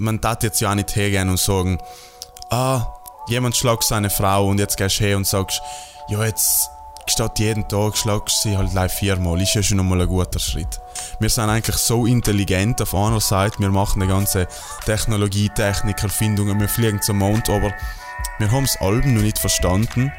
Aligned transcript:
Man 0.00 0.20
darf 0.20 0.44
jetzt 0.44 0.60
ja 0.60 0.70
auch 0.70 0.76
nicht 0.76 0.94
hergehen 0.94 1.28
und 1.28 1.40
sagen, 1.40 1.80
ah, 2.50 2.86
jemand 3.26 3.56
schlägt 3.56 3.82
seine 3.82 4.10
Frau 4.10 4.46
und 4.46 4.60
jetzt 4.60 4.76
gehst 4.76 5.00
du 5.00 5.04
her 5.04 5.16
und 5.16 5.26
sagst, 5.26 5.60
ja, 6.08 6.24
jetzt 6.24 6.70
statt 7.08 7.40
jeden 7.40 7.66
Tag 7.66 7.96
schlagst 7.96 8.44
du 8.44 8.50
sie 8.50 8.56
halt 8.56 8.72
live 8.74 8.94
viermal, 8.94 9.42
ist 9.42 9.54
ja 9.54 9.62
schon 9.62 9.80
einmal 9.80 10.00
ein 10.00 10.06
guter 10.06 10.38
Schritt. 10.38 10.78
Wir 11.18 11.28
sind 11.28 11.50
eigentlich 11.50 11.78
so 11.78 12.06
intelligent 12.06 12.80
auf 12.80 12.94
einer 12.94 13.20
Seite, 13.20 13.58
wir 13.58 13.70
machen 13.70 14.00
die 14.00 14.06
ganze 14.06 14.46
Technologie, 14.84 15.48
Technik, 15.48 16.00
Erfindungen, 16.00 16.60
wir 16.60 16.68
fliegen 16.68 17.02
zum 17.02 17.18
Mond, 17.18 17.50
aber 17.50 17.74
wir 18.38 18.52
haben 18.52 18.64
es 18.64 18.76
Alben 18.80 19.14
noch 19.14 19.22
nicht 19.22 19.40
verstanden, 19.40 20.12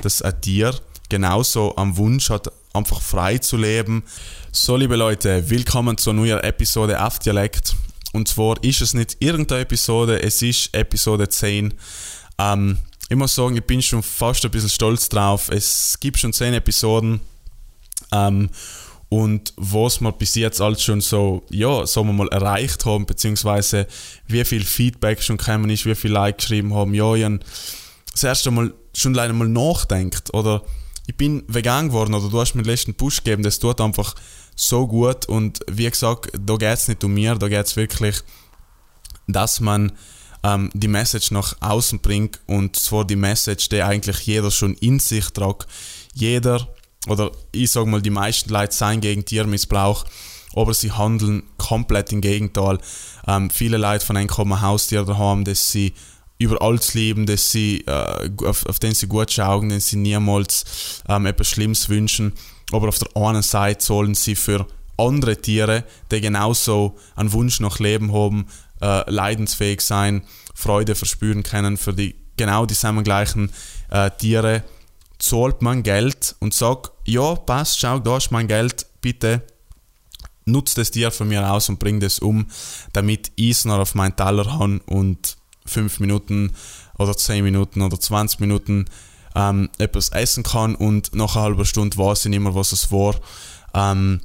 dass 0.00 0.22
ein 0.22 0.40
Tier 0.40 0.74
genauso 1.10 1.76
am 1.76 1.98
Wunsch 1.98 2.30
hat, 2.30 2.50
einfach 2.72 3.02
frei 3.02 3.36
zu 3.36 3.58
leben. 3.58 4.04
So, 4.52 4.78
liebe 4.78 4.96
Leute, 4.96 5.50
willkommen 5.50 5.98
zur 5.98 6.14
neuen 6.14 6.40
Episode 6.40 7.04
auf 7.04 7.18
Dialekt. 7.18 7.74
Und 8.12 8.28
zwar 8.28 8.62
ist 8.62 8.80
es 8.80 8.94
nicht 8.94 9.16
irgendeine 9.20 9.62
Episode, 9.62 10.22
es 10.22 10.40
ist 10.42 10.74
Episode 10.74 11.28
10. 11.28 11.74
Ähm, 12.38 12.78
ich 13.08 13.16
muss 13.16 13.34
sagen, 13.34 13.56
ich 13.56 13.64
bin 13.64 13.82
schon 13.82 14.02
fast 14.02 14.44
ein 14.44 14.50
bisschen 14.50 14.68
stolz 14.68 15.08
drauf. 15.08 15.48
Es 15.50 15.98
gibt 16.00 16.18
schon 16.18 16.32
10 16.32 16.54
Episoden. 16.54 17.20
Ähm, 18.12 18.50
und 19.10 19.54
was 19.56 20.00
wir 20.00 20.12
bis 20.12 20.34
jetzt 20.34 20.60
alles 20.60 20.82
schon 20.82 21.00
so, 21.00 21.42
ja, 21.48 21.86
sagen 21.86 22.08
wir 22.08 22.12
mal, 22.12 22.28
erreicht 22.28 22.84
haben, 22.84 23.06
beziehungsweise 23.06 23.86
wie 24.26 24.44
viel 24.44 24.64
Feedback 24.64 25.22
schon 25.22 25.38
gekommen 25.38 25.70
ist, 25.70 25.86
wie 25.86 25.94
viel 25.94 26.12
Like 26.12 26.38
geschrieben 26.38 26.74
haben, 26.74 26.92
ja, 26.92 27.14
ich 27.14 27.40
das 28.12 28.24
erste 28.24 28.50
Mal 28.50 28.74
schon 28.94 29.14
leider 29.14 29.32
mal 29.32 29.48
nachdenkt 29.48 30.34
oder 30.34 30.62
ich 31.06 31.16
bin 31.16 31.42
vegan 31.46 31.88
geworden 31.88 32.14
oder 32.14 32.28
du 32.28 32.40
hast 32.40 32.54
mir 32.54 32.62
den 32.62 32.70
letzten 32.70 32.94
Push 32.94 33.24
gegeben, 33.24 33.42
das 33.42 33.58
tut 33.58 33.80
einfach 33.80 34.14
so 34.58 34.86
gut 34.86 35.26
und 35.26 35.60
wie 35.70 35.88
gesagt, 35.88 36.32
da 36.38 36.56
geht 36.56 36.74
es 36.74 36.88
nicht 36.88 37.04
um 37.04 37.14
mir, 37.14 37.36
da 37.36 37.48
geht 37.48 37.64
es 37.64 37.76
wirklich, 37.76 38.16
dass 39.28 39.60
man 39.60 39.92
ähm, 40.42 40.70
die 40.74 40.88
Message 40.88 41.30
nach 41.30 41.54
außen 41.60 42.00
bringt 42.00 42.40
und 42.46 42.76
zwar 42.76 43.04
die 43.04 43.16
Message, 43.16 43.68
die 43.68 43.82
eigentlich 43.82 44.18
jeder 44.20 44.50
schon 44.50 44.74
in 44.74 44.98
sich 44.98 45.30
tragt. 45.30 45.68
Jeder, 46.12 46.68
oder 47.06 47.30
ich 47.52 47.70
sage 47.70 47.88
mal, 47.88 48.02
die 48.02 48.10
meisten 48.10 48.50
Leute 48.50 48.74
sein 48.74 49.00
gegen 49.00 49.24
Tiermissbrauch, 49.24 50.04
aber 50.54 50.74
sie 50.74 50.90
handeln 50.90 51.44
komplett 51.56 52.12
im 52.12 52.20
Gegenteil. 52.20 52.78
Ähm, 53.28 53.50
viele 53.50 53.76
Leute 53.76 54.04
von 54.04 54.16
einem 54.16 54.28
kommen 54.28 54.60
Haustiere 54.60 55.18
haben, 55.18 55.44
dass 55.44 55.70
sie 55.70 55.94
über 56.38 56.60
alles 56.62 56.94
lieben, 56.94 57.26
dass 57.26 57.52
sie, 57.52 57.84
äh, 57.86 58.30
auf, 58.44 58.66
auf 58.66 58.78
den 58.80 58.94
sie 58.94 59.06
gut 59.06 59.30
schauen, 59.30 59.68
dass 59.68 59.88
sie 59.88 59.96
niemals 59.96 61.02
ähm, 61.08 61.26
etwas 61.26 61.48
Schlimmes 61.48 61.88
wünschen. 61.88 62.32
Aber 62.72 62.88
auf 62.88 62.98
der 62.98 63.16
anderen 63.16 63.42
Seite 63.42 63.84
sollen 63.84 64.14
sie 64.14 64.36
für 64.36 64.66
andere 64.96 65.36
Tiere, 65.36 65.84
die 66.10 66.20
genauso 66.20 66.96
einen 67.16 67.32
Wunsch 67.32 67.60
nach 67.60 67.78
Leben 67.78 68.12
haben, 68.12 68.46
äh, 68.80 69.08
leidensfähig 69.10 69.80
sein, 69.80 70.22
Freude 70.54 70.94
verspüren 70.94 71.42
können 71.42 71.76
für 71.76 71.94
die 71.94 72.14
genau 72.36 72.66
dieselben 72.66 73.04
gleichen 73.04 73.50
äh, 73.90 74.10
Tiere, 74.10 74.64
zahlt 75.18 75.62
man 75.62 75.82
Geld 75.82 76.36
und 76.40 76.54
sagt, 76.54 76.92
ja, 77.04 77.34
passt, 77.34 77.78
schau, 77.80 77.98
da 77.98 78.16
ist 78.16 78.30
mein 78.30 78.48
Geld, 78.48 78.86
bitte 79.00 79.42
nutzt 80.48 80.78
das 80.78 80.90
Tier 80.90 81.10
von 81.10 81.28
mir 81.28 81.50
aus 81.50 81.68
und 81.68 81.78
bring 81.78 82.00
das 82.00 82.18
um, 82.18 82.46
damit 82.92 83.32
ich 83.36 83.50
es 83.50 83.64
noch 83.64 83.78
auf 83.78 83.94
meinen 83.94 84.16
Teller 84.16 84.52
habe 84.58 84.80
und 84.86 85.36
5 85.66 86.00
Minuten 86.00 86.54
oder 86.96 87.16
10 87.16 87.44
Minuten 87.44 87.82
oder 87.82 88.00
20 88.00 88.40
Minuten 88.40 88.86
ähm, 89.34 89.70
etwas 89.78 90.10
essen 90.10 90.42
kann 90.42 90.74
und 90.74 91.14
nach 91.14 91.36
einer 91.36 91.44
halben 91.44 91.64
Stunde 91.64 91.96
weiß 91.96 92.24
ich 92.24 92.30
nicht 92.30 92.40
mehr, 92.40 92.54
was 92.54 92.72
es 92.72 92.90
war. 92.90 93.14
Ähm, 93.74 94.20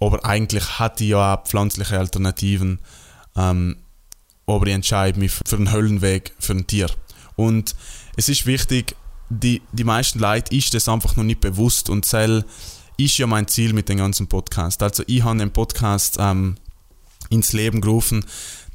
aber 0.00 0.24
eigentlich 0.24 0.78
hatte 0.78 1.04
ich 1.04 1.10
ja 1.10 1.34
auch 1.34 1.44
pflanzliche 1.44 1.98
Alternativen. 1.98 2.78
Ähm, 3.36 3.76
aber 4.46 4.66
ich 4.66 4.74
entscheide 4.74 5.18
mich 5.18 5.32
für 5.32 5.56
einen 5.56 5.72
Höllenweg 5.72 6.34
für 6.38 6.52
ein 6.52 6.66
Tier. 6.66 6.88
Und 7.36 7.74
es 8.16 8.28
ist 8.28 8.46
wichtig, 8.46 8.96
die, 9.28 9.62
die 9.72 9.84
meisten 9.84 10.18
Leute 10.18 10.54
ist 10.56 10.72
das 10.74 10.88
einfach 10.88 11.16
noch 11.16 11.24
nicht 11.24 11.40
bewusst 11.40 11.90
und 11.90 12.10
das 12.10 12.44
ist 12.96 13.18
ja 13.18 13.26
mein 13.26 13.46
Ziel 13.46 13.72
mit 13.72 13.88
dem 13.88 13.98
ganzen 13.98 14.26
Podcast. 14.26 14.82
Also 14.82 15.04
ich 15.06 15.22
habe 15.22 15.38
den 15.38 15.52
Podcast 15.52 16.16
ähm, 16.18 16.56
ins 17.30 17.52
Leben 17.52 17.80
gerufen, 17.80 18.24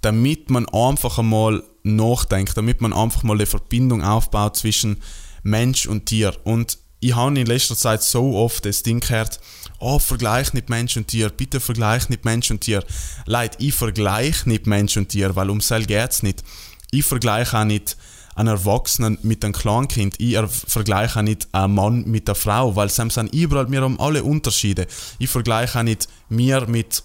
damit 0.02 0.50
man 0.50 0.68
einfach 0.70 1.18
einmal 1.18 1.64
nachdenkt, 1.84 2.56
damit 2.56 2.82
man 2.82 2.94
einfach 2.94 3.24
mal 3.24 3.34
eine 3.34 3.46
Verbindung 3.46 4.04
aufbaut 4.04 4.56
zwischen 4.56 5.02
Mensch 5.44 5.86
und 5.86 6.08
Tier. 6.08 6.34
Und 6.44 6.78
ich 7.00 7.16
habe 7.16 7.38
in 7.38 7.46
letzter 7.46 7.76
Zeit 7.76 8.02
so 8.02 8.36
oft 8.36 8.66
das 8.66 8.82
Ding 8.82 9.02
gehört, 9.02 9.40
oh, 9.80 10.00
vergleich 10.00 10.54
nicht 10.54 10.70
Mensch 10.70 10.96
und 10.98 11.10
Tier, 11.10 11.30
bitte 11.30 11.60
vergleich 11.60 12.10
nicht 12.10 12.26
Mensch 12.26 12.50
und 12.50 12.62
Tier. 12.62 12.84
Leid, 13.26 13.58
ich 13.60 13.74
vergleiche 13.74 14.48
nicht 14.48 14.68
Mensch 14.68 14.96
und 14.96 15.10
Tier, 15.10 15.36
weil 15.36 15.50
um 15.50 15.60
das 15.60 15.88
geht 15.88 16.10
es 16.10 16.24
nicht. 16.24 16.44
Ich 16.92 17.06
vergleiche 17.06 17.60
auch 17.60 17.66
nicht 17.66 17.98
einen 18.36 18.50
Erwachsenen 18.50 19.18
mit 19.22 19.44
einem 19.44 19.54
Kleinkind. 19.54 20.16
Ich 20.20 20.38
vergleiche 20.68 21.20
auch 21.20 21.24
nicht 21.24 21.48
einen 21.52 21.76
Mann 21.76 22.06
mit 22.06 22.28
einer 22.28 22.36
Frau, 22.36 22.76
weil 22.76 22.90
sie 22.90 23.08
sind 23.10 23.34
überall, 23.34 23.70
wir 23.70 23.82
haben 23.82 24.00
alle 24.00 24.24
Unterschiede. 24.24 24.88
Ich 25.20 25.30
vergleiche 25.30 25.80
auch 25.80 25.84
nicht 25.84 26.08
mir 26.30 26.66
mit, 26.68 27.04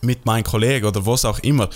mit 0.00 0.26
meinem 0.26 0.44
Kollegen 0.44 0.86
oder 0.86 1.04
was 1.04 1.24
auch 1.24 1.40
immer. 1.40 1.68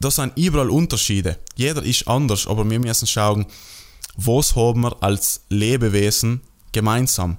Da 0.00 0.10
sind 0.10 0.32
überall 0.36 0.70
Unterschiede. 0.70 1.38
Jeder 1.56 1.82
ist 1.82 2.08
anders, 2.08 2.46
aber 2.46 2.68
wir 2.68 2.78
müssen 2.78 3.06
schauen, 3.06 3.46
was 4.16 4.56
haben 4.56 4.82
wir 4.82 5.02
als 5.02 5.42
Lebewesen 5.48 6.40
gemeinsam. 6.72 7.38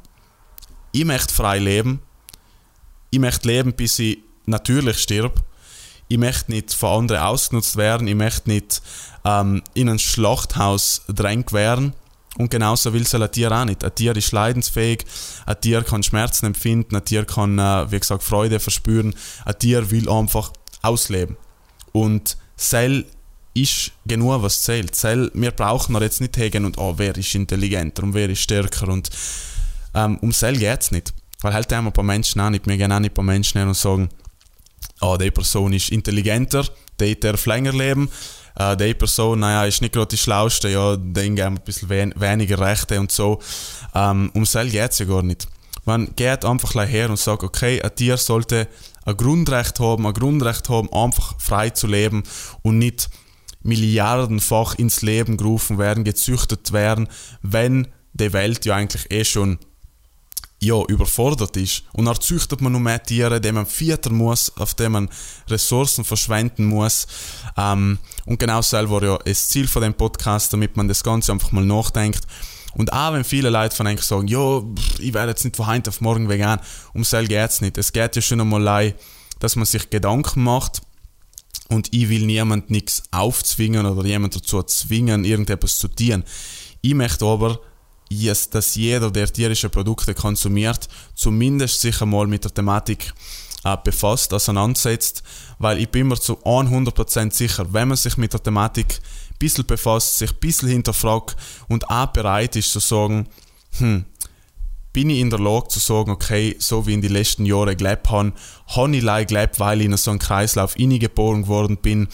Ich 0.92 1.06
möchte 1.06 1.34
frei 1.34 1.60
leben. 1.60 2.02
Ich 3.12 3.20
möchte 3.20 3.48
leben, 3.48 3.74
bis 3.74 4.00
ich 4.00 4.20
natürlich 4.46 4.98
stirb. 5.00 5.44
Ich 6.08 6.18
möchte 6.18 6.52
nicht 6.52 6.74
von 6.74 7.02
anderen 7.02 7.22
ausgenutzt 7.22 7.78
werden. 7.78 8.08
Ich 8.08 8.16
möchte 8.16 8.50
nicht 8.50 8.82
ähm, 9.24 9.64
in 9.74 9.90
ein 9.90 10.00
Schlachthaus 10.00 11.02
drängt 11.08 11.52
werden. 11.52 11.94
Und 12.38 12.52
genauso 12.52 12.94
will 12.94 13.04
es 13.04 13.16
ein 13.16 13.32
Tier 13.32 13.52
auch 13.52 13.66
nicht. 13.66 13.84
Ein 13.84 13.96
Tier 13.96 14.16
ist 14.16 14.32
leidensfähig, 14.34 15.06
ein 15.46 15.60
Tier 15.62 15.84
kann 15.84 16.04
Schmerzen 16.04 16.48
empfinden, 16.48 16.96
ein 16.96 17.06
Tier 17.06 17.26
kann, 17.26 17.58
äh, 17.58 17.92
wie 17.92 18.00
gesagt, 18.00 18.24
Freude 18.24 18.60
verspüren. 18.60 19.16
Ein 19.46 19.58
Tier 19.58 19.90
will 19.90 20.10
einfach 20.10 20.52
ausleben. 20.82 21.38
Und 21.94 22.38
Cell 22.58 23.06
ist 23.56 23.92
genug, 24.06 24.44
was 24.44 24.62
zählt. 24.62 24.94
Zell, 24.94 25.32
wir 25.34 25.52
brauchen 25.52 26.00
jetzt 26.02 26.22
nicht 26.22 26.38
hegen 26.38 26.66
und 26.66 26.78
oh, 26.78 26.94
wer 26.98 27.16
ist 27.18 27.34
intelligenter 27.34 28.04
und 28.04 28.14
wer 28.14 28.30
ist 28.30 28.42
stärker 28.42 28.90
und 28.90 29.10
ähm, 29.96 30.18
um 30.22 30.32
Cell 30.32 30.58
geht 30.58 30.82
es 30.82 30.92
nicht. 30.92 31.14
Weil 31.42 31.54
halt 31.54 31.72
haben 31.72 31.88
ein 31.88 31.94
paar 31.94 32.04
Menschen 32.04 32.42
auch 32.42 32.50
nicht. 32.50 32.68
Wir 32.68 32.78
gehen 32.78 32.92
auch 32.92 33.00
nicht 33.00 33.12
ein 33.12 33.16
paar 33.16 33.24
Menschen 33.24 33.60
her 33.60 33.68
und 33.68 33.78
sagen, 33.78 34.10
oh, 35.02 35.18
die 35.18 35.32
Person 35.32 35.74
ist 35.74 35.90
intelligenter, 35.90 36.66
die 37.00 37.20
darf 37.20 37.46
länger 37.46 37.72
leben, 37.72 38.10
äh, 38.56 38.76
die 38.76 38.94
Person, 38.94 39.40
naja, 39.40 39.66
ist 39.66 39.82
nicht 39.82 39.94
gerade 39.94 40.08
die 40.08 40.18
Schlauste, 40.18 40.70
ja, 40.70 40.98
denen 40.98 41.36
geben 41.36 41.38
wir 41.38 41.46
ein 41.46 41.64
bisschen 41.64 41.90
wen 41.90 42.14
weniger 42.18 42.60
Rechte 42.60 43.00
und 43.00 43.12
so. 43.12 43.40
Ähm, 43.94 44.32
um 44.34 44.46
Cell 44.46 44.70
geht 44.70 44.92
es 44.92 45.00
ja 45.00 45.06
gar 45.06 45.24
nicht. 45.24 45.48
Man 45.86 46.14
geht 46.16 46.44
einfach 46.44 46.74
her 46.88 47.10
und 47.10 47.20
sagt, 47.20 47.44
okay, 47.44 47.82
ein 47.82 47.96
Tier 47.96 48.18
sollte 48.18 48.68
ein 49.06 49.16
Grundrecht 49.16 49.80
haben, 49.80 50.08
ein 50.08 50.14
Grundrecht 50.14 50.68
haben, 50.68 50.92
einfach 50.92 51.36
frei 51.40 51.70
zu 51.70 51.88
leben 51.88 52.24
und 52.64 52.80
nicht 52.80 53.10
milliardenfach 53.66 54.76
ins 54.76 55.02
Leben 55.02 55.38
gerufen 55.38 55.78
werden, 55.78 56.04
gezüchtet 56.04 56.72
werden, 56.72 57.08
wenn 57.42 57.88
die 58.14 58.32
Welt 58.32 58.66
ja 58.66 58.76
eigentlich 58.76 59.12
eh 59.12 59.26
schon 59.26 59.58
ja, 60.60 60.82
überfordert 60.88 61.58
ist. 61.58 61.84
Und 61.94 62.06
dann 62.06 62.20
züchtet 62.20 62.62
man 62.62 62.72
noch 62.72 62.80
mehr 62.80 63.02
Tiere, 63.02 63.42
die 63.42 63.52
man 63.52 63.66
füttern 63.66 64.16
muss, 64.16 64.56
auf 64.58 64.74
die 64.74 64.88
man 64.88 65.10
Ressourcen 65.50 66.06
verschwenden 66.06 66.66
muss. 66.66 67.08
Ähm, 67.58 67.98
und 68.26 68.40
genau 68.40 68.62
war 68.62 69.04
ja 69.04 69.18
das 69.18 69.50
Ziel 69.50 69.68
von 69.68 69.82
dem 69.82 69.94
Podcast, 69.94 70.54
damit 70.54 70.78
man 70.78 70.88
das 70.88 71.04
Ganze 71.04 71.32
einfach 71.32 71.52
mal 71.52 71.66
nachdenkt. 71.66 72.22
Und 72.74 72.92
auch 72.94 73.14
wenn 73.14 73.24
viele 73.24 73.50
Leute 73.50 73.76
von 73.76 73.88
eigentlich 73.88 74.06
sagen, 74.06 74.28
ja, 74.28 74.62
ich 75.00 75.14
werde 75.14 75.32
jetzt 75.32 75.44
nicht 75.44 75.56
von 75.56 75.68
heute 75.68 75.90
auf 75.90 76.02
morgen 76.02 76.30
vegan, 76.30 76.60
um 76.94 77.04
das 77.04 77.28
geht 77.28 77.32
es 77.32 77.62
nicht. 77.62 77.78
Es 77.78 77.94
geht 77.94 78.16
ja 78.16 78.22
schon 78.22 78.42
einmal, 78.42 78.94
dass 79.40 79.56
man 79.56 79.66
sich 79.66 79.90
Gedanken 79.90 80.44
macht, 80.44 80.82
und 81.70 81.94
ich 81.94 82.10
will 82.10 82.26
niemand 82.26 82.70
nichts 82.70 83.04
aufzwingen 83.12 83.86
oder 83.86 84.08
jemand 84.08 84.36
dazu 84.36 84.62
zwingen, 84.64 85.26
irgendetwas 85.26 85.78
zu 85.78 85.88
tun. 85.88 86.24
Ich 86.82 86.94
möchte 86.94 87.26
aber, 87.26 87.60
dass 88.52 88.76
jeder, 88.76 89.12
der 89.12 89.32
tierische 89.32 89.70
Produkte 89.70 90.14
konsumiert, 90.14 90.88
zumindest 91.16 91.82
sich 91.82 92.02
einmal 92.02 92.28
mit 92.28 92.44
der 92.44 92.54
Thematik 92.54 93.14
äh, 93.64 93.76
befasst, 93.84 94.34
auseinandersetzt, 94.34 95.24
weil 95.58 95.80
ich 95.80 95.90
bin 95.90 96.08
mir 96.08 96.20
zu 96.20 96.38
100% 96.44 97.34
sicher, 97.34 97.74
wenn 97.74 97.88
man 97.88 97.98
sich 97.98 98.16
mit 98.18 98.32
der 98.34 98.44
Thematik 98.44 99.00
ein 99.32 99.38
bisschen 99.40 99.66
befasst, 99.66 100.20
sich 100.20 100.32
ein 100.32 100.40
bisschen 100.40 100.70
hinterfragt 100.70 101.36
und 101.68 101.90
auch 101.90 102.08
bereit 102.08 102.56
ist 102.56 102.72
zu 102.72 102.80
sagen, 102.80 103.28
hm, 103.80 104.06
bin 104.96 105.10
ich 105.10 105.20
in 105.20 105.30
der 105.30 105.40
Lage 105.40 105.68
zu 105.68 105.80
sagen, 105.80 106.10
okay, 106.10 106.56
so 106.58 106.88
wie 106.88 106.94
in 106.94 107.02
den 107.02 107.12
letzten 107.12 107.46
Jahren 107.46 107.76
gelebt 107.76 108.10
habe, 108.10 108.32
habe 108.68 108.96
ich 108.96 109.04
leider 109.04 109.26
gelebt, 109.26 109.60
weil 109.60 109.82
ich 109.82 109.88
in 109.88 109.98
so 109.98 110.10
einen 110.10 110.22
Kreislauf 110.22 110.78
reingeboren 110.80 111.48
worden 111.48 111.76
bin 111.76 112.08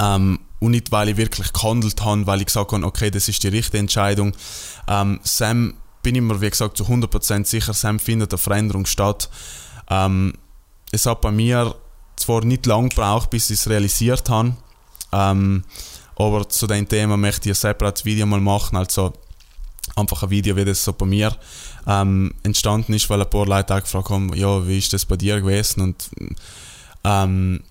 ähm, 0.00 0.40
und 0.60 0.70
nicht, 0.70 0.90
weil 0.92 1.10
ich 1.10 1.18
wirklich 1.18 1.52
gehandelt 1.52 2.02
habe, 2.02 2.26
weil 2.26 2.40
ich 2.40 2.46
gesagt 2.46 2.72
habe, 2.72 2.86
okay, 2.86 3.10
das 3.10 3.28
ist 3.28 3.42
die 3.42 3.48
richtige 3.48 3.76
Entscheidung. 3.76 4.32
Ähm, 4.88 5.20
Sam, 5.24 5.74
bin 6.02 6.14
ich 6.14 6.22
mir, 6.22 6.40
wie 6.40 6.48
gesagt, 6.48 6.78
zu 6.78 6.84
100% 6.84 7.44
sicher, 7.44 7.74
Sam 7.74 7.98
findet 7.98 8.32
eine 8.32 8.38
Veränderung 8.38 8.86
statt. 8.86 9.28
Ähm, 9.90 10.32
es 10.90 11.04
hat 11.04 11.20
bei 11.20 11.32
mir 11.32 11.74
zwar 12.16 12.46
nicht 12.46 12.64
lange 12.64 12.88
gebraucht, 12.88 13.28
bis 13.28 13.50
ich 13.50 13.60
es 13.60 13.68
realisiert 13.68 14.30
habe, 14.30 14.56
Ähm, 15.12 15.64
aber 16.16 16.48
zu 16.48 16.66
dem 16.66 16.88
Thema 16.88 17.18
möchte 17.18 17.50
ich 17.50 17.56
ein 17.56 17.60
separates 17.60 18.06
Video 18.06 18.24
mal 18.24 18.40
machen, 18.40 18.76
also 18.76 19.12
einfach 19.96 20.22
ein 20.22 20.30
Video, 20.30 20.56
wie 20.56 20.64
das 20.64 20.84
so 20.84 20.92
bei 20.92 21.06
mir 21.06 21.36
ähm, 21.86 22.34
entstanden 22.42 22.94
ist, 22.94 23.08
weil 23.10 23.20
ein 23.20 23.30
paar 23.30 23.46
Leute 23.46 23.74
auch 23.74 23.80
gefragt 23.80 24.10
haben, 24.10 24.34
ja, 24.34 24.66
wie 24.66 24.78
ist 24.78 24.92
das 24.92 25.06
bei 25.06 25.16
dir 25.16 25.40
gewesen 25.40 25.82
und 25.82 26.10
ähm, 27.04 27.62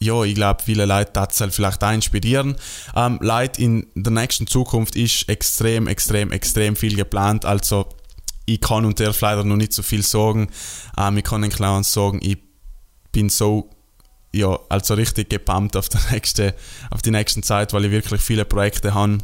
ja, 0.00 0.22
ich 0.22 0.34
glaube, 0.34 0.62
viele 0.62 0.84
Leute 0.84 1.12
das 1.14 1.42
vielleicht 1.50 1.82
auch 1.82 1.92
inspirieren. 1.92 2.56
Ähm, 2.94 3.18
Leute 3.22 3.62
in 3.62 3.86
der 3.94 4.12
nächsten 4.12 4.46
Zukunft 4.46 4.96
ist 4.96 5.28
extrem, 5.28 5.86
extrem, 5.86 6.30
extrem 6.30 6.76
viel 6.76 6.94
geplant. 6.94 7.46
Also 7.46 7.88
ich 8.44 8.60
kann 8.60 8.84
und 8.84 9.00
darf 9.00 9.20
leider 9.22 9.44
noch 9.44 9.56
nicht 9.56 9.72
so 9.72 9.82
viel 9.82 10.02
sagen. 10.02 10.48
Ähm, 10.98 11.16
ich 11.16 11.24
kann 11.24 11.42
den 11.42 11.50
Clowns 11.50 11.92
sagen, 11.92 12.20
ich 12.22 12.38
bin 13.12 13.30
so 13.30 13.70
ja, 14.34 14.58
also 14.68 14.94
richtig 14.94 15.30
gepumpt 15.30 15.76
auf, 15.76 15.88
der 15.88 16.00
nächste, 16.10 16.54
auf 16.90 17.02
die 17.02 17.12
nächste 17.12 17.40
Zeit, 17.40 17.72
weil 17.72 17.84
ich 17.84 17.90
wirklich 17.92 18.20
viele 18.20 18.44
Projekte 18.44 18.92
habe, 18.92 19.18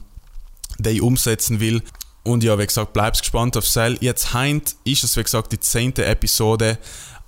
die 0.79 0.91
ich 0.91 1.03
umsetzen 1.03 1.61
will. 1.61 1.83
Und 2.23 2.45
ja, 2.45 2.59
wie 2.59 2.67
gesagt, 2.67 2.93
bleibst 2.93 3.23
gespannt 3.23 3.57
auf 3.57 3.67
Cell. 3.67 3.97
Jetzt 4.01 4.35
heint 4.35 4.77
ist 4.85 5.05
es, 5.05 5.17
wie 5.17 5.23
gesagt, 5.23 5.53
die 5.53 5.61
zehnte 5.61 6.05
Episode. 6.05 6.79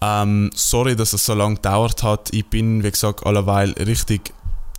Ähm, 0.00 0.50
sorry, 0.55 0.97
dass 0.97 1.12
es 1.12 1.25
so 1.25 1.35
lange 1.35 1.56
gedauert 1.56 2.03
hat. 2.03 2.29
Ich 2.33 2.47
bin, 2.47 2.83
wie 2.83 2.91
gesagt, 2.91 3.25
alleweil 3.25 3.71
richtig 3.73 4.35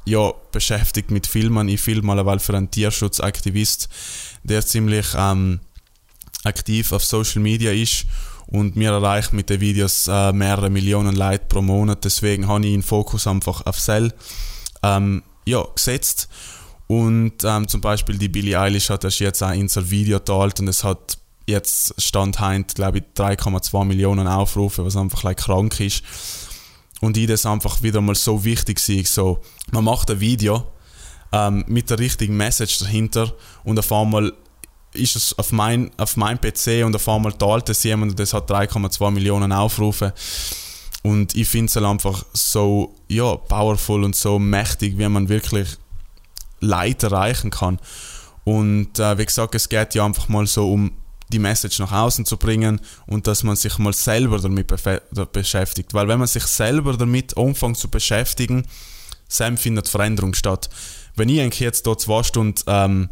ja, 0.06 0.31
beschäftigt 0.51 1.12
mit 1.12 1.27
Filmen. 1.27 1.69
Ich 1.69 1.81
filme 1.81 2.12
alleweil 2.12 2.39
für 2.39 2.56
einen 2.56 2.69
Tierschutzaktivist, 2.69 3.89
der 4.44 4.65
ziemlich 4.65 5.07
ähm, 5.15 5.62
aktiv 6.44 6.92
auf 6.92 7.06
Social 7.06 7.42
Media 7.42 7.71
ist 7.71 8.06
und 8.48 8.75
mir 8.75 8.92
erreicht 8.92 9.33
mit 9.33 9.50
den 9.50 9.62
Videos 9.62 10.07
äh, 10.07 10.33
mehrere 10.33 10.69
Millionen 10.69 11.15
Leute 11.15 11.45
pro 11.48 11.62
Monat. 11.62 12.04
Deswegen 12.04 12.48
habe 12.48 12.65
ich 12.65 12.71
den 12.71 12.83
Fokus 12.83 13.25
einfach 13.27 13.65
auf 13.65 13.80
Cell 13.80 14.13
ähm, 14.83 15.24
ja, 15.45 15.63
gesetzt. 15.75 16.30
Und 16.94 17.44
ähm, 17.44 17.68
zum 17.68 17.81
Beispiel 17.81 18.19
die 18.19 18.30
Billie 18.30 18.60
Eilish 18.60 18.92
hat 18.92 19.04
erst 19.04 19.19
jetzt 19.19 19.42
auch 19.42 19.51
in 19.51 19.68
sein 19.68 19.90
Video 19.90 20.19
geteilt 20.19 20.60
und 20.60 20.68
es 20.68 20.84
hat 20.84 21.18
jetzt 21.48 22.00
Stand 22.00 22.40
heute, 22.40 22.75
glaube 22.75 23.00
ich, 23.00 23.04
3,2 23.18 23.84
Millionen 23.84 24.28
Aufrufe, 24.28 24.86
was 24.86 24.95
einfach 24.95 25.24
like, 25.24 25.38
krank 25.38 25.80
ist. 25.80 26.04
Und 27.01 27.18
ich 27.18 27.25
das 27.25 27.48
einfach 27.48 27.81
wieder 27.81 28.00
mal 28.00 28.13
so 28.13 28.45
wichtig 28.45 28.80
sehe. 28.80 29.04
So, 29.06 29.40
man 29.72 29.86
macht 29.86 30.12
ein 30.12 30.19
Video 30.19 30.68
ähm, 31.31 31.66
mit 31.68 31.90
der 31.90 31.98
richtigen 31.98 32.38
Message 32.38 32.78
dahinter 32.78 33.34
und 33.63 33.80
auf 33.80 33.92
einmal 33.92 34.31
ist 34.94 35.16
es 35.16 35.36
auf 35.39 35.51
mein, 35.51 35.89
auf 35.98 36.16
mein 36.16 36.39
PC 36.39 36.86
und 36.86 36.96
auf 36.96 37.10
einmal 37.10 37.34
teilt 37.34 37.69
es 37.69 37.81
jemand 37.81 38.12
und 38.12 38.19
das 38.19 38.34
hat 38.34 38.51
3,2 38.51 39.10
Millionen 39.10 39.51
Aufrufe. 39.51 40.13
Und 41.01 41.36
ich 41.36 41.48
finde 41.48 41.69
es 41.72 41.75
halt 41.75 41.88
einfach 41.88 42.24
so 42.34 42.94
ja, 43.07 43.36
powerful 43.36 44.04
und 44.04 44.16
so 44.16 44.38
mächtig, 44.38 45.00
wie 45.00 45.10
man 45.10 45.28
wirklich 45.28 45.68
Leute 46.63 47.07
erreichen 47.07 47.50
kann. 47.50 47.80
Und 48.44 49.00
äh, 49.00 49.18
wie 49.18 49.25
gesagt, 49.25 49.56
es 49.56 49.69
geht 49.69 49.95
ja 49.95 50.06
einfach 50.06 50.30
mal 50.30 50.48
so 50.48 50.71
um 50.71 50.92
die 51.30 51.39
Message 51.39 51.80
nach 51.80 51.92
außen 51.92 52.25
zu 52.25 52.38
bringen 52.38 52.80
und 53.07 53.27
dass 53.27 53.44
man 53.44 53.56
sich 53.56 53.77
mal 53.77 53.94
selber 53.94 54.39
damit 54.39 54.71
beschäftigt. 55.31 55.94
Weil 55.94 56.07
wenn 56.07 56.19
man 56.19 56.27
sich 56.27 56.44
selber 56.44 56.95
damit 56.95 57.38
anfängt 57.38 57.77
zu 57.77 57.89
beschäftigen, 57.89 58.65
dann 59.38 59.57
findet 59.57 59.89
Veränderung 59.89 60.33
statt. 60.33 60.69
Wenn 61.15 61.30
ich 61.30 61.42
eigentlich 61.42 61.60
jetzt 61.60 61.88
dort 61.88 62.01
zwei 62.01 62.24
Stunden 62.24 62.62
ähm, 62.68 63.10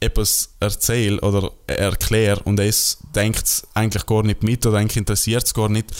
etwas 0.00 0.54
erzähle 0.60 1.20
oder 1.20 1.50
erkläre 1.66 2.40
und 2.44 2.58
es 2.58 2.98
denkt 3.14 3.64
eigentlich 3.74 4.06
gar 4.06 4.22
nicht 4.22 4.42
mit 4.42 4.64
oder 4.64 4.78
eigentlich 4.78 4.96
interessiert 4.96 5.44
es 5.44 5.54
gar 5.54 5.68
nicht, 5.68 5.92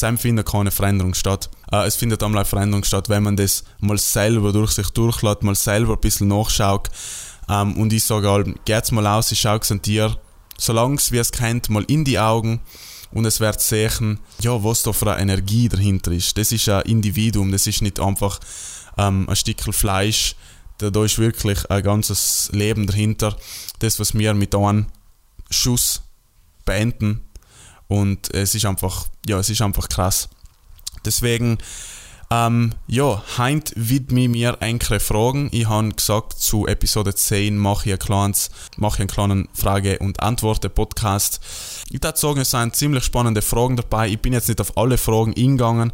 dann 0.00 0.18
findet 0.18 0.46
keine 0.46 0.70
Veränderung 0.70 1.14
statt. 1.14 1.50
Äh, 1.72 1.86
es 1.86 1.96
findet 1.96 2.22
einmal 2.22 2.40
eine 2.40 2.44
Veränderung 2.44 2.84
statt, 2.84 3.08
wenn 3.08 3.22
man 3.22 3.36
das 3.36 3.64
mal 3.80 3.98
selber 3.98 4.52
durch 4.52 4.72
sich 4.72 4.90
durchlässt, 4.90 5.42
mal 5.42 5.54
selber 5.54 5.94
ein 5.94 6.00
bisschen 6.00 6.28
nachschaut. 6.28 6.90
Ähm, 7.48 7.76
und 7.78 7.92
ich 7.92 8.04
sage 8.04 8.28
halt, 8.30 8.64
geht's 8.66 8.92
mal 8.92 9.06
aus, 9.06 9.32
ich 9.32 9.40
schaue 9.40 9.60
es 9.60 9.72
an 9.72 9.80
dir, 9.80 10.18
solange 10.58 10.96
es 10.96 11.12
wie 11.12 11.18
es 11.18 11.32
kennt, 11.32 11.70
mal 11.70 11.84
in 11.84 12.04
die 12.04 12.18
Augen 12.18 12.60
und 13.12 13.24
es 13.24 13.40
wird 13.40 13.60
sehen, 13.60 14.20
ja, 14.40 14.62
was 14.62 14.82
da 14.82 14.92
für 14.92 15.10
eine 15.10 15.22
Energie 15.22 15.68
dahinter 15.68 16.12
ist. 16.12 16.36
Das 16.36 16.52
ist 16.52 16.68
ein 16.68 16.82
Individuum, 16.82 17.52
das 17.52 17.66
ist 17.66 17.80
nicht 17.80 18.00
einfach 18.00 18.38
ähm, 18.98 19.26
ein 19.28 19.36
Stückchen 19.36 19.72
Fleisch, 19.72 20.36
da, 20.78 21.04
ist 21.04 21.18
wirklich 21.18 21.70
ein 21.70 21.82
ganzes 21.82 22.50
Leben 22.52 22.86
dahinter. 22.86 23.36
Das, 23.78 23.98
was 23.98 24.14
wir 24.14 24.34
mit 24.34 24.54
einem 24.54 24.86
Schuss 25.50 26.02
beenden. 26.64 27.22
Und 27.88 28.34
es 28.34 28.54
ist 28.54 28.66
einfach, 28.66 29.06
ja, 29.26 29.38
es 29.38 29.48
ist 29.48 29.62
einfach 29.62 29.88
krass. 29.88 30.28
Deswegen, 31.04 31.58
ähm, 32.30 32.74
ja, 32.88 33.22
heint 33.38 33.72
widme 33.76 34.28
mir 34.28 34.56
enkere 34.60 34.98
Fragen. 34.98 35.48
Ich 35.52 35.68
habe 35.68 35.90
gesagt, 35.90 36.32
zu 36.32 36.66
Episode 36.66 37.14
10 37.14 37.56
mache 37.56 37.88
ich, 37.88 37.92
ein 37.92 37.98
kleines, 38.00 38.50
mache 38.76 38.96
ich 38.96 39.00
einen 39.00 39.08
kleinen 39.08 39.48
Frage- 39.54 40.00
und 40.00 40.20
Antworten-Podcast. 40.20 41.40
Ich 41.90 42.02
würde 42.02 42.18
sagen, 42.18 42.40
es 42.40 42.50
sind 42.50 42.74
ziemlich 42.74 43.04
spannende 43.04 43.42
Fragen 43.42 43.76
dabei. 43.76 44.08
Ich 44.08 44.20
bin 44.20 44.32
jetzt 44.32 44.48
nicht 44.48 44.60
auf 44.60 44.76
alle 44.76 44.98
Fragen 44.98 45.34
eingegangen, 45.36 45.92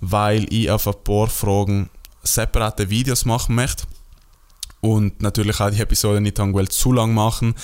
weil 0.00 0.46
ich 0.52 0.70
auf 0.70 0.86
ein 0.86 1.02
paar 1.02 1.26
Fragen 1.26 1.90
separate 2.22 2.88
Videos 2.88 3.24
machen 3.24 3.56
möchte 3.56 3.84
und 4.82 5.22
natürlich 5.22 5.60
auch 5.60 5.70
die 5.70 5.80
Episode 5.80 6.20
nicht 6.20 6.38
zu 6.70 6.92
lang 6.92 7.14
machen. 7.14 7.54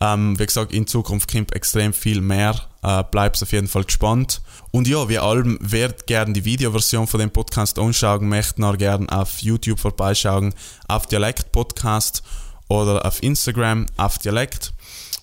Ähm, 0.00 0.38
wie 0.38 0.46
gesagt, 0.46 0.72
in 0.72 0.86
Zukunft 0.86 1.30
kommt 1.30 1.52
extrem 1.52 1.92
viel 1.92 2.20
mehr. 2.20 2.54
Äh, 2.82 3.02
Bleibt 3.10 3.42
auf 3.42 3.52
jeden 3.52 3.66
Fall 3.66 3.84
gespannt. 3.84 4.40
Und 4.70 4.86
ja, 4.86 5.08
wie 5.08 5.18
allem, 5.18 5.58
wer 5.60 5.88
gerne 6.06 6.32
die 6.32 6.44
Videoversion 6.44 7.08
von 7.08 7.18
dem 7.18 7.30
Podcast 7.30 7.78
anschauen 7.78 8.28
möchte, 8.28 8.60
noch 8.60 8.78
gerne 8.78 9.06
auf 9.10 9.40
YouTube 9.40 9.80
vorbeischauen, 9.80 10.54
auf 10.86 11.08
Dialekt 11.08 11.50
Podcast 11.50 12.22
oder 12.68 13.04
auf 13.04 13.20
Instagram 13.20 13.86
auf 13.96 14.18
Dialekt. 14.18 14.72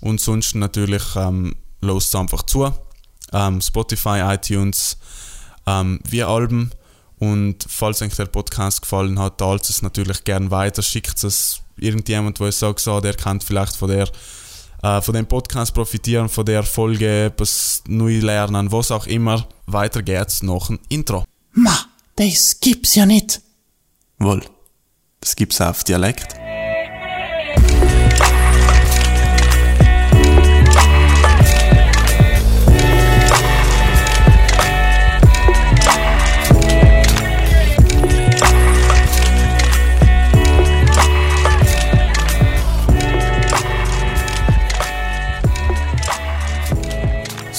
Und 0.02 0.20
sonst 0.20 0.54
natürlich 0.54 1.16
ähm, 1.16 1.56
los 1.80 2.14
einfach 2.14 2.44
zu. 2.44 2.74
Ähm, 3.32 3.62
Spotify, 3.62 4.20
iTunes, 4.36 4.98
ähm, 5.66 6.02
wie 6.04 6.24
Alben. 6.24 6.72
Und 7.20 7.66
falls 7.68 8.02
euch 8.02 8.16
der 8.16 8.26
Podcast 8.26 8.82
gefallen 8.82 9.20
hat, 9.20 9.40
teilt 9.40 9.68
es 9.70 9.82
natürlich 9.82 10.24
gerne 10.24 10.52
weiter, 10.52 10.82
schickt 10.82 11.24
es 11.24 11.62
irgendjemand, 11.78 12.40
wo 12.40 12.46
ihr 12.46 12.52
sagt, 12.52 12.80
so, 12.80 13.00
der 13.00 13.16
kann 13.16 13.42
vielleicht 13.42 13.76
von 13.76 13.90
der 13.90 14.08
äh, 14.84 15.02
von 15.02 15.14
dem 15.14 15.26
Podcast 15.26 15.74
profitieren, 15.74 16.30
von 16.30 16.46
der 16.46 16.64
Folge 16.64 17.26
etwas 17.26 17.84
neu 17.88 18.20
lernen, 18.20 18.72
was 18.72 18.92
auch 18.92 19.08
immer. 19.08 19.48
Weiter 19.66 20.04
geht's 20.04 20.44
noch 20.44 20.70
ein 20.70 20.80
Intro. 20.90 21.26
Ma, 21.54 21.78
das 22.16 22.60
gibt's 22.60 22.96
ja 22.96 23.06
nicht. 23.06 23.42
Wohl, 24.20 24.44
das 25.20 25.36
gibt's 25.36 25.62
auf 25.62 25.84
Dialekt. 25.84 26.47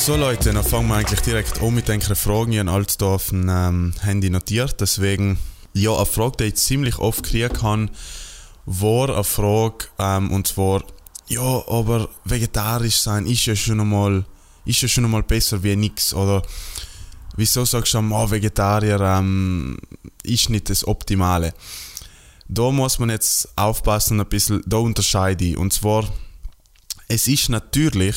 So 0.08 0.16
Leute, 0.16 0.54
dann 0.54 0.64
fangen 0.64 0.88
wir 0.88 0.94
eigentlich 0.94 1.20
direkt 1.20 1.60
an 1.60 1.74
mit 1.74 1.86
Fragen. 1.86 2.52
Ich 2.52 2.58
habe 2.60 2.70
alles 2.70 2.96
hier 2.98 3.08
auf 3.08 3.28
dem 3.28 3.46
ähm, 3.50 3.92
Handy 4.00 4.30
notiert. 4.30 4.80
Deswegen, 4.80 5.36
ja, 5.74 5.94
eine 5.94 6.06
Frage, 6.06 6.38
die 6.38 6.44
ich 6.44 6.54
ziemlich 6.54 6.96
oft 6.96 7.22
kriegen 7.22 7.52
kann, 7.52 7.90
war 8.64 9.10
eine 9.10 9.22
Frage, 9.22 9.88
ähm, 9.98 10.30
und 10.30 10.46
zwar, 10.46 10.82
ja, 11.26 11.42
aber 11.42 12.08
vegetarisch 12.24 12.96
sein 12.96 13.26
ist 13.26 13.44
ja 13.44 13.54
schon 13.54 13.80
einmal, 13.80 14.24
ist 14.64 14.80
ja 14.80 14.88
schon 14.88 15.04
einmal 15.04 15.24
besser 15.24 15.62
wie 15.62 15.76
nichts. 15.76 16.14
Oder 16.14 16.40
wieso 17.36 17.66
sagst 17.66 17.92
du, 17.92 17.98
oh, 17.98 18.30
Vegetarier 18.30 18.98
ähm, 19.02 19.76
ist 20.22 20.48
nicht 20.48 20.70
das 20.70 20.88
Optimale? 20.88 21.52
Da 22.48 22.70
muss 22.70 22.98
man 22.98 23.10
jetzt 23.10 23.50
aufpassen, 23.56 24.20
ein 24.20 24.26
bisschen, 24.26 24.62
da 24.64 24.78
unterscheide 24.78 25.44
ich. 25.44 25.58
Und 25.58 25.74
zwar, 25.74 26.08
es 27.08 27.28
ist 27.28 27.50
natürlich 27.50 28.16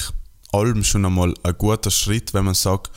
allem 0.51 0.84
schon 0.84 1.05
einmal 1.05 1.34
ein 1.43 1.58
guter 1.58 1.91
Schritt, 1.91 2.34
wenn 2.34 2.46
man 2.46 2.55
sagt, 2.55 2.91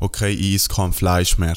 okay, 0.00 0.32
ich 0.32 0.54
esse 0.54 0.68
kein 0.68 0.92
Fleisch 0.92 1.38
mehr. 1.38 1.56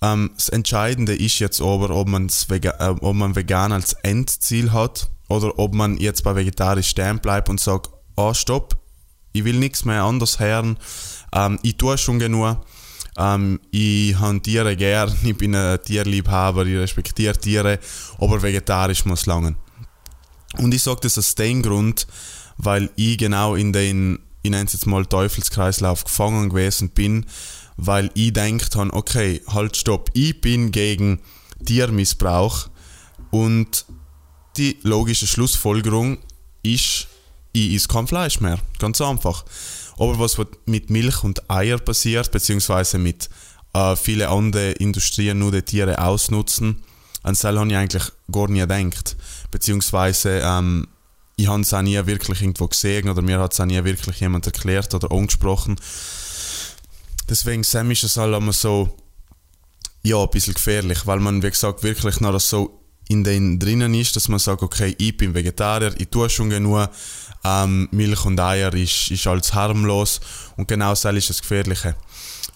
Ähm, 0.00 0.30
das 0.36 0.48
Entscheidende 0.48 1.14
ist 1.14 1.38
jetzt 1.38 1.60
aber, 1.60 1.90
ob, 1.90 2.08
Vega 2.08 2.70
äh, 2.78 2.94
ob 3.00 3.14
man 3.14 3.34
vegan 3.34 3.72
als 3.72 3.94
Endziel 3.94 4.72
hat 4.72 5.10
oder 5.28 5.58
ob 5.58 5.74
man 5.74 5.98
jetzt 5.98 6.24
bei 6.24 6.34
vegetarisch 6.34 6.88
stehen 6.88 7.18
bleibt 7.18 7.48
und 7.48 7.60
sagt, 7.60 7.90
ah, 8.16 8.34
stopp, 8.34 8.76
ich 9.32 9.44
will 9.44 9.58
nichts 9.58 9.84
mehr 9.84 10.04
anders 10.04 10.38
hören, 10.38 10.78
ähm, 11.32 11.58
ich 11.62 11.76
tue 11.76 11.98
schon 11.98 12.18
genug, 12.18 12.58
ähm, 13.18 13.60
ich 13.70 14.18
habe 14.18 14.40
Tiere 14.40 14.76
gern, 14.76 15.14
ich 15.22 15.36
bin 15.36 15.54
ein 15.54 15.82
Tierliebhaber, 15.82 16.64
ich 16.66 16.78
respektiere 16.78 17.36
Tiere, 17.36 17.78
aber 18.18 18.40
vegetarisch 18.42 19.04
muss 19.04 19.26
langen. 19.26 19.56
Und 20.56 20.72
ich 20.72 20.82
sage 20.82 21.00
das 21.02 21.18
aus 21.18 21.34
dem 21.34 21.62
Grund, 21.62 22.06
weil 22.56 22.90
ich 22.96 23.18
genau 23.18 23.54
in 23.54 23.72
den 23.72 24.18
ich 24.48 24.50
nenne 24.50 24.64
es 24.64 24.72
jetzt 24.72 24.86
mal 24.86 25.04
Teufelskreislauf, 25.04 26.04
gefangen 26.04 26.48
gewesen 26.48 26.88
bin, 26.88 27.26
weil 27.76 28.10
ich 28.14 28.32
denkt 28.32 28.76
habe, 28.76 28.94
okay, 28.94 29.42
halt 29.46 29.76
stopp, 29.76 30.10
ich 30.14 30.40
bin 30.40 30.72
gegen 30.72 31.20
Tiermissbrauch, 31.64 32.70
Und 33.30 33.84
die 34.56 34.78
logische 34.82 35.26
Schlussfolgerung 35.26 36.16
ist, 36.62 37.08
ich 37.52 37.74
esse 37.74 37.88
kein 37.88 38.06
Fleisch 38.06 38.40
mehr. 38.40 38.58
Ganz 38.78 39.02
einfach. 39.02 39.44
Aber 39.98 40.18
was 40.18 40.38
mit 40.64 40.88
Milch 40.88 41.22
und 41.24 41.50
Eier 41.50 41.78
passiert, 41.78 42.30
beziehungsweise 42.30 42.96
mit 42.96 43.28
äh, 43.74 43.96
vielen 43.96 44.28
anderen 44.28 44.72
Industrien 44.76 45.38
nur 45.38 45.52
die 45.52 45.60
Tiere 45.62 45.98
ausnutzen, 46.02 46.82
an 47.22 47.34
das 47.34 47.44
habe 47.44 47.68
ich 47.68 47.76
eigentlich 47.76 48.04
gar 48.32 48.48
nie 48.48 48.60
gedacht. 48.60 49.16
Beziehungsweise 49.50 50.40
ähm, 50.42 50.88
ich 51.38 51.46
habe 51.46 51.62
es 51.62 51.72
auch 51.72 51.82
nie 51.82 52.04
wirklich 52.04 52.40
irgendwo 52.40 52.66
gesehen 52.66 53.08
oder 53.08 53.22
mir 53.22 53.38
hat 53.38 53.52
es 53.52 53.60
auch 53.60 53.64
nie 53.64 53.82
wirklich 53.84 54.20
jemand 54.20 54.44
erklärt 54.46 54.92
oder 54.92 55.12
angesprochen. 55.12 55.76
Deswegen 57.28 57.62
Sam 57.62 57.92
ist 57.92 58.02
es 58.02 58.16
halt 58.16 58.34
immer 58.34 58.52
so, 58.52 58.96
ja, 60.02 60.20
ein 60.20 60.30
bisschen 60.30 60.54
gefährlich, 60.54 61.06
weil 61.06 61.20
man, 61.20 61.42
wie 61.44 61.50
gesagt, 61.50 61.84
wirklich 61.84 62.20
noch 62.20 62.38
so 62.40 62.80
in 63.08 63.22
den 63.22 63.60
drinnen 63.60 63.94
ist, 63.94 64.16
dass 64.16 64.28
man 64.28 64.40
sagt, 64.40 64.62
okay, 64.62 64.96
ich 64.98 65.16
bin 65.16 65.32
Vegetarier, 65.32 65.94
ich 65.98 66.08
tue 66.08 66.28
schon 66.28 66.50
genug, 66.50 66.88
ähm, 67.44 67.88
Milch 67.92 68.24
und 68.24 68.40
Eier 68.40 68.74
ist, 68.74 69.12
ist 69.12 69.26
alles 69.28 69.54
harmlos 69.54 70.20
und 70.56 70.66
genau 70.66 70.90
das 70.90 71.04
ist 71.04 71.30
das 71.30 71.40
Gefährliche. 71.40 71.94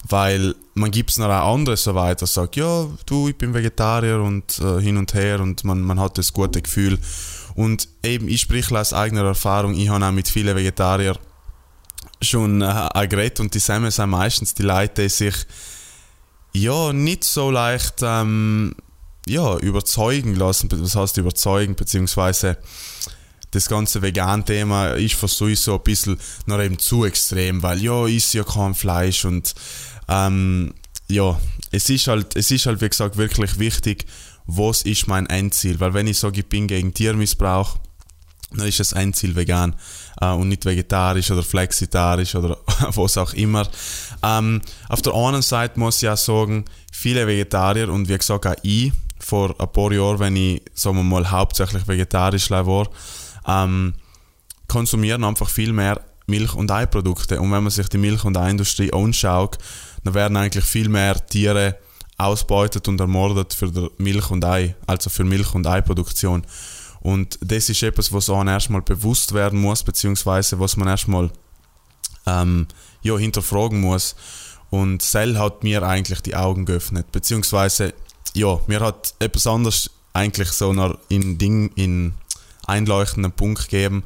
Weil 0.09 0.55
man 0.73 0.91
gibt 0.91 1.11
es 1.11 1.17
noch 1.17 1.29
auch 1.29 1.53
andere 1.53 1.77
so 1.77 1.95
weiter, 1.95 2.27
sagt, 2.27 2.57
ja, 2.57 2.85
du, 3.05 3.29
ich 3.29 3.37
bin 3.37 3.53
Vegetarier 3.53 4.21
und 4.21 4.59
äh, 4.59 4.81
hin 4.81 4.97
und 4.97 5.13
her 5.13 5.39
und 5.39 5.63
man, 5.63 5.79
man 5.79 6.01
hat 6.01 6.17
das 6.17 6.33
gute 6.33 6.61
Gefühl. 6.61 6.99
Und 7.55 7.87
eben, 8.03 8.27
ich 8.27 8.41
spreche 8.41 8.77
aus 8.79 8.93
eigener 8.93 9.23
Erfahrung, 9.23 9.75
ich 9.75 9.89
habe 9.89 10.05
auch 10.05 10.11
mit 10.11 10.27
vielen 10.27 10.55
Vegetariern 10.55 11.17
schon 12.21 12.61
äh, 12.61 13.07
geredet 13.07 13.39
und 13.39 13.53
die 13.53 13.59
sind 13.59 13.97
meistens 14.07 14.53
die 14.53 14.63
Leute, 14.63 15.03
die 15.03 15.09
sich 15.09 15.35
ja 16.53 16.93
nicht 16.93 17.23
so 17.23 17.51
leicht 17.51 17.95
ähm, 18.01 18.75
ja, 19.27 19.57
überzeugen 19.57 20.35
lassen, 20.35 20.69
was 20.71 20.95
heißt 20.95 21.17
überzeugen, 21.17 21.75
beziehungsweise 21.75 22.57
das 23.51 23.69
ganze 23.69 24.01
Vegan-Thema 24.01 24.91
ist 24.93 25.13
für 25.13 25.27
so 25.27 25.45
ein 25.75 25.83
bisschen 25.83 26.19
noch 26.45 26.59
eben 26.59 26.79
zu 26.79 27.05
extrem, 27.05 27.61
weil 27.61 27.81
ja, 27.81 28.07
ist 28.07 28.33
ja 28.33 28.43
kein 28.43 28.73
Fleisch 28.73 29.25
und 29.25 29.53
ähm, 30.07 30.73
ja, 31.07 31.39
es 31.71 31.89
ist 31.89 32.07
halt, 32.07 32.35
es 32.35 32.49
ist 32.51 32.65
halt 32.65 32.81
wie 32.81 32.89
gesagt 32.89 33.17
wirklich 33.17 33.59
wichtig, 33.59 34.05
was 34.45 34.81
ist 34.83 35.07
mein 35.07 35.27
Endziel, 35.27 35.79
weil 35.79 35.93
wenn 35.93 36.07
ich 36.07 36.19
sage, 36.19 36.41
ich 36.41 36.47
bin 36.47 36.67
gegen 36.67 36.93
Tiermissbrauch, 36.93 37.77
dann 38.51 38.67
ist 38.67 38.79
das 38.79 38.91
Endziel 38.91 39.35
vegan 39.35 39.75
äh, 40.21 40.31
und 40.31 40.49
nicht 40.49 40.65
vegetarisch 40.65 41.31
oder 41.31 41.43
flexitarisch 41.43 42.35
oder 42.35 42.57
was 42.95 43.17
auch 43.17 43.33
immer. 43.33 43.67
Ähm, 44.21 44.61
auf 44.89 45.01
der 45.01 45.13
anderen 45.13 45.41
Seite 45.41 45.79
muss 45.79 46.01
ich 46.03 46.09
auch 46.09 46.17
sagen, 46.17 46.65
viele 46.91 47.25
Vegetarier 47.25 47.89
und 47.89 48.09
wie 48.09 48.17
gesagt 48.17 48.45
auch 48.45 48.55
ich, 48.61 48.91
vor 49.19 49.55
ein 49.59 49.71
paar 49.71 49.91
Jahren, 49.91 50.19
wenn 50.19 50.35
ich, 50.35 50.61
sagen 50.73 50.97
wir 50.97 51.03
mal, 51.03 51.31
hauptsächlich 51.31 51.87
vegetarisch 51.87 52.49
war, 52.51 52.89
ähm, 53.47 53.93
konsumieren 54.67 55.23
einfach 55.23 55.49
viel 55.49 55.71
mehr 55.73 56.01
Milch- 56.27 56.55
und 56.55 56.71
Eiprodukte. 56.71 57.39
Und 57.39 57.51
wenn 57.51 57.63
man 57.63 57.71
sich 57.71 57.87
die 57.89 57.97
Milch- 57.97 58.25
und 58.25 58.37
Eiindustrie 58.37 58.91
anschaut, 58.93 59.57
dann 60.03 60.13
werden 60.13 60.37
eigentlich 60.37 60.65
viel 60.65 60.89
mehr 60.89 61.25
Tiere 61.25 61.77
ausbeutet 62.23 62.87
und 62.87 62.99
ermordet 62.99 63.53
für 63.53 63.91
Milch 63.97 64.29
und 64.31 64.43
Ei, 64.45 64.75
also 64.87 65.09
für 65.09 65.23
Milch- 65.23 65.53
und 65.53 65.67
Eiproduktion. 65.67 66.45
Und 67.01 67.37
das 67.41 67.69
ist 67.69 67.83
etwas, 67.83 68.13
was 68.13 68.29
einem 68.29 68.47
erstmal 68.47 68.81
bewusst 68.81 69.33
werden 69.33 69.59
muss, 69.59 69.83
beziehungsweise 69.83 70.59
was 70.59 70.77
man 70.77 70.87
erstmal 70.87 71.31
ähm, 72.25 72.67
ja, 73.01 73.17
hinterfragen 73.17 73.81
muss. 73.81 74.15
Und 74.69 75.01
Cell 75.01 75.37
hat 75.37 75.63
mir 75.63 75.83
eigentlich 75.83 76.21
die 76.21 76.35
Augen 76.35 76.65
geöffnet, 76.65 77.11
beziehungsweise 77.11 77.93
ja, 78.33 78.59
mir 78.67 78.79
hat 78.79 79.13
etwas 79.19 79.45
anderes 79.45 79.91
eigentlich 80.13 80.49
so 80.49 80.73
noch 80.73 80.97
in 81.09 81.37
Ding, 81.37 81.71
in 81.75 82.13
einleuchtenden 82.65 83.31
Punkt 83.31 83.69
gegeben. 83.69 84.03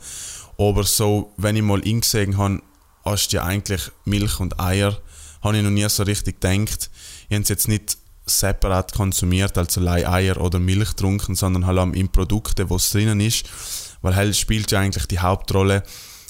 Aber 0.57 0.83
so, 0.83 1.31
wenn 1.37 1.55
ich 1.55 1.61
mal 1.61 1.79
ingesehen 1.79 2.37
habe, 2.37 2.61
hast 3.05 3.29
du 3.29 3.37
ja 3.37 3.43
eigentlich 3.43 3.91
Milch 4.05 4.39
und 4.39 4.59
Eier, 4.59 4.97
habe 5.41 5.57
ich 5.57 5.63
noch 5.63 5.69
nie 5.69 5.87
so 5.87 6.03
richtig 6.03 6.41
gedacht. 6.41 6.89
Ich 7.29 7.35
habe 7.35 7.43
es 7.43 7.49
jetzt 7.49 7.67
nicht 7.67 7.97
separat 8.27 8.93
konsumiert, 8.93 9.57
also 9.57 9.81
Eier 9.87 10.39
oder 10.39 10.59
Milch 10.59 10.89
getrunken, 10.89 11.35
sondern 11.35 11.65
halt 11.65 11.95
in 11.95 12.09
Produkten, 12.09 12.69
wo 12.69 12.75
es 12.75 12.89
drinnen 12.91 13.19
ist. 13.19 13.45
Weil 14.01 14.15
halt 14.15 14.35
spielt 14.35 14.71
ja 14.71 14.79
eigentlich 14.79 15.05
die 15.07 15.19
Hauptrolle. 15.19 15.83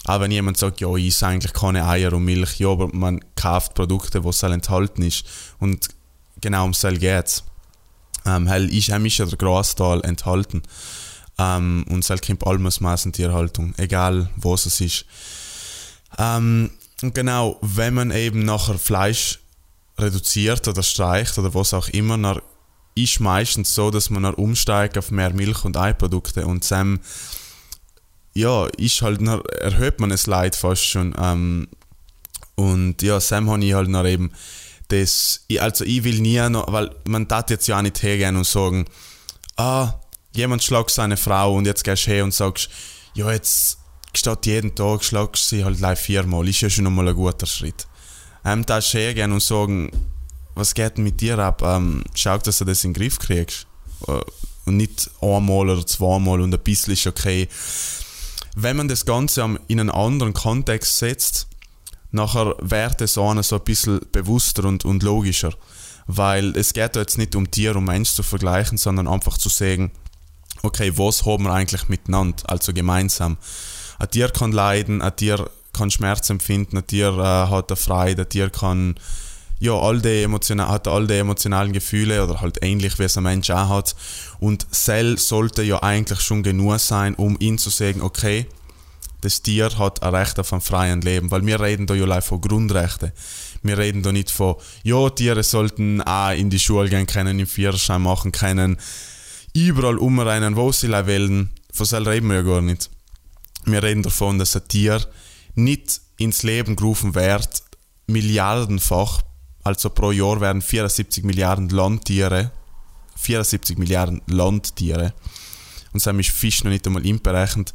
Auch 0.05 0.21
wenn 0.21 0.31
jemand 0.31 0.57
sagt, 0.57 0.79
ja, 0.79 0.95
ich 0.95 1.07
esse 1.07 1.27
eigentlich 1.27 1.53
keine 1.53 1.85
Eier 1.85 2.13
und 2.13 2.23
Milch, 2.23 2.59
ja, 2.59 2.69
aber 2.69 2.87
man 2.93 3.19
kauft 3.35 3.73
Produkte, 3.73 4.23
wo 4.23 4.29
es 4.29 4.41
enthalten 4.41 5.01
ist. 5.01 5.25
Und 5.59 5.89
genau 6.39 6.65
um 6.65 6.71
das 6.71 6.99
geht 6.99 7.25
es 7.25 7.43
ähm, 8.27 8.47
hell 8.47 8.71
ist 8.73 8.91
heimisch 8.91 9.17
der 9.17 9.27
Großteil 9.27 10.01
enthalten. 10.01 10.61
Ähm, 11.39 11.85
und 11.89 12.07
es 12.07 12.21
kommt 12.21 12.45
alles 12.45 12.79
Massentierhaltung, 12.79 13.73
egal 13.77 14.29
was 14.35 14.65
es 14.65 14.81
ist. 14.81 15.05
Ähm, 16.17 16.71
und 17.01 17.15
genau, 17.15 17.57
wenn 17.61 17.93
man 17.93 18.11
eben 18.11 18.43
nachher 18.43 18.77
Fleisch 18.77 19.39
reduziert 19.97 20.67
oder 20.67 20.83
streicht 20.83 21.37
oder 21.37 21.53
was 21.53 21.73
auch 21.73 21.89
immer, 21.89 22.17
dann 22.17 22.41
ist 22.95 23.19
meistens 23.19 23.73
so, 23.73 23.91
dass 23.91 24.09
man 24.09 24.23
dann 24.23 24.33
umsteigt 24.33 24.97
auf 24.97 25.11
mehr 25.11 25.33
Milch- 25.33 25.65
und 25.65 25.77
Eiprodukte 25.77 26.45
und 26.45 26.69
dann 26.69 26.99
ja, 28.33 28.67
ist 28.77 29.01
halt, 29.01 29.19
dann 29.19 29.41
erhöht 29.61 29.99
man 29.99 30.11
es 30.11 30.27
Leid 30.27 30.55
fast 30.55 30.85
schon. 30.85 31.15
Ähm, 31.19 31.67
und 32.55 33.01
ja, 33.01 33.19
Sam 33.19 33.49
habe 33.49 33.65
ich 33.65 33.73
halt 33.73 33.89
noch 33.89 34.05
eben 34.05 34.31
das, 34.89 35.45
also 35.59 35.83
ich 35.83 36.03
will 36.03 36.19
nie 36.19 36.39
noch, 36.49 36.71
weil 36.71 36.95
man 37.05 37.27
darf 37.27 37.49
jetzt 37.49 37.67
ja 37.67 37.77
auch 37.77 37.81
nicht 37.81 38.01
hergehen 38.01 38.35
und 38.35 38.45
sagen, 38.45 38.85
ah, 39.57 39.95
jemand 40.33 40.63
schlagt 40.63 40.91
seine 40.91 41.17
Frau 41.17 41.55
und 41.55 41.65
jetzt 41.65 41.83
gehst 41.83 42.05
du 42.05 42.11
her 42.11 42.23
und 42.23 42.33
sagst, 42.33 42.69
ja, 43.15 43.31
jetzt 43.31 43.79
statt 44.13 44.45
jeden 44.45 44.75
Tag 44.75 45.03
schlagst 45.03 45.51
du 45.51 45.55
sie 45.57 45.65
halt 45.65 45.77
gleich 45.77 45.99
viermal, 45.99 46.47
ist 46.47 46.61
ja 46.61 46.69
schon 46.69 46.87
einmal 46.87 47.07
ein 47.07 47.15
guter 47.15 47.47
Schritt. 47.47 47.87
Darfst 48.43 48.93
du 48.93 48.97
hergehen 48.97 49.31
und 49.31 49.43
sagen, 49.43 49.91
was 50.55 50.73
geht 50.73 50.97
denn 50.97 51.03
mit 51.03 51.21
dir 51.21 51.37
ab? 51.39 51.61
Ähm, 51.63 52.03
schau, 52.15 52.37
dass 52.37 52.57
du 52.57 52.65
das 52.65 52.83
in 52.83 52.93
den 52.93 53.01
Griff 53.01 53.19
kriegst. 53.19 53.67
Äh, 54.07 54.21
und 54.65 54.77
nicht 54.77 55.09
einmal 55.21 55.69
oder 55.69 55.85
zweimal 55.85 56.41
und 56.41 56.53
ein 56.53 56.59
bisschen 56.59 56.93
ist 56.93 57.07
okay. 57.07 57.47
Wenn 58.55 58.75
man 58.75 58.87
das 58.87 59.05
Ganze 59.05 59.57
in 59.67 59.79
einen 59.79 59.89
anderen 59.89 60.33
Kontext 60.33 60.97
setzt, 60.97 61.47
nachher 62.11 62.55
wird 62.59 63.01
es 63.01 63.13
so 63.13 63.29
ein 63.29 63.43
bisschen 63.63 64.01
bewusster 64.11 64.65
und, 64.65 64.83
und 64.83 65.03
logischer. 65.03 65.53
Weil 66.07 66.55
es 66.57 66.73
geht 66.73 66.95
da 66.95 67.01
jetzt 67.01 67.17
nicht 67.17 67.35
um 67.35 67.51
Tier 67.51 67.75
und 67.75 67.85
Mensch 67.85 68.11
zu 68.11 68.23
vergleichen, 68.23 68.77
sondern 68.77 69.07
einfach 69.07 69.37
zu 69.37 69.49
sagen, 69.49 69.91
okay, 70.63 70.91
was 70.97 71.25
haben 71.25 71.43
wir 71.43 71.53
eigentlich 71.53 71.87
miteinander, 71.89 72.49
also 72.49 72.73
gemeinsam. 72.73 73.37
Ein 73.99 74.09
Tier 74.09 74.29
kann 74.29 74.51
leiden, 74.51 75.01
ein 75.01 75.15
Tier 75.15 75.49
kann 75.77 75.91
Schmerz 75.91 76.29
empfinden, 76.29 76.77
ein 76.77 76.87
Tier 76.87 77.09
äh, 77.09 77.49
hat 77.49 77.71
eine 77.71 77.77
Freude, 77.77 78.23
ein 78.23 78.29
Tier 78.29 78.49
kann 78.49 78.95
ja, 79.59 79.73
all 79.73 79.99
die 80.01 80.27
hat 80.27 80.87
all 80.87 81.07
die 81.07 81.15
emotionalen 81.15 81.73
Gefühle 81.73 82.23
oder 82.23 82.41
halt 82.41 82.59
ähnlich 82.61 82.99
wie 82.99 83.03
es 83.03 83.17
ein 83.17 83.23
Mensch 83.23 83.49
auch 83.49 83.69
hat. 83.69 83.95
Und 84.39 84.67
Cell 84.71 85.17
sollte 85.17 85.63
ja 85.63 85.81
eigentlich 85.81 86.21
schon 86.21 86.43
genug 86.43 86.79
sein, 86.79 87.15
um 87.15 87.37
ihn 87.39 87.57
zu 87.57 87.69
sagen, 87.71 88.01
okay, 88.01 88.45
das 89.21 89.41
Tier 89.41 89.75
hat 89.79 90.03
ein 90.03 90.13
Recht 90.13 90.39
auf 90.39 90.53
ein 90.53 90.61
freies 90.61 91.03
Leben, 91.03 91.31
weil 91.31 91.45
wir 91.45 91.59
reden 91.59 91.87
da 91.87 91.95
ja 91.95 92.21
von 92.21 92.39
Grundrechten. 92.39 93.11
Wir 93.63 93.77
reden 93.79 94.03
da 94.03 94.11
nicht 94.11 94.29
von, 94.29 94.55
ja, 94.83 95.09
Tiere 95.09 95.41
sollten 95.41 96.01
auch 96.01 96.31
in 96.31 96.51
die 96.51 96.59
Schule 96.59 96.89
gehen 96.89 97.07
können, 97.07 97.39
im 97.39 97.47
Führerschein 97.47 98.01
machen 98.01 98.31
können, 98.31 98.77
überall 99.53 99.97
umrennen, 99.97 100.55
wo 100.55 100.71
sie 100.71 100.91
wollen. 100.91 101.49
Von 101.73 101.85
so 101.85 101.97
reden 101.97 102.27
wir 102.27 102.37
ja 102.37 102.41
gar 102.43 102.61
nicht. 102.61 102.91
Wir 103.65 103.81
reden 103.81 104.03
davon, 104.03 104.37
dass 104.37 104.55
ein 104.55 104.67
Tier 104.67 105.01
nicht 105.57 106.01
ins 106.17 106.43
Leben 106.43 106.75
gerufen 106.75 107.15
wird, 107.15 107.63
milliardenfach, 108.07 109.23
also 109.63 109.89
pro 109.89 110.11
Jahr 110.11 110.39
werden 110.39 110.61
74 110.61 111.23
Milliarden 111.23 111.69
Landtiere, 111.69 112.51
74 113.17 113.77
Milliarden 113.77 114.21
Landtiere, 114.27 115.13
und 115.93 115.99
so 115.99 116.11
ist 116.11 116.29
Fisch 116.29 116.63
noch 116.63 116.71
nicht 116.71 116.85
einmal 116.85 117.05
inberechnet, 117.05 117.73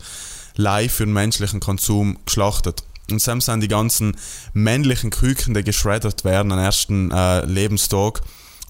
live 0.54 0.92
für 0.92 1.04
den 1.04 1.12
menschlichen 1.12 1.60
Konsum 1.60 2.18
geschlachtet. 2.24 2.84
Und 3.10 3.26
dann 3.26 3.40
sind 3.40 3.60
die 3.60 3.68
ganzen 3.68 4.16
männlichen 4.52 5.10
Küken, 5.10 5.54
die 5.54 5.64
geschreddert 5.64 6.24
werden 6.24 6.52
am 6.52 6.58
ersten 6.58 7.10
äh, 7.10 7.44
Lebenstag, 7.44 8.20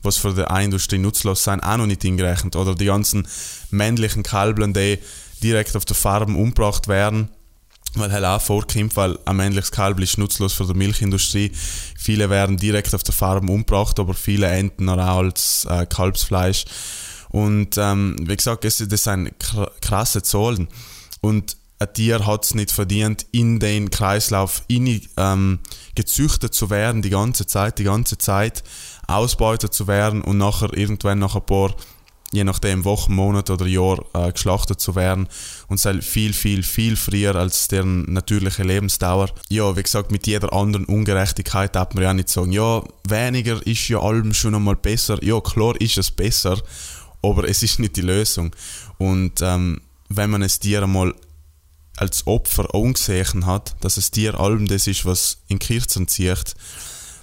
was 0.02 0.16
für 0.16 0.33
die 0.33 0.64
Industrie 0.64 0.99
nutzlos 0.99 1.45
sind, 1.45 1.61
auch 1.61 1.76
noch 1.76 1.87
nicht 1.87 2.02
hingerechnet. 2.02 2.57
Oder 2.57 2.75
die 2.75 2.87
ganzen 2.87 3.28
männlichen 3.71 4.23
Kalblen, 4.23 4.73
die 4.73 4.99
direkt 5.42 5.76
auf 5.76 5.85
der 5.85 5.97
Farm 5.97 6.35
umgebracht 6.35 6.88
werden, 6.88 7.28
weil 7.95 8.25
auch 8.25 8.41
vorkommt, 8.41 8.97
weil 8.97 9.19
ein 9.25 9.37
männliches 9.37 9.71
Kalb 9.71 10.01
ist 10.01 10.19
nutzlos 10.19 10.53
für 10.53 10.67
die 10.67 10.75
Milchindustrie. 10.75 11.53
Viele 11.99 12.31
werden 12.31 12.57
direkt 12.57 12.95
auf 12.95 13.03
der 13.03 13.15
Farm 13.15 13.49
umgebracht, 13.49 13.99
aber 14.01 14.15
viele 14.15 14.47
enden 14.47 14.89
auch 14.89 15.19
als 15.19 15.67
äh, 15.69 15.87
Kalbsfleisch. 15.87 16.65
Und 17.31 17.77
ähm, 17.79 18.17
wie 18.21 18.37
gesagt, 18.37 18.65
das, 18.65 18.83
das 18.87 19.05
sind 19.05 19.33
krasse 19.81 20.23
Zahlen. 20.23 20.69
Und 21.21 21.57
ein 21.79 21.93
Tier 21.95 22.27
hat 22.27 22.45
es 22.45 22.55
nicht 22.55 22.71
verdient, 22.71 23.27
in 23.33 23.59
den 23.59 23.91
Kreislauf 23.91 24.63
in, 24.69 25.03
ähm, 25.17 25.59
gezüchtet 25.95 26.55
zu 26.55 26.71
werden, 26.71 27.03
die 27.03 27.11
ganze 27.11 27.47
Zeit, 27.47 27.79
die 27.79 27.85
ganze 27.85 28.19
Zeit 28.19 28.63
ausbeutet 29.09 29.75
zu 29.75 29.87
werden 29.89 30.23
und 30.23 30.39
nachher 30.39 30.77
irgendwann 30.77 31.19
nach 31.19 31.35
ein 31.35 31.45
paar 31.45 31.75
je 32.33 32.45
nachdem 32.45 32.85
Wochen, 32.85 33.15
Monat 33.15 33.51
oder 33.51 33.67
Jahr 33.67 34.05
äh, 34.15 34.33
geschlachtet 34.33 34.81
zu 34.81 34.95
werden 34.95 35.29
und 35.69 35.79
sei 35.79 36.01
viel, 36.01 36.33
viel, 36.33 36.62
viel 36.62 36.97
früher 36.97 37.37
als 37.37 37.69
deren 37.69 38.11
natürliche 38.12 38.62
Lebensdauer. 38.62 39.29
Ja, 39.51 39.77
wie 39.77 39.83
gesagt, 39.83 40.11
mit 40.11 40.27
jeder 40.27 40.53
anderen 40.53 40.87
Ungerechtigkeit 40.87 41.77
darf 41.77 41.93
man 41.95 42.05
ja 42.05 42.15
nicht 42.15 42.31
sagen, 42.31 42.51
ja, 42.51 42.83
weniger 43.07 43.65
ist 43.67 43.87
ja 43.89 44.01
allem 44.01 44.33
schon 44.33 44.55
einmal 44.55 44.77
besser. 44.77 45.23
Ja, 45.23 45.41
klar 45.41 45.79
ist 45.81 45.99
es 45.99 46.11
besser, 46.11 46.59
aber 47.23 47.49
es 47.49 47.62
ist 47.62 47.79
nicht 47.79 47.97
die 47.97 48.03
Lösung. 48.03 48.57
Und 48.97 49.43
ähm, 49.43 49.83
wenn 50.09 50.31
man 50.31 50.43
es 50.43 50.59
dir 50.59 50.83
einmal 50.83 51.15
als 51.99 52.27
Opfer 52.27 52.75
angesehen 52.75 53.45
hat, 53.45 53.77
dass 53.83 53.99
es 53.99 54.11
dir 54.11 54.41
allem 54.41 54.67
das 54.67 54.87
ist, 54.87 55.05
was 55.05 55.43
in 55.49 55.59
Kirchen 55.59 56.09
zieht, 56.09 56.55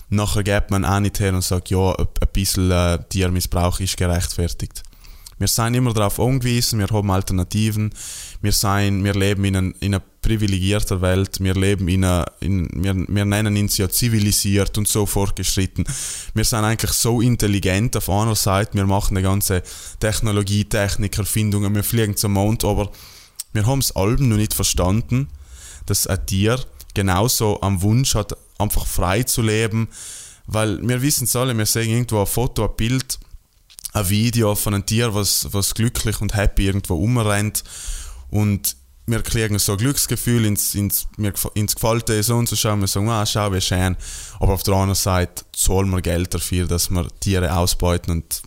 nachher 0.10 0.44
geht 0.44 0.70
man 0.70 0.86
auch 0.86 1.00
nicht 1.00 1.20
her 1.20 1.34
und 1.34 1.44
sagt, 1.44 1.72
ja, 1.72 1.96
ein 1.96 2.08
bisschen 2.32 2.70
äh, 2.70 3.00
Tiermissbrauch 3.10 3.80
ist 3.80 3.98
gerechtfertigt. 3.98 4.84
Wir 5.40 5.48
sind 5.48 5.74
immer 5.74 5.94
darauf 5.94 6.20
angewiesen, 6.20 6.80
wir 6.80 6.88
haben 6.88 7.10
Alternativen, 7.10 7.94
wir, 8.42 8.52
sind, 8.52 9.06
wir 9.06 9.14
leben 9.14 9.46
in, 9.46 9.56
ein, 9.56 9.72
in 9.80 9.96
einer 9.96 10.04
privilegierten 10.22 11.02
Welt, 11.02 11.40
wir 11.40 11.54
leben 11.54 11.88
in 11.88 12.04
einer, 12.04 12.26
in, 12.42 12.70
wir, 12.74 12.94
wir 12.94 13.24
nennen 13.24 13.56
uns 13.56 13.78
ja 13.78 13.88
zivilisiert 13.88 14.78
und 14.78 14.90
so 14.90 15.06
fortgeschritten. 15.06 15.86
Wir 16.34 16.44
sind 16.44 16.66
eigentlich 16.66 16.92
so 16.92 17.22
intelligent 17.22 17.96
auf 17.96 18.10
einer 18.10 18.36
Seite, 18.36 18.74
wir 18.74 18.86
machen 18.86 19.16
eine 19.16 19.24
ganze 19.24 19.64
Technologie, 20.02 20.66
Technik, 20.66 21.18
Erfindungen, 21.18 21.74
wir 21.74 21.86
fliegen 21.86 22.18
zum 22.18 22.34
Mond, 22.34 22.66
aber 22.66 22.92
wir 23.54 23.66
haben 23.66 23.80
es 23.80 23.96
allem 23.96 24.28
noch 24.28 24.38
nicht 24.38 24.54
verstanden, 24.54 25.30
dass 25.86 26.06
ein 26.06 26.26
Tier 26.26 26.60
genauso 26.94 27.62
am 27.62 27.82
Wunsch 27.82 28.14
hat, 28.14 28.36
einfach 28.58 28.86
frei 28.86 29.24
zu 29.24 29.42
leben, 29.42 29.88
weil 30.48 30.86
wir 30.86 31.02
wissen 31.02 31.24
es 31.24 31.36
alle, 31.38 31.58
wir 31.58 31.66
sehen 31.66 31.90
irgendwo 31.90 32.20
ein 32.20 32.28
Foto, 32.28 32.66
ein 32.66 32.76
Bild, 32.76 33.20
ein 33.94 34.10
Video 34.10 34.56
von 34.56 34.74
einem 34.74 34.86
Tier, 34.86 35.14
was, 35.14 35.48
was 35.52 35.74
glücklich 35.74 36.22
und 36.22 36.36
happy 36.36 36.68
irgendwo 36.68 36.96
umrennt 36.96 37.64
und 38.30 38.76
wir 39.08 39.24
kriegen 39.24 39.58
so 39.58 39.72
ein 39.72 39.78
Glücksgefühl, 39.80 40.46
ins, 40.46 40.76
ins, 40.76 41.08
mir, 41.18 41.34
ins 41.56 41.74
gefällt 41.74 42.12
so 42.24 42.36
und 42.36 42.48
so 42.48 42.56
schauen, 42.56 42.80
wir 42.80 42.88
sagen, 42.88 43.10
ah, 43.10 43.26
schau, 43.26 43.52
wie 43.52 43.62
schön. 43.62 43.98
Aber 44.40 44.54
auf 44.54 44.62
der 44.62 44.76
anderen 44.76 44.94
Seite 44.94 45.46
zahlen 45.52 45.90
wir 45.90 46.02
Geld 46.02 46.34
dafür, 46.34 46.68
dass 46.68 46.92
wir 46.92 47.08
Tiere 47.20 47.56
ausbeuten 47.56 48.12
und 48.12 48.44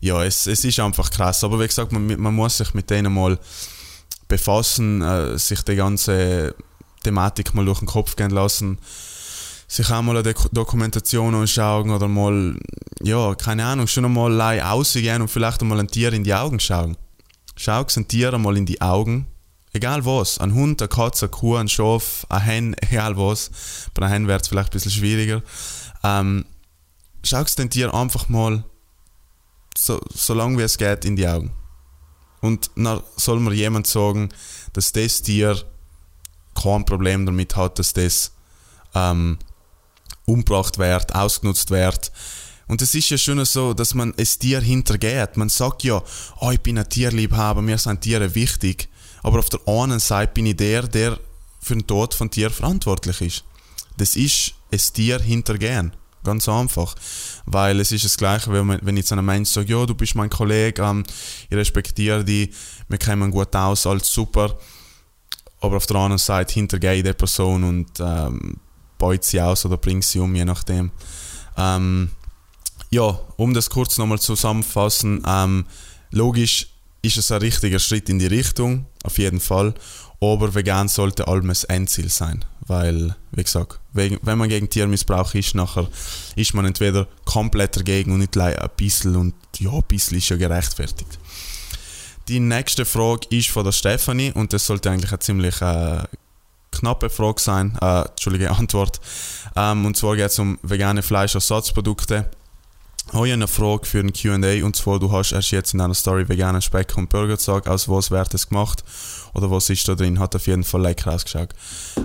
ja, 0.00 0.22
es, 0.22 0.46
es 0.46 0.64
ist 0.64 0.78
einfach 0.80 1.10
krass. 1.10 1.42
Aber 1.42 1.58
wie 1.58 1.66
gesagt, 1.66 1.92
man, 1.92 2.06
man 2.20 2.34
muss 2.34 2.58
sich 2.58 2.74
mit 2.74 2.90
denen 2.90 3.14
mal 3.14 3.38
befassen, 4.28 5.00
äh, 5.00 5.38
sich 5.38 5.62
die 5.62 5.76
ganze 5.76 6.54
Thematik 7.02 7.54
mal 7.54 7.64
durch 7.64 7.78
den 7.78 7.88
Kopf 7.88 8.16
gehen 8.16 8.30
lassen 8.30 8.78
sich 9.68 9.90
auch 9.90 10.02
mal 10.02 10.16
eine 10.16 10.34
Dokumentation 10.52 11.34
anschauen 11.34 11.90
oder 11.90 12.08
mal, 12.08 12.56
ja, 13.02 13.34
keine 13.34 13.64
Ahnung, 13.64 13.86
schon 13.86 14.04
einmal 14.04 14.40
rausgehen 14.40 15.22
und 15.22 15.28
vielleicht 15.28 15.60
einmal 15.60 15.80
ein 15.80 15.88
Tier 15.88 16.12
in 16.12 16.24
die 16.24 16.34
Augen 16.34 16.60
schauen. 16.60 16.96
Schau 17.56 17.84
ein 17.84 18.08
Tier 18.08 18.32
einmal 18.32 18.56
in 18.56 18.66
die 18.66 18.80
Augen, 18.80 19.26
egal 19.72 20.04
was, 20.04 20.38
ein 20.38 20.54
Hund, 20.54 20.80
eine 20.80 20.88
Katze, 20.88 21.26
eine 21.26 21.30
Kuh, 21.30 21.56
ein 21.56 21.68
Schaf, 21.68 22.26
ein 22.28 22.42
Hen, 22.42 22.76
egal 22.90 23.16
was. 23.16 23.50
Bei 23.94 24.02
einem 24.02 24.12
Hen 24.12 24.28
wird 24.28 24.42
es 24.42 24.48
vielleicht 24.48 24.70
ein 24.70 24.72
bisschen 24.72 24.92
schwieriger. 24.92 25.42
Ähm, 26.04 26.44
schau 27.24 27.42
den 27.58 27.70
Tier 27.70 27.92
einfach 27.92 28.28
mal, 28.28 28.64
so, 29.76 30.00
so 30.14 30.34
lange 30.34 30.58
wie 30.58 30.62
es 30.62 30.78
geht, 30.78 31.04
in 31.04 31.16
die 31.16 31.26
Augen. 31.26 31.52
Und 32.40 32.70
dann 32.76 33.00
soll 33.16 33.40
mir 33.40 33.52
jemand 33.52 33.86
sagen, 33.86 34.28
dass 34.72 34.92
das 34.92 35.22
Tier 35.22 35.60
kein 36.54 36.84
Problem 36.84 37.26
damit 37.26 37.56
hat, 37.56 37.78
dass 37.78 37.92
das 37.92 38.32
ähm, 38.94 39.38
umgebracht 40.26 40.78
wird, 40.78 41.14
ausgenutzt 41.14 41.70
wird. 41.70 42.12
Und 42.68 42.82
es 42.82 42.94
ist 42.94 43.10
ja 43.10 43.18
schon 43.18 43.44
so, 43.44 43.74
dass 43.74 43.94
man 43.94 44.12
es 44.16 44.38
Tier 44.38 44.60
hintergeht. 44.60 45.36
Man 45.36 45.48
sagt 45.48 45.84
ja, 45.84 46.02
oh, 46.40 46.50
ich 46.50 46.60
bin 46.60 46.78
ein 46.78 46.88
Tierliebhaber, 46.88 47.62
mir 47.62 47.78
sind 47.78 48.00
Tiere 48.00 48.34
wichtig. 48.34 48.88
Aber 49.22 49.38
auf 49.38 49.48
der 49.48 49.60
anderen 49.66 50.00
Seite 50.00 50.32
bin 50.34 50.46
ich 50.46 50.56
der, 50.56 50.82
der 50.82 51.18
für 51.60 51.74
den 51.74 51.86
Tod 51.86 52.14
von 52.14 52.30
Tier 52.30 52.50
verantwortlich 52.50 53.20
ist. 53.20 53.44
Das 53.96 54.16
ist 54.16 54.54
es 54.70 54.92
Tier 54.92 55.20
hintergehen. 55.20 55.92
Ganz 56.24 56.48
einfach. 56.48 56.96
Weil 57.44 57.78
es 57.78 57.92
ist 57.92 58.04
das 58.04 58.16
Gleiche, 58.16 58.52
wenn, 58.52 58.80
wenn 58.82 58.96
jetzt 58.96 59.12
ein 59.12 59.24
Mensch 59.24 59.50
sagt, 59.50 59.68
ja, 59.68 59.86
du 59.86 59.94
bist 59.94 60.16
mein 60.16 60.28
Kollege, 60.28 60.82
ähm, 60.82 61.04
ich 61.48 61.56
respektiere 61.56 62.24
dich, 62.24 62.50
wir 62.88 62.98
kommen 62.98 63.30
gut 63.30 63.54
aus, 63.54 63.86
alles 63.86 64.08
super. 64.08 64.58
Aber 65.60 65.76
auf 65.76 65.86
der 65.86 65.96
anderen 65.96 66.18
Seite 66.18 66.54
hintergehe 66.54 66.96
ich 66.96 67.04
die 67.04 67.12
Person 67.12 67.62
und 67.62 68.00
ähm, 68.00 68.58
beut 68.98 69.24
sie 69.24 69.40
aus 69.40 69.64
oder 69.64 69.76
bringt 69.76 70.04
sie 70.04 70.18
um, 70.18 70.34
je 70.34 70.44
nachdem. 70.44 70.90
Ähm, 71.56 72.10
ja, 72.90 73.18
um 73.36 73.54
das 73.54 73.70
kurz 73.70 73.98
nochmal 73.98 74.20
zusammenzufassen, 74.20 75.22
ähm, 75.26 75.66
logisch 76.10 76.68
ist 77.02 77.16
es 77.16 77.30
ein 77.30 77.40
richtiger 77.40 77.78
Schritt 77.78 78.08
in 78.08 78.18
die 78.18 78.26
Richtung, 78.26 78.86
auf 79.04 79.18
jeden 79.18 79.40
Fall, 79.40 79.74
aber 80.20 80.54
vegan 80.54 80.88
sollte 80.88 81.28
allem 81.28 81.50
ein 81.50 81.56
Endziel 81.68 82.08
sein, 82.08 82.44
weil, 82.60 83.14
wie 83.32 83.44
gesagt, 83.44 83.80
wenn 83.92 84.38
man 84.38 84.48
gegen 84.48 84.68
Tiermissbrauch 84.68 85.34
ist, 85.34 85.54
nachher 85.54 85.88
ist 86.36 86.54
man 86.54 86.66
entweder 86.66 87.06
komplett 87.24 87.76
dagegen 87.76 88.12
und 88.12 88.20
nicht 88.20 88.36
ein 88.36 88.70
bisschen 88.76 89.16
und 89.16 89.34
ja, 89.58 89.72
ein 89.72 89.82
bisschen 89.88 90.18
ist 90.18 90.28
ja 90.28 90.36
gerechtfertigt. 90.36 91.18
Die 92.28 92.40
nächste 92.40 92.84
Frage 92.84 93.28
ist 93.30 93.50
von 93.50 93.64
der 93.64 93.72
Stefanie 93.72 94.32
und 94.32 94.52
das 94.52 94.66
sollte 94.66 94.90
eigentlich 94.90 95.12
eine 95.12 95.20
ziemlich 95.20 95.60
äh, 95.62 96.02
knappe 96.78 97.10
Frage 97.10 97.40
sein, 97.40 97.76
äh, 97.80 98.02
entschuldige 98.02 98.50
Antwort. 98.58 99.00
Ähm, 99.56 99.86
und 99.86 99.96
zwar 99.96 100.16
geht 100.16 100.30
es 100.30 100.38
um 100.38 100.58
vegane 100.62 101.02
Fleischersatzprodukte. 101.02 102.30
Habe 103.12 103.28
ich 103.28 103.32
eine 103.32 103.46
Frage 103.46 103.86
für 103.86 104.00
ein 104.00 104.12
Q&A 104.12 104.64
und 104.64 104.74
zwar, 104.74 104.98
du 104.98 105.12
hast 105.12 105.30
erst 105.30 105.52
jetzt 105.52 105.74
in 105.74 105.80
einer 105.80 105.94
Story 105.94 106.28
veganen 106.28 106.60
Speck 106.60 106.96
und 106.96 107.08
Burger 107.08 107.36
gesagt, 107.36 107.68
aus 107.68 107.88
was 107.88 108.10
wird 108.10 108.34
es 108.34 108.48
gemacht 108.48 108.82
oder 109.32 109.48
was 109.48 109.70
ist 109.70 109.86
da 109.86 109.94
drin, 109.94 110.18
hat 110.18 110.34
auf 110.34 110.48
jeden 110.48 110.64
Fall 110.64 110.82
lecker 110.82 111.12
ausgeschaut. 111.12 111.50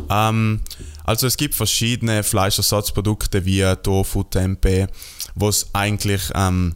Ähm, 0.10 0.62
also 1.03 1.25
es 1.25 1.38
gibt 1.38 1.55
verschiedene 1.55 2.21
Fleischersatzprodukte 2.21 3.45
wie 3.45 3.65
Tofu, 3.81 4.23
Tempeh, 4.23 4.88
was 5.34 5.73
eigentlich 5.73 6.21
ähm, 6.36 6.75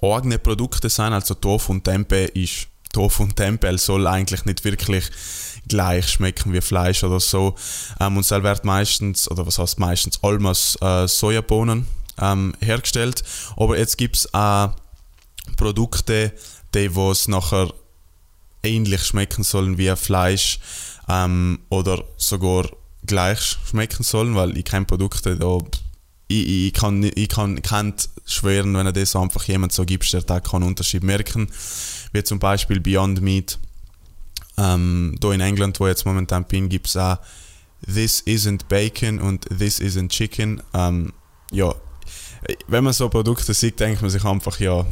eigene 0.00 0.38
Produkte 0.38 0.88
sind, 0.88 1.12
also 1.12 1.34
Tofu 1.34 1.72
und 1.72 1.84
Tempeh 1.84 2.24
ist 2.32 2.68
Tofu 2.94 3.24
und 3.24 3.36
Tempeh 3.36 3.76
soll 3.76 4.06
eigentlich 4.06 4.46
nicht 4.46 4.64
wirklich 4.64 5.10
gleich 5.68 6.08
schmecken 6.08 6.52
wie 6.52 6.60
Fleisch 6.60 7.04
oder 7.04 7.20
so. 7.20 7.54
Ähm, 8.00 8.16
und 8.16 8.22
es 8.22 8.30
wird 8.30 8.64
meistens, 8.64 9.30
oder 9.30 9.46
was 9.46 9.58
heißt 9.58 9.78
meistens, 9.78 10.22
almas 10.22 10.76
äh, 10.80 11.06
Sojabohnen 11.06 11.86
ähm, 12.20 12.54
hergestellt. 12.60 13.22
Aber 13.56 13.78
jetzt 13.78 13.98
gibt 13.98 14.16
es 14.16 14.34
auch 14.34 14.72
Produkte, 15.56 16.32
die 16.74 16.90
nachher 17.28 17.72
ähnlich 18.62 19.04
schmecken 19.04 19.44
sollen 19.44 19.78
wie 19.78 19.94
Fleisch 19.96 20.58
ähm, 21.08 21.60
oder 21.68 22.02
sogar 22.16 22.68
gleich 23.06 23.58
schmecken 23.68 24.02
sollen, 24.02 24.34
weil 24.34 24.56
ich 24.56 24.64
kenne 24.64 24.86
Produkte 24.86 25.36
da 25.36 25.58
ich, 26.26 26.68
ich, 26.68 26.72
kann, 26.72 27.02
ich 27.02 27.28
kann, 27.28 27.60
kann 27.62 27.94
schwören, 28.24 28.74
wenn 28.74 28.86
er 28.86 28.92
das 28.92 29.14
einfach 29.14 29.44
jemand 29.44 29.72
so 29.72 29.84
gibt, 29.84 30.10
der 30.12 30.22
da 30.22 30.40
keinen 30.40 30.62
Unterschied 30.62 31.02
merken. 31.02 31.48
Wie 32.12 32.24
zum 32.24 32.38
Beispiel 32.38 32.80
Beyond 32.80 33.20
Meat 33.20 33.58
ähm, 34.56 35.16
da 35.20 35.32
in 35.32 35.40
England, 35.40 35.80
wo 35.80 35.86
ich 35.86 35.90
jetzt 35.90 36.06
momentan 36.06 36.44
bin, 36.44 36.68
gibt 36.68 36.86
es 36.86 36.96
auch 36.96 37.18
This 37.86 38.22
isn't 38.26 38.66
Bacon 38.68 39.20
und 39.20 39.46
This 39.58 39.80
isn't 39.80 40.08
Chicken. 40.08 40.62
Ähm, 40.72 41.12
ja, 41.50 41.74
wenn 42.68 42.84
man 42.84 42.92
so 42.92 43.08
Produkte 43.08 43.54
sieht, 43.54 43.80
denkt 43.80 44.02
man 44.02 44.10
sich 44.10 44.24
einfach, 44.24 44.60
ja, 44.60 44.86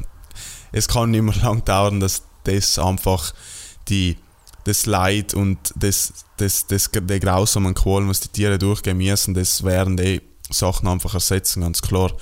es 0.73 0.89
kann 0.89 1.11
nicht 1.11 1.23
mehr 1.23 1.35
lang 1.43 1.65
dauern, 1.65 2.01
dass 2.01 2.23
das 2.45 2.79
einfach 2.79 3.33
die, 3.89 4.17
das 4.65 4.87
Leid 4.87 5.35
und 5.35 5.59
das, 5.77 6.25
das, 6.37 6.67
das, 6.67 6.91
der 6.93 7.21
grausamen 7.21 7.75
Qualen, 7.75 8.09
was 8.09 8.21
die 8.21 8.29
Tiere 8.29 8.59
durchgehen 8.59 8.99
müssen, 8.99 9.35
das 9.35 9.65
werden 9.65 9.97
die 9.97 10.21
Sachen 10.51 10.89
einfach 10.89 11.15
ersetzen, 11.15 11.63
ganz 11.63 11.83
klar. 11.83 12.13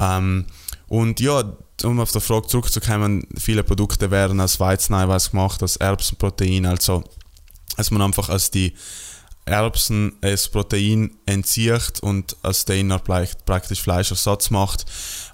Ähm, 0.00 0.46
und 0.88 1.20
ja, 1.20 1.56
um 1.82 2.00
auf 2.00 2.12
die 2.12 2.20
Frage 2.20 2.46
zurückzukommen, 2.46 3.26
viele 3.36 3.64
Produkte 3.64 4.10
werden 4.10 4.40
aus 4.40 4.60
Weizeneiweiß 4.60 5.32
gemacht, 5.32 5.62
aus 5.62 5.76
Erbsenprotein, 5.76 6.66
also 6.66 7.02
dass 7.76 7.90
man 7.90 8.02
einfach 8.02 8.28
aus 8.28 8.50
die 8.50 8.74
Erbsen 9.46 10.16
das 10.20 10.48
Protein 10.48 11.16
entzieht 11.26 12.00
und 12.00 12.36
aus 12.42 12.64
denen 12.64 12.98
praktisch 13.44 13.82
Fleischersatz 13.82 14.50
macht. 14.50 14.86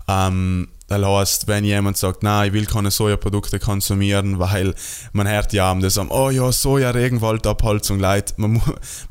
Ähm, 0.08 0.68
das 0.88 1.04
heißt, 1.04 1.46
wenn 1.46 1.64
jemand 1.64 1.96
sagt, 1.96 2.24
nein, 2.24 2.48
ich 2.48 2.52
will 2.52 2.66
keine 2.66 2.90
Sojaprodukte 2.90 3.60
konsumieren, 3.60 4.40
weil 4.40 4.74
man 5.12 5.28
hört 5.28 5.52
ja, 5.52 5.72
das 5.76 5.94
sagen, 5.94 6.10
oh 6.10 6.30
ja, 6.30 6.50
Soja, 6.50 6.90
Regenwaldabholzung, 6.90 8.00
leid. 8.00 8.34
Man, 8.38 8.60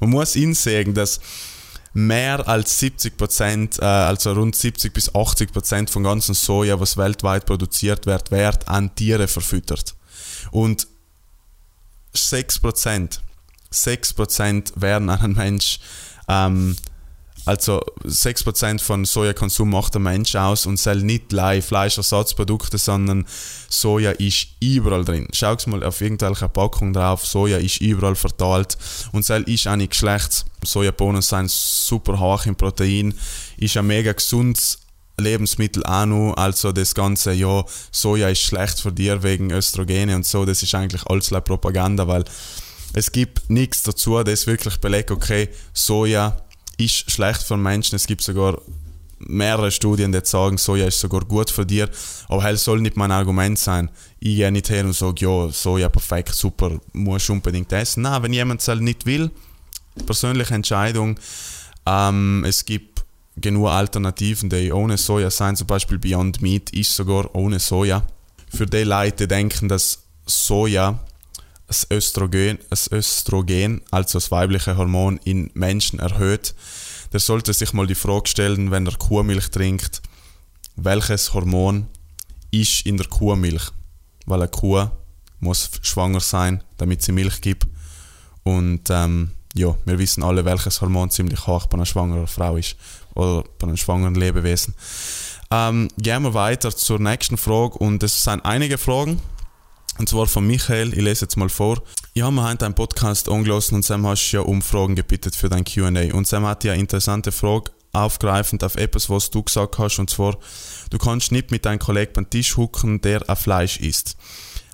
man 0.02 0.10
muss 0.10 0.34
sehen, 0.34 0.94
dass 0.94 1.22
mehr 1.94 2.48
als 2.48 2.80
70 2.80 3.18
Prozent, 3.18 3.80
äh, 3.80 3.86
also 3.86 4.34
rund 4.34 4.56
70 4.56 4.94
bis 4.94 5.14
80 5.14 5.52
Prozent 5.52 5.90
von 5.90 6.04
ganzen 6.04 6.36
Soja, 6.36 6.80
was 6.80 6.98
weltweit 6.98 7.46
produziert 7.46 8.06
wird, 8.06 8.32
wird 8.32 8.68
an 8.68 8.94
Tiere 8.96 9.28
verfüttert. 9.28 9.96
Und 10.52 10.88
6 12.14 12.60
Prozent, 12.60 13.22
6 13.72 14.14
Prozent 14.14 14.74
werden 14.76 15.10
an 15.10 15.22
einen 15.22 15.36
Mensch 15.36 15.80
ähm, 16.28 16.76
also 17.50 17.82
6% 18.06 18.80
von 18.80 19.06
Sojakonsum 19.06 19.72
macht 19.72 19.96
der 19.96 20.02
Mensch 20.02 20.36
aus 20.36 20.68
und 20.68 20.78
soll 20.78 20.98
nicht 20.98 21.32
live 21.32 21.66
Fleischersatzprodukte, 21.66 22.78
sondern 22.78 23.26
Soja 23.70 24.12
ist 24.12 24.50
überall 24.60 25.04
drin. 25.04 25.28
Schau 25.34 25.56
mal 25.66 25.84
auf 25.84 26.00
irgendwelche 26.00 26.48
Packung 26.48 26.94
drauf, 26.94 27.26
Soja 27.26 27.58
ist 27.58 27.82
überall 27.82 28.16
verteilt 28.16 28.78
und 29.14 29.26
soll 29.26 29.42
ist 29.50 29.68
auch 29.68 29.78
nicht 29.78 29.96
schlecht. 29.96 30.46
Sojabohnen 30.64 31.24
sind 31.24 31.50
super 31.50 32.20
hoch 32.20 32.46
im 32.46 32.56
Protein, 32.56 33.16
ist 33.58 33.78
ein 33.78 33.88
mega 33.88 34.14
gesundes 34.14 34.78
Lebensmittel 35.18 35.84
auch 35.86 36.06
noch, 36.06 36.36
also 36.38 36.72
das 36.72 36.94
ganze, 36.94 37.34
ja, 37.34 37.66
Soja 37.92 38.30
ist 38.30 38.42
schlecht 38.42 38.80
für 38.80 38.92
dir 38.92 39.24
wegen 39.24 39.52
Östrogene 39.52 40.16
und 40.16 40.26
so, 40.26 40.46
das 40.46 40.62
ist 40.62 40.76
eigentlich 40.76 41.04
alles 41.08 41.32
Propaganda, 41.44 42.08
weil 42.08 42.26
es 42.94 43.12
gibt 43.12 43.50
nichts 43.50 43.82
dazu, 43.82 44.22
das 44.22 44.46
wirklich 44.46 44.78
belegt, 44.78 45.10
okay, 45.10 45.50
Soja 45.74 46.38
ist 46.80 47.12
schlecht 47.12 47.44
für 47.44 47.58
Menschen. 47.58 47.96
Es 47.96 48.08
gibt 48.08 48.22
sogar 48.22 48.60
mehrere 49.20 49.70
Studien, 49.70 50.12
die 50.12 50.22
sagen, 50.24 50.58
Soja 50.58 50.88
ist 50.88 51.00
sogar 51.00 51.22
gut 51.22 51.50
für 51.50 51.66
dir. 51.66 51.90
Aber 52.28 52.44
das 52.44 52.64
soll 52.64 52.82
nicht 52.82 52.98
mein 52.98 53.12
Argument 53.12 53.60
sein. 53.60 53.90
Ich 54.20 54.38
gehe 54.38 54.52
nicht 54.52 54.70
her 54.70 54.86
und 54.86 54.94
sage, 54.94 55.26
ja, 55.26 55.50
Soja 55.52 55.90
perfekt, 55.90 56.34
super, 56.34 56.80
muss 56.94 57.30
unbedingt 57.30 57.72
essen. 57.74 58.04
Nein, 58.04 58.24
wenn 58.24 58.34
jemand 58.34 58.62
es 58.62 58.68
halt 58.68 58.82
nicht 58.82 59.06
will, 59.06 59.30
persönliche 60.06 60.54
Entscheidung. 60.54 61.20
Ähm, 61.86 62.46
es 62.48 62.64
gibt 62.66 63.04
genug 63.36 63.68
Alternativen, 63.68 64.50
die 64.50 64.72
ohne 64.72 64.98
Soja 64.98 65.30
sind. 65.30 65.58
Zum 65.58 65.68
Beispiel 65.68 65.98
Beyond 66.00 66.42
Meat 66.42 66.70
ist 66.72 66.96
sogar 66.96 67.34
ohne 67.36 67.60
Soja. 67.60 68.04
Für 68.50 68.66
die 68.66 68.84
Leute, 68.84 69.28
die 69.28 69.28
denken, 69.28 69.68
dass 69.68 70.04
Soja 70.26 71.00
das 71.70 71.86
Östrogen, 71.92 72.58
das 72.72 72.92
Östrogen, 72.92 73.82
also 73.92 74.18
das 74.18 74.32
weibliche 74.32 74.76
Hormon 74.76 75.20
in 75.24 75.52
Menschen 75.54 76.00
erhöht, 76.00 76.56
der 77.14 77.20
sollte 77.20 77.54
sich 77.54 77.74
mal 77.74 77.86
die 77.86 77.94
Frage 77.94 78.28
stellen, 78.28 78.72
wenn 78.72 78.88
er 78.88 78.98
Kuhmilch 78.98 79.52
trinkt, 79.52 80.02
welches 80.76 81.32
Hormon 81.32 81.86
ist 82.50 82.88
in 82.88 82.98
der 82.98 83.06
Kuhmilch? 83.06 83.72
Weil 84.26 84.42
eine 84.42 84.50
Kuh 84.50 84.90
muss 85.40 85.70
schwanger 85.84 86.22
sein, 86.22 86.64
damit 86.78 87.04
sie 87.04 87.12
Milch 87.12 87.40
gibt. 87.40 87.68
Und 88.42 88.90
ähm, 88.90 89.32
ja, 89.54 89.76
wir 89.86 90.00
wissen 90.00 90.24
alle, 90.24 90.46
welches 90.46 90.82
Hormon 90.82 91.12
ziemlich 91.12 91.46
hoch 91.46 91.68
bei 91.68 91.76
einer 91.76 91.86
schwangeren 91.86 92.26
Frau 92.26 92.58
ist 92.58 92.78
oder 93.14 93.44
bei 93.60 93.68
einem 93.68 93.78
schwangeren 93.78 94.16
Lebewesen. 94.16 94.74
Ähm, 95.52 95.88
gehen 96.00 96.24
wir 96.24 96.34
weiter 96.34 96.76
zur 96.76 96.98
nächsten 96.98 97.38
Frage 97.38 97.78
und 97.78 98.02
es 98.02 98.24
sind 98.24 98.44
einige 98.44 98.80
Fragen 98.80 99.22
und 100.00 100.08
zwar 100.08 100.28
von 100.28 100.48
Michael, 100.48 100.94
ich 100.94 101.02
lese 101.02 101.26
jetzt 101.26 101.36
mal 101.36 101.50
vor. 101.50 101.84
Ja, 102.14 102.32
wir 102.32 102.42
haben 102.42 102.58
deinen 102.58 102.74
Podcast 102.74 103.28
angelassen 103.28 103.76
und 103.76 103.84
Sam 103.84 104.08
hast 104.08 104.32
ja 104.32 104.40
um 104.40 104.62
Fragen 104.62 104.96
gebeten 104.96 105.32
für 105.34 105.50
dein 105.50 105.66
Q&A. 105.66 106.16
Und 106.16 106.26
Sam 106.26 106.46
hat 106.46 106.64
ja 106.64 106.72
eine 106.72 106.82
interessante 106.82 107.34
Frage 107.34 107.72
aufgreifend 107.92 108.64
auf 108.64 108.76
etwas, 108.76 109.10
was 109.10 109.30
du 109.30 109.44
gesagt 109.44 109.78
hast, 109.78 110.00
und 110.00 110.10
zwar, 110.10 110.38
du 110.90 110.98
kannst 110.98 111.34
nicht 111.34 111.52
mit 111.52 111.66
deinem 111.66 111.80
Kollegen 111.80 112.14
beim 112.14 112.30
Tisch 112.30 112.56
hucken, 112.56 113.02
der 113.02 113.30
ein 113.30 113.36
Fleisch 113.36 113.78
isst. 113.82 114.16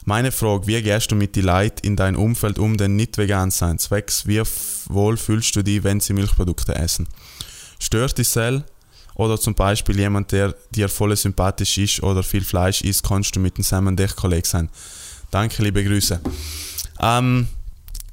Meine 0.04 0.32
Frage, 0.32 0.68
wie 0.68 0.80
gehst 0.84 1.12
du 1.12 1.16
mit 1.16 1.36
den 1.36 1.46
Leuten 1.46 1.88
in 1.88 1.96
deinem 1.96 2.20
Umfeld 2.20 2.60
um, 2.60 2.78
die 2.78 2.88
nicht 2.88 3.18
vegan 3.18 3.50
sind? 3.50 3.82
Zwecks, 3.82 4.28
wie 4.28 4.44
wohl 4.90 5.18
fühlst 5.18 5.56
du 5.56 5.64
dich, 5.64 5.84
wenn 5.84 6.02
sie 6.02 6.14
Milchprodukte 6.14 6.76
essen? 6.76 7.08
Stört 7.80 8.16
dich 8.20 8.30
Cell? 8.30 8.64
Oder 9.16 9.40
zum 9.40 9.56
Beispiel 9.56 9.98
jemand, 9.98 10.34
der 10.34 10.54
dir 10.72 10.90
voll 10.90 11.16
sympathisch 11.16 11.78
ist 11.80 12.04
oder 12.04 12.22
viel 12.22 12.44
Fleisch 12.44 12.82
isst, 12.82 13.04
kannst 13.04 13.36
du 13.36 13.40
mit 13.40 13.58
dem 13.58 13.64
Sam 13.64 13.88
und 13.88 14.16
Kollege 14.16 14.48
sein? 14.48 14.70
Danke, 15.36 15.64
liebe 15.64 15.84
Grüße. 15.84 16.22
Ähm, 17.02 17.50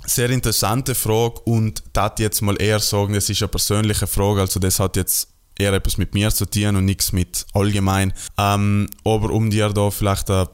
sehr 0.04 0.28
interessante 0.30 0.96
Frage 0.96 1.38
und 1.44 1.84
das 1.92 2.14
jetzt 2.18 2.42
mal 2.42 2.60
eher 2.60 2.80
sagen, 2.80 3.14
das 3.14 3.30
ist 3.30 3.40
eine 3.42 3.48
persönliche 3.48 4.08
Frage, 4.08 4.40
also 4.40 4.58
das 4.58 4.80
hat 4.80 4.96
jetzt 4.96 5.28
eher 5.56 5.72
etwas 5.72 5.98
mit 5.98 6.14
mir 6.14 6.32
zu 6.32 6.46
tun 6.46 6.74
und 6.74 6.84
nichts 6.84 7.12
mit 7.12 7.46
allgemein. 7.52 8.12
Ähm, 8.38 8.90
aber 9.04 9.30
um 9.30 9.50
dir 9.50 9.68
da 9.68 9.92
vielleicht 9.92 10.30
eine 10.30 10.48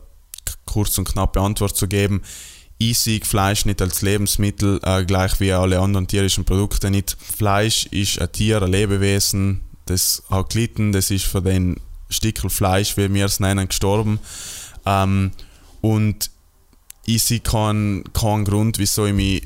kurz 0.66 0.98
und 0.98 1.08
knappe 1.08 1.40
Antwort 1.40 1.74
zu 1.74 1.88
geben, 1.88 2.20
ich 2.76 2.98
sehe 2.98 3.24
Fleisch 3.24 3.64
nicht 3.64 3.80
als 3.80 4.02
Lebensmittel, 4.02 4.78
äh, 4.82 5.06
gleich 5.06 5.40
wie 5.40 5.52
alle 5.52 5.80
anderen 5.80 6.06
tierischen 6.06 6.44
Produkte 6.44 6.90
nicht. 6.90 7.16
Fleisch 7.18 7.86
ist 7.86 8.20
ein 8.20 8.30
Tier, 8.30 8.60
ein 8.60 8.70
Lebewesen, 8.70 9.62
das 9.86 10.22
hat 10.28 10.50
gelitten, 10.50 10.92
das 10.92 11.10
ist 11.10 11.24
für 11.24 11.40
den 11.40 11.80
Stickel 12.10 12.50
Fleisch, 12.50 12.98
wie 12.98 13.14
wir 13.14 13.24
es 13.24 13.40
nennen, 13.40 13.68
gestorben. 13.68 14.20
Ähm, 14.84 15.30
und 15.80 16.30
ich 17.08 17.22
sehe 17.22 17.40
keinen, 17.40 18.04
keinen 18.12 18.44
Grund, 18.44 18.78
wieso 18.78 19.06
ich 19.06 19.14
mich 19.14 19.42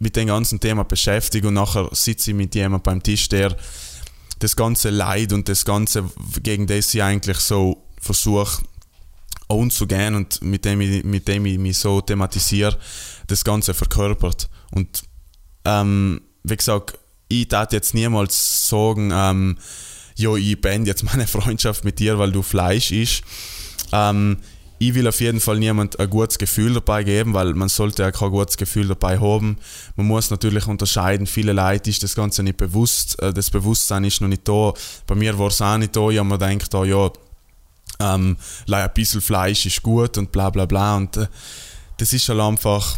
mit 0.00 0.16
dem 0.16 0.26
ganzen 0.26 0.58
Thema 0.58 0.82
beschäftige 0.82 1.46
und 1.46 1.54
nachher 1.54 1.88
sitze 1.92 2.32
ich 2.32 2.36
mit 2.36 2.56
jemandem 2.56 2.82
beim 2.82 3.02
Tisch, 3.02 3.28
der 3.28 3.56
das 4.40 4.56
ganze 4.56 4.90
Leid 4.90 5.32
und 5.32 5.48
das 5.48 5.64
ganze, 5.64 6.10
gegen 6.42 6.66
das 6.66 6.92
ich 6.92 7.02
eigentlich 7.02 7.38
so 7.38 7.84
versuche 8.00 8.62
umzugehen 9.46 10.16
und 10.16 10.42
mit 10.42 10.64
dem, 10.64 10.80
ich, 10.80 11.04
mit 11.04 11.28
dem 11.28 11.46
ich 11.46 11.58
mich 11.58 11.78
so 11.78 12.00
thematisiere, 12.00 12.76
das 13.28 13.44
Ganze 13.44 13.72
verkörpert. 13.72 14.48
Und 14.72 15.02
ähm, 15.64 16.20
wie 16.42 16.56
gesagt, 16.56 16.98
ich 17.28 17.46
darf 17.46 17.72
jetzt 17.72 17.94
niemals 17.94 18.68
sagen, 18.68 19.12
ähm, 19.14 19.58
ja, 20.16 20.34
ich 20.34 20.60
beende 20.60 20.88
jetzt 20.90 21.04
meine 21.04 21.26
Freundschaft 21.28 21.84
mit 21.84 22.00
dir, 22.00 22.18
weil 22.18 22.32
du 22.32 22.42
Fleisch 22.42 22.90
isst. 22.90 23.22
Ähm, 23.92 24.38
ich 24.82 24.94
will 24.94 25.06
auf 25.06 25.20
jeden 25.20 25.40
Fall 25.40 25.58
niemand 25.58 26.00
ein 26.00 26.08
gutes 26.08 26.38
Gefühl 26.38 26.72
dabei 26.72 27.04
geben, 27.04 27.34
weil 27.34 27.52
man 27.52 27.68
sollte 27.68 28.02
ja 28.02 28.10
kein 28.10 28.30
gutes 28.30 28.56
Gefühl 28.56 28.88
dabei 28.88 29.20
haben. 29.20 29.58
Man 29.94 30.06
muss 30.06 30.30
natürlich 30.30 30.66
unterscheiden, 30.66 31.26
viele 31.26 31.52
Leute 31.52 31.90
ist 31.90 32.02
das 32.02 32.14
Ganze 32.14 32.42
nicht 32.42 32.56
bewusst, 32.56 33.20
äh, 33.20 33.34
das 33.34 33.50
Bewusstsein 33.50 34.04
ist 34.04 34.22
noch 34.22 34.28
nicht 34.28 34.48
da. 34.48 34.72
Bei 35.06 35.14
mir 35.14 35.38
war 35.38 35.48
es 35.48 35.60
auch 35.60 35.76
nicht 35.76 35.94
da, 35.94 36.08
ich 36.08 36.18
habe 36.18 36.26
mir 36.26 36.38
gedacht, 36.38 36.74
oh, 36.74 36.84
ja, 36.84 37.10
ähm, 38.00 38.38
ein 38.70 38.90
bisschen 38.94 39.20
Fleisch 39.20 39.66
ist 39.66 39.82
gut 39.82 40.16
und 40.16 40.32
bla 40.32 40.48
bla 40.48 40.64
bla 40.64 40.96
und 40.96 41.14
äh, 41.18 41.26
das 41.98 42.14
ist 42.14 42.26
halt 42.30 42.40
einfach, 42.40 42.96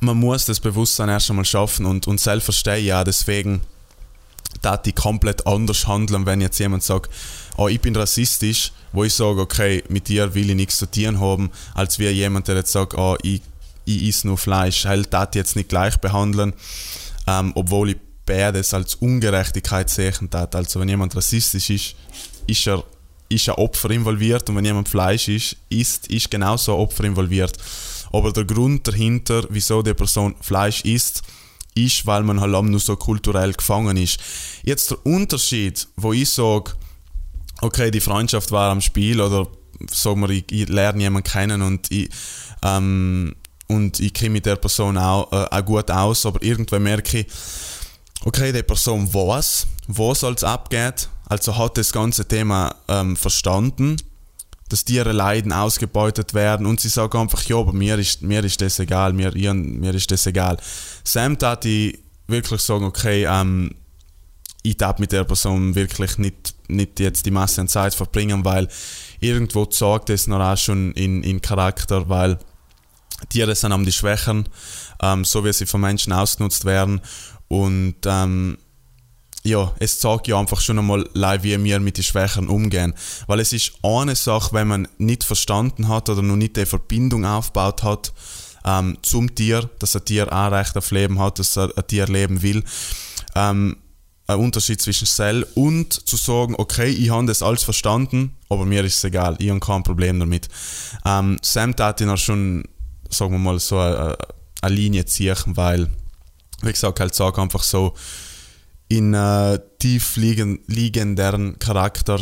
man 0.00 0.16
muss 0.16 0.46
das 0.46 0.58
Bewusstsein 0.58 1.08
erst 1.08 1.30
einmal 1.30 1.44
schaffen 1.44 1.86
und, 1.86 2.08
und 2.08 2.18
selbst 2.20 2.46
verstehen, 2.46 2.84
ja, 2.84 3.04
deswegen 3.04 3.60
da 4.62 4.76
die 4.76 4.92
komplett 4.92 5.46
anders 5.46 5.86
handeln, 5.86 6.26
wenn 6.26 6.40
jetzt 6.40 6.58
jemand 6.58 6.82
sagt, 6.82 7.08
oh, 7.56 7.68
ich 7.68 7.80
bin 7.80 7.94
rassistisch, 7.96 8.72
wo 8.92 9.04
ich 9.04 9.14
sage, 9.14 9.40
okay, 9.40 9.82
mit 9.88 10.08
dir 10.08 10.34
will 10.34 10.50
ich 10.50 10.56
nichts 10.56 10.78
zu 10.78 10.90
tun 10.90 11.20
haben, 11.20 11.50
als 11.74 11.98
wie 11.98 12.08
jemand, 12.08 12.48
der 12.48 12.56
jetzt 12.56 12.72
sagt, 12.72 12.94
oh, 12.94 13.16
ich, 13.22 13.42
ich 13.84 14.08
esse 14.08 14.26
nur 14.26 14.38
Fleisch. 14.38 14.84
Halt, 14.84 15.12
das 15.12 15.28
jetzt 15.34 15.56
nicht 15.56 15.68
gleich 15.68 15.96
behandeln, 15.98 16.52
ähm, 17.26 17.52
obwohl 17.54 17.90
ich 17.90 17.96
beides 18.26 18.72
als 18.74 18.94
Ungerechtigkeit 18.96 19.90
sehen 19.90 20.30
darf. 20.30 20.54
Also 20.54 20.80
wenn 20.80 20.88
jemand 20.88 21.16
rassistisch 21.16 21.70
ist, 21.70 21.94
ist 22.46 22.66
er, 22.66 22.84
ist 23.28 23.48
ein 23.48 23.54
Opfer 23.56 23.90
involviert 23.90 24.48
und 24.48 24.56
wenn 24.56 24.64
jemand 24.64 24.88
Fleisch 24.88 25.28
isst, 25.28 25.56
isst, 25.68 26.06
ist 26.08 26.30
genauso 26.30 26.74
ein 26.74 26.80
Opfer 26.80 27.04
involviert. 27.04 27.56
Aber 28.12 28.32
der 28.32 28.44
Grund 28.44 28.86
dahinter, 28.86 29.44
wieso 29.48 29.82
die 29.82 29.94
Person 29.94 30.34
Fleisch 30.40 30.82
isst, 30.84 31.22
ist, 31.74 32.06
weil 32.06 32.22
man 32.22 32.40
halt 32.40 32.52
nur 32.64 32.80
so 32.80 32.96
kulturell 32.96 33.52
gefangen 33.54 33.96
ist. 33.96 34.20
Jetzt 34.62 34.90
der 34.90 35.06
Unterschied, 35.06 35.88
wo 35.96 36.12
ich 36.12 36.28
sage, 36.28 36.72
okay, 37.62 37.90
die 37.90 38.00
Freundschaft 38.00 38.50
war 38.50 38.70
am 38.70 38.80
Spiel 38.80 39.20
oder 39.20 39.46
sagen 39.90 40.20
wir, 40.20 40.30
ich, 40.30 40.44
ich 40.50 40.68
lerne 40.68 41.02
jemanden 41.02 41.30
kennen 41.30 41.62
und 41.62 41.90
ich, 41.90 42.10
ähm, 42.62 43.34
und 43.68 44.00
ich 44.00 44.12
kenne 44.12 44.30
mit 44.30 44.46
der 44.46 44.56
Person 44.56 44.98
auch, 44.98 45.32
äh, 45.32 45.46
auch 45.50 45.64
gut 45.64 45.90
aus, 45.90 46.26
aber 46.26 46.42
irgendwann 46.42 46.82
merke 46.82 47.20
ich, 47.20 47.26
okay, 48.24 48.52
die 48.52 48.62
Person 48.62 49.12
weiß, 49.12 49.66
was 49.88 50.24
als 50.24 50.44
abgeht, 50.44 51.08
also 51.28 51.56
hat 51.56 51.78
das 51.78 51.92
ganze 51.92 52.26
Thema 52.26 52.74
ähm, 52.88 53.16
verstanden, 53.16 53.96
dass 54.68 54.84
Tiere 54.84 55.12
leiden, 55.12 55.52
ausgebeutet 55.52 56.34
werden 56.34 56.66
und 56.66 56.80
sie 56.80 56.88
sagen 56.88 57.18
einfach, 57.18 57.42
ja, 57.44 57.56
aber 57.56 57.72
mir 57.72 57.98
ist, 57.98 58.22
mir 58.22 58.42
ist 58.44 58.60
das 58.60 58.78
egal, 58.78 59.12
mir, 59.12 59.32
mir 59.32 59.94
ist 59.94 60.10
das 60.10 60.26
egal. 60.26 60.56
Sam 61.04 61.38
tat 61.38 61.64
ich 61.64 61.98
wirklich 62.26 62.60
sagen, 62.60 62.84
okay, 62.84 63.26
ähm, 63.28 63.74
ich 64.62 64.76
darf 64.76 64.98
mit 64.98 65.12
der 65.12 65.24
Person 65.24 65.74
wirklich 65.74 66.18
nicht, 66.18 66.54
nicht 66.68 67.00
jetzt 67.00 67.26
die 67.26 67.30
Masse 67.30 67.60
an 67.60 67.68
Zeit 67.68 67.94
verbringen, 67.94 68.44
weil 68.44 68.68
irgendwo 69.20 69.66
sagt 69.70 70.10
es 70.10 70.26
noch 70.26 70.40
auch 70.40 70.56
schon 70.56 70.92
in, 70.92 71.22
in 71.22 71.42
Charakter, 71.42 72.08
weil 72.08 72.38
Tiere 73.28 73.54
sind 73.54 73.72
am 73.72 73.84
die 73.84 73.92
Schwächen, 73.92 74.48
ähm, 75.00 75.24
so 75.24 75.44
wie 75.44 75.52
sie 75.52 75.66
von 75.66 75.80
Menschen 75.80 76.12
ausgenutzt 76.12 76.64
werden 76.64 77.00
und 77.48 77.96
ähm, 78.06 78.58
ja, 79.44 79.72
es 79.80 79.98
zeigt 79.98 80.28
ja 80.28 80.38
einfach 80.38 80.60
schon 80.60 80.78
einmal, 80.78 81.04
wie 81.14 81.64
wir 81.64 81.80
mit 81.80 81.96
den 81.96 82.04
Schwächen 82.04 82.48
umgehen. 82.48 82.94
Weil 83.26 83.40
es 83.40 83.52
ist 83.52 83.72
eine 83.82 84.14
Sache, 84.14 84.52
wenn 84.52 84.68
man 84.68 84.88
nicht 84.98 85.24
verstanden 85.24 85.88
hat 85.88 86.08
oder 86.08 86.22
noch 86.22 86.36
nicht 86.36 86.56
die 86.56 86.64
Verbindung 86.64 87.24
aufgebaut 87.24 87.82
hat 87.82 88.12
ähm, 88.64 88.98
zum 89.02 89.34
Tier, 89.34 89.68
dass 89.80 89.96
ein 89.96 90.04
Tier 90.04 90.32
auch 90.32 90.52
Recht 90.52 90.76
auf 90.76 90.92
Leben 90.92 91.18
hat, 91.18 91.40
dass 91.40 91.58
ein 91.58 91.70
Tier 91.88 92.06
leben 92.06 92.42
will. 92.42 92.62
Ähm, 93.34 93.78
ein 94.32 94.40
Unterschied 94.40 94.80
zwischen 94.80 95.06
Cell 95.06 95.46
und 95.54 95.92
zu 95.92 96.16
sagen, 96.16 96.54
okay, 96.58 96.88
ich 96.88 97.10
habe 97.10 97.26
das 97.26 97.42
alles 97.42 97.62
verstanden, 97.62 98.36
aber 98.48 98.64
mir 98.64 98.84
ist 98.84 98.98
es 98.98 99.04
egal, 99.04 99.36
ich 99.38 99.50
habe 99.50 99.60
kein 99.60 99.82
Problem 99.82 100.20
damit. 100.20 100.48
Ähm, 101.04 101.38
Sam 101.42 101.76
tat 101.76 102.00
ihn 102.00 102.10
auch 102.10 102.18
schon, 102.18 102.64
sagen 103.10 103.32
wir 103.32 103.38
mal, 103.38 103.58
so 103.58 103.78
eine, 103.78 104.16
Linie 104.68 105.04
ziehen, 105.06 105.36
weil, 105.46 105.90
wie 106.62 106.72
gesagt, 106.72 107.00
halt 107.00 107.14
sage 107.14 107.40
einfach 107.42 107.62
so, 107.62 107.94
in 108.88 109.14
äh, 109.14 109.58
tief 109.78 110.16
liegen, 110.16 110.60
liegenderen 110.66 111.58
Charakter. 111.58 112.20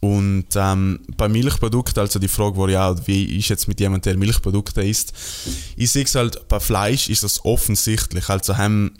Und 0.00 0.46
ähm, 0.56 1.00
bei 1.16 1.28
Milchprodukten, 1.28 2.00
also 2.00 2.18
die 2.18 2.28
Frage 2.28 2.56
war 2.56 2.70
ja, 2.70 3.06
wie 3.06 3.38
ist 3.38 3.50
jetzt 3.50 3.68
mit 3.68 3.80
jemandem, 3.80 4.12
der 4.12 4.18
Milchprodukte 4.18 4.82
isst, 4.82 5.12
ich 5.76 5.90
sehe 5.90 6.04
es 6.04 6.14
halt, 6.14 6.48
bei 6.48 6.58
Fleisch 6.58 7.08
ist 7.10 7.22
das 7.22 7.44
offensichtlich. 7.44 8.28
Also 8.30 8.56
haben, 8.56 8.96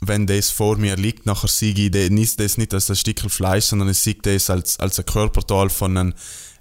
wenn 0.00 0.26
das 0.26 0.50
vor 0.50 0.76
mir 0.76 0.96
liegt, 0.96 1.26
nachher 1.26 1.48
sehe 1.48 1.74
ich 1.74 2.36
das 2.36 2.56
nicht 2.56 2.72
als 2.72 2.90
ein 2.90 2.96
Stück 2.96 3.20
Fleisch, 3.30 3.66
sondern 3.66 3.90
ich 3.90 3.98
sehe 3.98 4.16
das 4.22 4.48
als, 4.48 4.80
als 4.80 4.98
ein 4.98 5.06
Körperteil 5.06 5.68
von 5.68 5.96
einem 5.96 6.14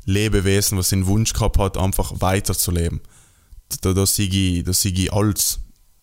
Lebewesen, 0.05 0.77
was 0.77 0.89
den 0.89 1.05
Wunsch 1.05 1.33
gehabt 1.33 1.57
hat, 1.57 1.77
einfach 1.77 2.13
weiterzuleben. 2.19 2.99
Da, 3.81 3.93
da 3.93 4.05
sehe 4.05 4.27
ich, 4.27 4.85
ich 4.85 5.13
alles. 5.13 5.59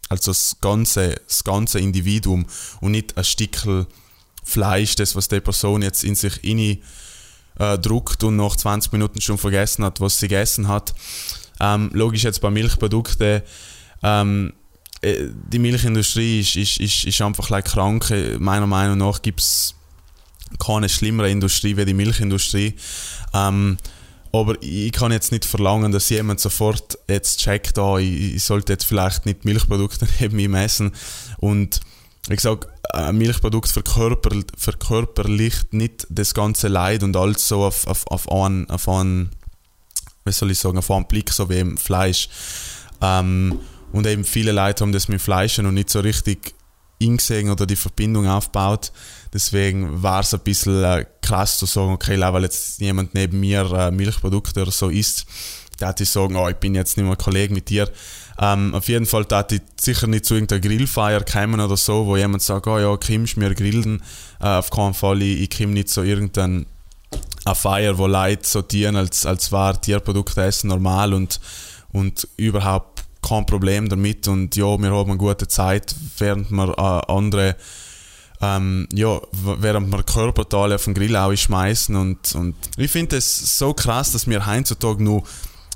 Also 0.09 0.31
das 0.31 0.57
ganze, 0.61 1.21
das 1.27 1.43
ganze 1.45 1.81
Individuum 1.81 2.47
und 2.81 2.93
nicht 2.93 3.17
ein 3.19 3.25
Stückchen 3.25 3.87
Fleisch, 4.45 4.95
das, 4.95 5.17
was 5.17 5.27
die 5.27 5.41
Person 5.41 5.83
jetzt 5.83 6.05
in 6.05 6.15
sich 6.15 6.45
inne 6.45 6.79
äh, 7.59 7.77
druckt 7.79 8.23
und 8.23 8.37
nach 8.37 8.55
20 8.55 8.93
Minuten 8.93 9.21
schon 9.21 9.39
vergessen 9.39 9.85
hat, 9.85 10.01
was 10.01 10.19
sie 10.21 10.29
gegessen 10.29 10.69
hat. 10.69 10.95
Ähm, 11.59 11.91
logisch 11.93 12.23
jetzt 12.23 12.41
bei 12.41 12.51
Milchprodukten, 12.51 13.43
ähm, 14.05 14.53
äh, 14.53 14.66
die 15.03 15.59
Milchindustrie 15.59 16.41
ist, 16.41 16.57
ist, 16.57 16.81
ist, 16.81 17.05
ist 17.05 17.21
einfach 17.21 17.51
like 17.51 17.67
krank. 17.67 18.13
Meiner 18.39 18.67
Meinung 18.67 18.99
nach 18.99 19.23
gibt 19.23 19.41
es 19.41 19.75
keine 20.59 20.89
schlimmere 20.89 21.31
Industrie 21.31 21.77
wie 21.77 21.85
die 21.85 21.95
Milchindustrie. 21.95 22.75
Ähm, 23.35 23.77
aber 24.33 24.61
ich 24.61 24.93
kann 24.93 25.13
jetzt 25.13 25.33
nicht 25.33 25.45
verlangen, 25.45 25.93
dass 25.93 26.09
jemand 26.09 26.41
sofort 26.41 26.99
jetzt 27.09 27.41
checkt, 27.41 27.79
ah, 27.79 27.99
ich, 27.99 28.35
ich 28.37 28.45
sollte 28.45 28.73
jetzt 28.73 28.85
vielleicht 28.85 29.27
nicht 29.27 29.45
Milchprodukte 29.45 30.07
neben 30.21 30.37
mir 30.37 30.49
messen. 30.49 30.93
Und 31.39 31.81
wie 32.29 32.37
gesagt, 32.37 32.69
ein 32.93 33.17
Milchprodukt 33.17 33.69
verkörper, 33.69 34.31
verkörperlicht 34.57 35.73
nicht 35.73 36.07
das 36.11 36.35
ganze 36.35 36.69
Leid 36.69 37.03
und 37.03 37.17
alles 37.17 37.47
so 37.47 37.65
auf, 37.65 37.87
auf, 37.87 38.07
auf, 38.09 38.31
einen, 38.31 38.69
auf 38.69 38.89
einen, 38.89 39.31
wie 40.25 40.33
soll 40.33 40.51
ich 40.51 40.59
sagen, 40.59 40.79
auf 40.79 40.91
einen 40.91 41.07
Blick, 41.07 41.33
so 41.33 41.49
wie 41.49 41.61
im 41.61 41.77
Fleisch. 41.77 42.29
Ähm, 43.01 43.61
und 43.93 44.07
eben 44.07 44.25
viele 44.25 44.53
Leute 44.53 44.83
haben 44.83 44.93
das 44.93 45.09
mit 45.09 45.21
Fleisch 45.21 45.59
noch 45.59 45.73
nicht 45.73 45.91
so 45.91 46.01
richtig 46.01 46.55
ingesehen 46.99 47.51
oder 47.51 47.67
die 47.67 47.77
Verbindung 47.77 48.27
aufbaut. 48.27 48.93
Deswegen 49.33 50.03
war 50.03 50.21
es 50.21 50.33
ein 50.33 50.41
bisschen 50.41 50.83
äh, 50.83 51.05
krass 51.21 51.59
zu 51.59 51.67
sagen, 51.67 51.93
okay, 51.93 52.19
weil 52.21 52.43
jetzt 52.43 52.81
jemand 52.81 53.15
neben 53.15 53.41
mir 53.41 53.71
äh, 53.73 53.91
Milchprodukte 53.91 54.63
oder 54.63 54.71
so 54.71 54.89
isst, 54.89 55.27
da 55.79 55.95
ich 55.99 56.09
sagen, 56.09 56.37
oh, 56.37 56.49
ich 56.49 56.57
bin 56.57 56.75
jetzt 56.75 56.97
nicht 56.97 57.07
mehr 57.07 57.17
Kollege 57.17 57.53
mit 57.53 57.69
dir. 57.69 57.91
Ähm, 58.39 58.75
auf 58.75 58.89
jeden 58.89 59.07
Fall 59.07 59.25
da 59.25 59.47
ich 59.51 59.63
sicher 59.79 60.07
nicht 60.07 60.25
zu 60.25 60.35
irgendeiner 60.35 60.61
Grillfeier 60.61 61.23
kommen 61.23 61.61
oder 61.61 61.77
so, 61.77 62.07
wo 62.07 62.17
jemand 62.17 62.43
sagt, 62.43 62.67
oh 62.67 62.79
ja, 62.79 62.97
kommst 62.97 63.37
mir 63.37 63.55
grillen. 63.55 64.03
Äh, 64.41 64.47
auf 64.47 64.71
keinen 64.71 64.95
Fall, 64.95 65.23
ich, 65.23 65.43
ich 65.43 65.51
komme 65.51 65.73
nicht 65.73 65.89
zu 65.89 66.03
irgendeiner 66.03 66.65
Feier, 67.55 67.99
wo 67.99 68.07
Leute 68.07 68.47
sortieren, 68.47 68.97
als, 68.97 69.27
als 69.27 69.53
war 69.53 69.81
Tierprodukte 69.81 70.43
essen 70.43 70.69
normal 70.69 71.13
und, 71.15 71.41
und 71.93 72.29
überhaupt 72.37 72.96
kein 73.27 73.47
Problem 73.47 73.89
damit 73.89 74.29
und 74.29 74.55
ja, 74.57 74.79
wir 74.79 74.91
haben 74.91 75.11
eine 75.11 75.19
gute 75.19 75.49
Zeit, 75.49 75.95
während 76.19 76.51
wir 76.51 76.69
äh, 76.79 77.13
andere 77.13 77.57
ähm, 78.41 78.87
ja, 78.93 79.19
während 79.33 79.91
wir 79.91 80.03
Körperteile 80.03 80.75
auf 80.75 80.85
den 80.85 80.95
Grill 80.95 81.37
schmeißen 81.37 81.97
und, 81.97 82.35
und 82.35 82.55
ich 82.77 82.91
finde 82.91 83.17
es 83.17 83.59
so 83.59 83.73
krass, 83.73 84.13
dass 84.13 84.29
wir 84.29 84.47
heutzutage 84.47 85.03
nur 85.03 85.23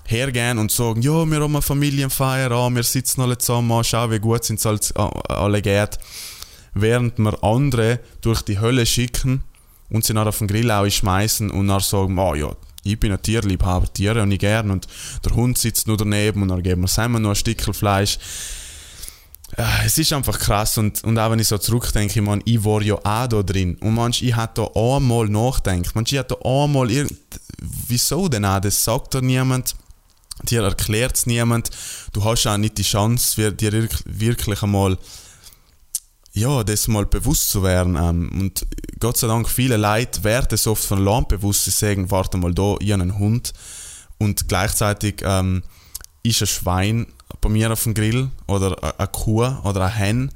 hergehen 0.05 0.59
und 0.59 0.71
sagen, 0.71 1.03
ja, 1.03 1.25
wir 1.25 1.41
haben 1.41 1.55
eine 1.55 1.63
Familienfeier, 1.63 2.51
ah, 2.51 2.69
wir 2.71 2.83
sitzen 2.83 3.23
alle 3.23 3.39
zusammen, 3.39 3.73
ah, 3.73 3.85
schau, 3.85 4.11
wie 4.11 4.19
gut 4.19 4.45
sind 4.45 4.65
es 4.65 4.93
alle 4.95 5.63
geht. 5.63 5.99
Während 6.75 7.19
wir 7.19 7.43
andere 7.43 8.01
durch 8.21 8.43
die 8.43 8.59
Hölle 8.61 8.87
schicken 8.87 9.43
und 9.89 10.05
sie 10.05 10.15
dann 10.15 10.29
auf 10.29 10.39
den 10.39 10.49
Grill 10.49 10.91
schmeißen 10.91 11.51
und 11.51 11.69
dann 11.69 11.81
sagen, 11.81 12.19
ah, 12.19 12.35
ja, 12.35 12.53
ich 12.83 12.99
bin 12.99 13.13
ein 13.13 13.23
Tierliebhaber, 13.23 13.93
Tiere 13.93 14.23
und 14.23 14.33
ich 14.33 14.39
gern 14.39 14.71
und 14.71 14.87
der 15.25 15.35
Hund 15.35 15.59
sitzt 15.59 15.87
nur 15.87 15.97
daneben 15.97 16.43
und 16.43 16.49
dann 16.49 16.63
geben 16.63 16.83
wir 16.83 16.89
zusammen 16.89 17.23
noch 17.23 17.31
ein 17.31 17.37
Stückchen 17.37 17.75
Fleisch. 17.75 18.19
Äh, 19.57 19.87
es 19.87 19.99
ist 19.99 20.13
einfach 20.13 20.39
krass 20.39 20.79
und, 20.79 21.03
und 21.05 21.19
auch 21.19 21.31
wenn 21.31 21.39
ich 21.39 21.49
so 21.49 21.59
zurückdenke, 21.59 22.21
ich 22.21 22.25
meine, 22.25 22.43
ich 22.45 22.65
war 22.65 22.83
ja 22.83 22.95
auch 22.95 23.27
da 23.27 23.43
drin 23.43 23.77
und 23.81 23.95
manch, 23.95 24.23
ich 24.23 24.35
hatte 24.35 24.63
da 24.75 24.97
einmal 24.97 25.29
nachgedacht, 25.29 25.95
manch, 25.95 26.13
ich 26.13 26.19
hatte 26.19 26.37
da 26.41 26.49
einmal 26.49 26.89
wieso 27.89 28.29
denn 28.29 28.45
auch, 28.45 28.61
das 28.61 28.83
sagt 28.83 29.15
da 29.15 29.21
niemand, 29.21 29.75
dir 30.45 30.63
erklärt 30.63 31.17
es 31.17 31.27
niemand, 31.27 31.71
du 32.13 32.25
hast 32.25 32.47
auch 32.47 32.57
nicht 32.57 32.79
die 32.79 32.83
Chance, 32.83 33.53
dir 33.53 33.89
wirklich 34.05 34.63
einmal 34.63 34.97
ja, 36.33 36.63
das 36.63 36.89
mal 36.89 37.07
bewusst 37.07 37.49
zu 37.49 37.63
werden. 37.63 37.97
Ähm, 37.97 38.31
und 38.41 38.67
Gott 38.99 39.17
sei 39.17 39.27
Dank, 39.27 39.49
viele 39.49 39.77
Leute 39.77 40.23
werden 40.25 40.49
es 40.53 40.67
oft 40.67 40.85
von 40.85 41.05
Land 41.05 41.29
bewusst, 41.29 41.65
sie 41.65 41.71
sagen, 41.71 42.11
warte 42.11 42.39
mal 42.39 42.55
da, 42.55 42.77
ich 42.81 42.93
einen 42.93 43.19
Hund. 43.19 43.53
Und 44.19 44.49
gleichzeitig 44.49 45.23
ähm, 45.23 45.63
ist 46.23 46.43
ein 46.43 46.47
Schwein 46.47 47.07
bei 47.41 47.49
mir 47.49 47.73
auf 47.73 47.83
dem 47.85 47.95
Grill 47.95 48.31
oder 48.47 48.77
eine 48.99 49.09
Kuh 49.09 49.45
oder 49.65 49.87
ein 49.87 49.95
Hen, 49.95 50.33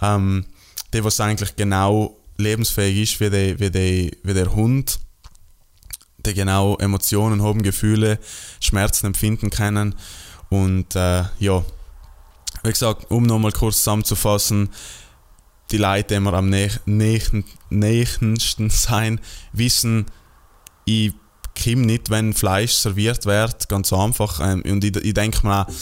ähm, 0.00 0.46
der 0.92 1.04
was 1.04 1.20
eigentlich 1.20 1.56
genau 1.56 2.16
lebensfähig 2.38 3.02
ist 3.02 3.20
wie 3.20 3.30
der, 3.30 3.60
wie 3.60 3.70
der, 3.70 4.10
wie 4.22 4.34
der 4.34 4.54
Hund, 4.54 4.98
der 6.18 6.32
genau 6.32 6.76
Emotionen 6.78 7.42
haben, 7.42 7.62
Gefühle, 7.62 8.18
Schmerzen 8.60 9.06
empfinden 9.06 9.50
können 9.50 9.94
und 10.48 10.96
äh, 10.96 11.24
ja, 11.38 11.64
wie 12.62 12.70
gesagt, 12.70 13.10
um 13.10 13.22
nochmal 13.22 13.52
kurz 13.52 13.78
zusammenzufassen, 13.78 14.70
die 15.70 15.78
Leute, 15.78 16.14
die 16.14 16.20
wir 16.20 16.32
am 16.34 16.50
nächsten 16.50 18.34
sein, 18.70 19.20
wissen, 19.52 20.06
ich 20.84 21.12
komme 21.62 21.86
nicht, 21.86 22.10
wenn 22.10 22.32
Fleisch 22.32 22.72
serviert 22.72 23.26
wird, 23.26 23.68
ganz 23.68 23.92
einfach. 23.92 24.40
Ähm, 24.40 24.62
und 24.62 24.84
ich, 24.84 24.96
ich 24.96 25.14
denke 25.14 25.46
mir 25.46 25.66
auch, 25.66 25.72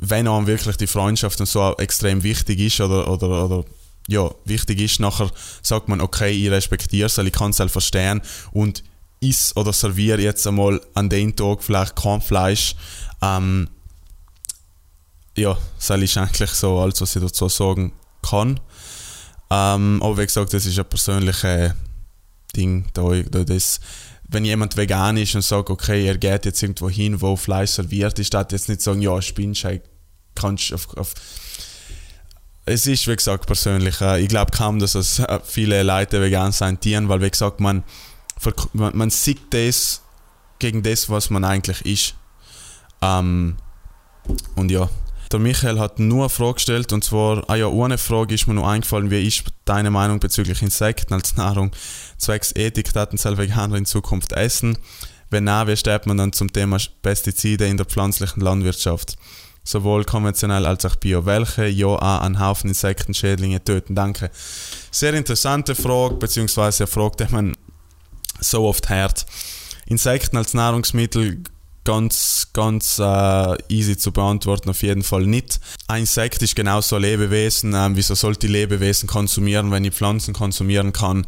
wenn 0.00 0.26
einem 0.26 0.46
wirklich 0.46 0.76
die 0.76 0.86
Freundschaft 0.86 1.40
und 1.40 1.46
so 1.46 1.76
extrem 1.76 2.22
wichtig 2.22 2.58
ist 2.58 2.80
oder, 2.80 3.10
oder, 3.10 3.44
oder 3.44 3.64
ja, 4.08 4.30
wichtig 4.44 4.80
ist, 4.80 5.00
nachher 5.00 5.30
sagt 5.62 5.88
man, 5.88 6.00
okay, 6.00 6.30
ich 6.30 6.50
respektiere 6.50 7.06
es, 7.06 7.18
ich 7.18 7.32
kann 7.32 7.50
es 7.50 7.60
halt 7.60 7.70
verstehen 7.70 8.22
und 8.52 8.82
is 9.20 9.54
oder 9.56 9.72
serviere 9.72 10.20
jetzt 10.20 10.46
einmal 10.46 10.80
an 10.94 11.10
den 11.10 11.36
Tag 11.36 11.62
vielleicht 11.62 11.94
kein 11.96 12.22
Fleisch. 12.22 12.74
Ähm, 13.20 13.68
ja, 15.36 15.56
das 15.76 15.90
ist 15.90 16.16
eigentlich 16.16 16.50
so 16.50 16.78
alles, 16.78 17.00
was 17.00 17.14
ich 17.14 17.22
dazu 17.22 17.48
sagen 17.48 17.92
kann. 18.22 18.58
Ähm, 19.50 20.00
aber 20.02 20.18
wie 20.18 20.26
gesagt, 20.26 20.52
das 20.52 20.66
ist 20.66 20.78
ein 20.78 20.84
persönliches 20.84 21.72
Ding. 22.54 22.86
Da, 22.94 23.02
da 23.22 23.44
das, 23.44 23.80
wenn 24.28 24.44
jemand 24.44 24.76
vegan 24.76 25.16
ist 25.16 25.34
und 25.34 25.42
sagt, 25.42 25.70
okay, 25.70 26.06
er 26.06 26.18
geht 26.18 26.44
jetzt 26.44 26.62
irgendwo 26.62 26.88
hin, 26.88 27.20
wo 27.20 27.36
Fleisch 27.36 27.72
serviert 27.72 28.18
ist, 28.18 28.28
statt 28.28 28.52
jetzt 28.52 28.68
nicht 28.68 28.80
sagen, 28.80 29.02
ja, 29.02 29.20
spinnst 29.20 29.66
kannst 30.34 30.72
auf, 30.72 30.96
auf 30.96 31.14
es 32.66 32.86
ist, 32.86 33.06
wie 33.08 33.16
gesagt, 33.16 33.46
persönlich. 33.46 34.00
Äh, 34.00 34.20
ich 34.20 34.28
glaube 34.28 34.52
kaum, 34.52 34.78
dass 34.78 34.94
es 34.94 35.18
äh, 35.18 35.40
viele 35.44 35.82
Leute 35.82 36.20
vegan 36.20 36.52
sein 36.52 36.78
tieren, 36.78 37.08
weil, 37.08 37.20
wie 37.20 37.30
gesagt, 37.30 37.60
man, 37.60 37.82
man, 38.72 38.96
man 38.96 39.10
sieht 39.10 39.52
das 39.52 40.02
gegen 40.58 40.82
das, 40.82 41.08
was 41.08 41.30
man 41.30 41.44
eigentlich 41.44 41.84
ist. 41.84 42.14
Ähm, 43.02 43.56
und 44.54 44.70
ja, 44.70 44.88
der 45.32 45.38
Michael 45.38 45.78
hat 45.78 45.98
nur 45.98 46.22
eine 46.22 46.28
Frage 46.28 46.54
gestellt 46.54 46.92
und 46.92 47.04
zwar, 47.04 47.48
ah 47.48 47.54
ja, 47.54 47.68
eine 47.68 47.98
Frage 47.98 48.34
ist 48.34 48.46
mir 48.46 48.54
noch 48.54 48.66
eingefallen, 48.66 49.10
wie 49.10 49.26
ist 49.26 49.44
deine 49.64 49.90
Meinung 49.90 50.18
bezüglich 50.18 50.62
Insekten 50.62 51.14
als 51.14 51.36
Nahrung 51.36 51.70
zwecks 52.18 52.52
Ethik, 52.54 52.92
Daten 52.92 53.18
Veganer 53.18 53.76
in 53.76 53.86
Zukunft 53.86 54.32
essen? 54.32 54.76
Wenn 55.30 55.44
nein, 55.44 55.68
wie 55.68 55.76
steht 55.76 56.06
man 56.06 56.16
dann 56.16 56.32
zum 56.32 56.52
Thema 56.52 56.78
Pestizide 57.02 57.66
in 57.66 57.76
der 57.76 57.86
pflanzlichen 57.86 58.42
Landwirtschaft? 58.42 59.16
Sowohl 59.62 60.04
konventionell 60.04 60.66
als 60.66 60.84
auch 60.84 60.96
bio. 60.96 61.26
Welche 61.26 61.66
ja 61.66 61.86
auch 61.86 62.22
einen 62.22 62.40
Haufen 62.40 62.68
Insektenschädlinge 62.68 63.62
töten? 63.62 63.94
Danke. 63.94 64.30
Sehr 64.90 65.14
interessante 65.14 65.76
Frage, 65.76 66.16
beziehungsweise 66.16 66.84
eine 66.84 66.88
Frage, 66.88 67.24
die 67.24 67.32
man 67.32 67.56
so 68.40 68.64
oft 68.64 68.88
hört. 68.88 69.26
Insekten 69.86 70.36
als 70.38 70.54
Nahrungsmittel 70.54 71.44
ganz, 71.90 72.50
ganz 72.52 73.00
äh, 73.00 73.56
easy 73.68 73.96
zu 73.96 74.12
beantworten, 74.12 74.70
auf 74.70 74.80
jeden 74.82 75.02
Fall 75.02 75.26
nicht. 75.26 75.58
Ein 75.88 76.02
Insekt 76.02 76.40
ist 76.40 76.54
genauso 76.54 76.94
ein 76.94 77.02
Lebewesen. 77.02 77.74
Ähm, 77.74 77.96
wieso 77.96 78.14
sollte 78.14 78.46
ich 78.46 78.52
Lebewesen 78.52 79.08
konsumieren, 79.08 79.72
wenn 79.72 79.84
ich 79.84 79.92
Pflanzen 79.92 80.32
konsumieren 80.32 80.92
kann? 80.92 81.26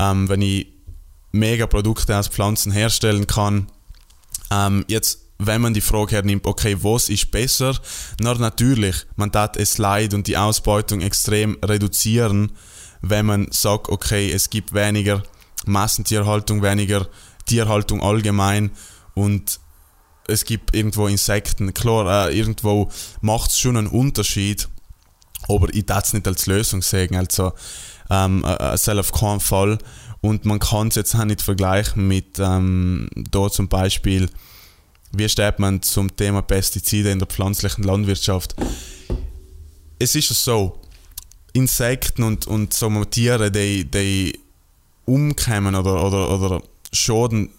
Ähm, 0.00 0.28
wenn 0.28 0.42
ich 0.42 0.66
mega 1.30 1.68
Produkte 1.68 2.18
aus 2.18 2.26
Pflanzen 2.26 2.72
herstellen 2.72 3.28
kann? 3.28 3.70
Ähm, 4.50 4.84
jetzt 4.88 5.20
wenn 5.38 5.60
man 5.62 5.74
die 5.74 5.80
Frage 5.80 6.16
hernimmt, 6.16 6.44
okay, 6.44 6.76
was 6.82 7.08
ist 7.08 7.30
besser? 7.30 7.78
Na, 8.18 8.34
natürlich, 8.34 9.06
man 9.14 9.30
darf 9.30 9.52
es 9.54 9.78
Leid 9.78 10.12
und 10.12 10.26
die 10.26 10.36
Ausbeutung 10.36 11.02
extrem 11.02 11.56
reduzieren, 11.64 12.50
wenn 13.00 13.26
man 13.26 13.46
sagt, 13.52 13.88
okay, 13.88 14.32
es 14.32 14.50
gibt 14.50 14.74
weniger 14.74 15.22
Massentierhaltung, 15.66 16.62
weniger 16.62 17.06
Tierhaltung 17.46 18.02
allgemein 18.02 18.72
und 19.14 19.60
es 20.30 20.44
gibt 20.44 20.74
irgendwo 20.74 21.06
Insekten. 21.06 21.74
Klar, 21.74 22.28
äh, 22.28 22.36
irgendwo 22.36 22.90
macht 23.20 23.50
es 23.50 23.58
schon 23.58 23.76
einen 23.76 23.88
Unterschied, 23.88 24.68
aber 25.48 25.72
ich 25.74 25.86
darf 25.86 26.04
es 26.04 26.12
nicht 26.12 26.26
als 26.26 26.46
Lösung 26.46 26.82
sehen. 26.82 27.14
Also, 27.16 27.52
ähm, 28.10 28.44
äh, 28.44 28.98
auf 28.98 29.12
keinen 29.12 29.40
Fall. 29.40 29.78
Und 30.20 30.44
man 30.44 30.58
kann 30.58 30.88
es 30.88 30.96
jetzt 30.96 31.14
auch 31.14 31.24
nicht 31.24 31.42
vergleichen 31.42 32.06
mit 32.06 32.38
ähm, 32.38 33.08
da 33.14 33.50
zum 33.50 33.68
Beispiel, 33.68 34.28
wie 35.12 35.28
steht 35.28 35.58
man 35.58 35.82
zum 35.82 36.14
Thema 36.14 36.42
Pestizide 36.42 37.10
in 37.10 37.18
der 37.18 37.28
pflanzlichen 37.28 37.84
Landwirtschaft. 37.84 38.54
Es 39.98 40.14
ist 40.14 40.28
so, 40.28 40.80
Insekten 41.52 42.22
und, 42.22 42.46
und 42.46 42.72
so 42.74 43.04
Tiere, 43.04 43.50
die, 43.50 43.84
die 43.84 44.38
umkommen 45.04 45.74
oder, 45.74 46.04
oder, 46.04 46.30
oder 46.30 46.62
Schaden 46.92 47.50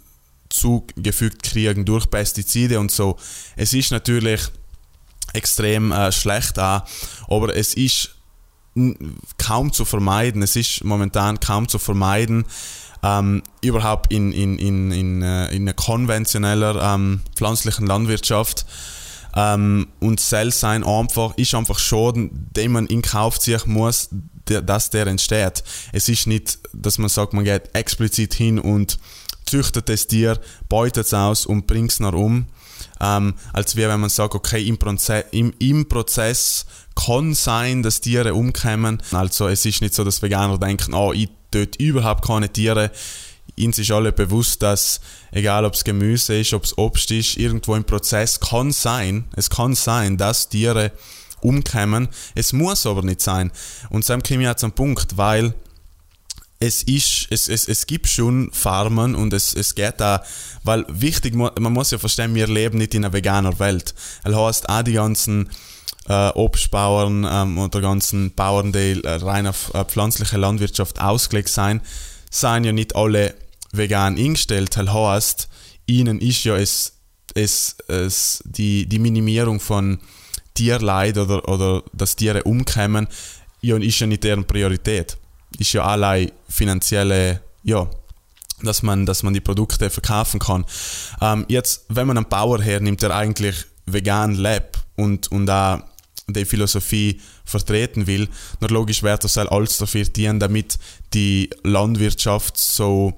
zugefügt 0.51 1.43
kriegen 1.43 1.85
durch 1.85 2.09
Pestizide 2.09 2.79
und 2.79 2.91
so. 2.91 3.17
Es 3.55 3.73
ist 3.73 3.91
natürlich 3.91 4.41
extrem 5.33 5.91
äh, 5.91 6.11
schlecht 6.11 6.59
an, 6.59 6.83
aber 7.27 7.55
es 7.55 7.73
ist 7.73 8.15
kaum 9.37 9.73
zu 9.73 9.85
vermeiden. 9.85 10.41
Es 10.41 10.55
ist 10.55 10.83
momentan 10.83 11.39
kaum 11.39 11.67
zu 11.67 11.77
vermeiden, 11.77 12.45
ähm, 13.03 13.43
überhaupt 13.61 14.13
in, 14.13 14.31
in, 14.31 14.57
in, 14.59 14.91
in, 14.91 15.21
äh, 15.21 15.47
in 15.51 15.63
einer 15.63 15.73
konventioneller 15.73 16.93
ähm, 16.93 17.21
pflanzlichen 17.35 17.87
Landwirtschaft. 17.87 18.65
Ähm, 19.35 19.87
und 19.99 20.19
Cell 20.19 20.51
sein 20.51 20.83
einfach, 20.83 21.37
ist 21.37 21.55
einfach 21.55 21.79
Schaden, 21.79 22.49
den 22.55 22.73
man 22.73 22.87
in 22.87 23.01
Kauf 23.01 23.39
ziehen 23.39 23.61
muss, 23.65 24.09
der, 24.47 24.61
dass 24.61 24.89
der 24.89 25.07
entsteht. 25.07 25.63
Es 25.93 26.09
ist 26.09 26.27
nicht, 26.27 26.59
dass 26.73 26.97
man 26.97 27.09
sagt, 27.09 27.33
man 27.33 27.45
geht 27.45 27.73
explizit 27.73 28.33
hin 28.33 28.59
und 28.59 28.99
züchtet 29.51 29.89
das 29.89 30.07
Tier, 30.07 30.39
beutet 30.69 31.05
es 31.05 31.13
aus 31.13 31.45
und 31.45 31.67
bringt 31.67 31.91
es 31.91 31.99
nach 31.99 32.13
um. 32.13 32.47
Ähm, 32.99 33.33
als 33.51 33.75
wie 33.75 33.87
wenn 33.87 33.99
man 33.99 34.09
sagt, 34.09 34.33
okay, 34.33 34.65
im, 34.65 34.77
Proze 34.77 35.25
im, 35.31 35.53
im 35.59 35.87
Prozess 35.87 36.65
kann 36.95 37.33
sein, 37.33 37.83
dass 37.83 38.01
Tiere 38.01 38.33
umkommen. 38.33 39.03
Also 39.11 39.47
es 39.47 39.65
ist 39.65 39.81
nicht 39.81 39.93
so, 39.93 40.03
dass 40.03 40.21
Veganer 40.21 40.57
denken, 40.57 40.93
oh, 40.93 41.11
ich 41.11 41.29
töte 41.51 41.83
überhaupt 41.83 42.25
keine 42.25 42.51
Tiere. 42.51 42.91
Ihnen 43.57 43.73
ist 43.73 43.91
alle 43.91 44.13
bewusst, 44.13 44.61
dass 44.61 45.01
egal 45.31 45.65
ob 45.65 45.73
es 45.73 45.83
Gemüse 45.83 46.39
ist, 46.39 46.53
ob 46.53 46.63
es 46.63 46.77
Obst 46.77 47.11
ist, 47.11 47.35
irgendwo 47.35 47.75
im 47.75 47.83
Prozess 47.83 48.39
kann 48.39 48.71
sein, 48.71 49.25
es 49.35 49.49
kann 49.49 49.75
sein, 49.75 50.17
dass 50.17 50.47
Tiere 50.47 50.91
umkommen. 51.41 52.07
Es 52.35 52.53
muss 52.53 52.85
aber 52.85 53.01
nicht 53.01 53.19
sein. 53.19 53.51
Und 53.89 54.05
so 54.05 54.13
komme 54.13 54.43
ich 54.43 54.47
jetzt 54.47 54.63
am 54.63 54.71
Punkt, 54.71 55.17
weil 55.17 55.53
es 56.61 56.83
ist, 56.83 57.25
es, 57.31 57.49
es, 57.49 57.67
es 57.67 57.87
gibt 57.87 58.07
schon 58.07 58.51
Farmen 58.53 59.15
und 59.15 59.33
es, 59.33 59.55
es 59.55 59.73
geht 59.73 59.95
da, 59.97 60.23
weil 60.63 60.85
wichtig, 60.87 61.33
man 61.33 61.73
muss 61.73 61.89
ja 61.89 61.97
verstehen, 61.97 62.35
wir 62.35 62.47
leben 62.47 62.77
nicht 62.77 62.93
in 62.93 63.03
einer 63.03 63.13
veganer 63.13 63.57
Welt. 63.57 63.95
Das 64.23 64.35
heißt, 64.35 64.69
auch 64.69 64.83
die 64.83 64.93
ganzen 64.93 65.49
äh, 66.07 66.29
Obstbauern 66.29 67.27
ähm, 67.29 67.57
oder 67.57 67.81
ganzen 67.81 68.35
Bauern, 68.35 68.71
die 68.71 69.03
äh, 69.03 69.09
rein 69.09 69.47
auf 69.47 69.73
äh, 69.73 69.83
pflanzliche 69.85 70.37
Landwirtschaft 70.37 71.01
ausgelegt 71.01 71.49
sind, 71.49 71.81
sind 72.29 72.63
ja 72.63 72.71
nicht 72.71 72.95
alle 72.95 73.33
vegan 73.71 74.17
eingestellt. 74.17 74.77
Das 74.77 74.93
heißt, 74.93 75.49
ihnen 75.87 76.21
ist 76.21 76.43
ja 76.43 76.55
es, 76.57 76.93
es, 77.33 77.75
es 77.87 78.43
die, 78.45 78.87
die 78.87 78.99
Minimierung 78.99 79.59
von 79.59 79.97
Tierleid 80.53 81.17
oder, 81.17 81.49
oder 81.49 81.81
dass 81.91 82.15
Tiere 82.15 82.43
umkommen, 82.43 83.07
ja, 83.61 83.77
ist 83.77 83.99
ja 83.99 84.05
nicht 84.05 84.23
deren 84.23 84.45
Priorität 84.45 85.17
ist 85.57 85.73
ja 85.73 85.83
allein 85.83 86.31
finanzielle, 86.49 87.41
ja, 87.63 87.89
dass 88.63 88.83
man, 88.83 89.05
dass 89.05 89.23
man 89.23 89.33
die 89.33 89.41
Produkte 89.41 89.89
verkaufen 89.89 90.39
kann. 90.39 90.65
Ähm, 91.19 91.45
jetzt, 91.47 91.85
wenn 91.89 92.07
man 92.07 92.17
einen 92.17 92.29
Bauer 92.29 92.61
hernimmt, 92.61 93.01
der 93.01 93.15
eigentlich 93.15 93.65
vegan 93.85 94.35
lebt 94.35 94.79
und, 94.95 95.31
und 95.31 95.49
auch 95.49 95.81
die 96.27 96.45
Philosophie 96.45 97.19
vertreten 97.43 98.07
will, 98.07 98.29
dann 98.59 98.69
logisch 98.69 99.03
wird 99.03 99.23
das 99.23 99.37
alles 99.37 99.77
dafür 99.77 100.05
dienen, 100.05 100.39
damit 100.39 100.77
die 101.13 101.49
Landwirtschaft 101.63 102.57
so 102.57 103.13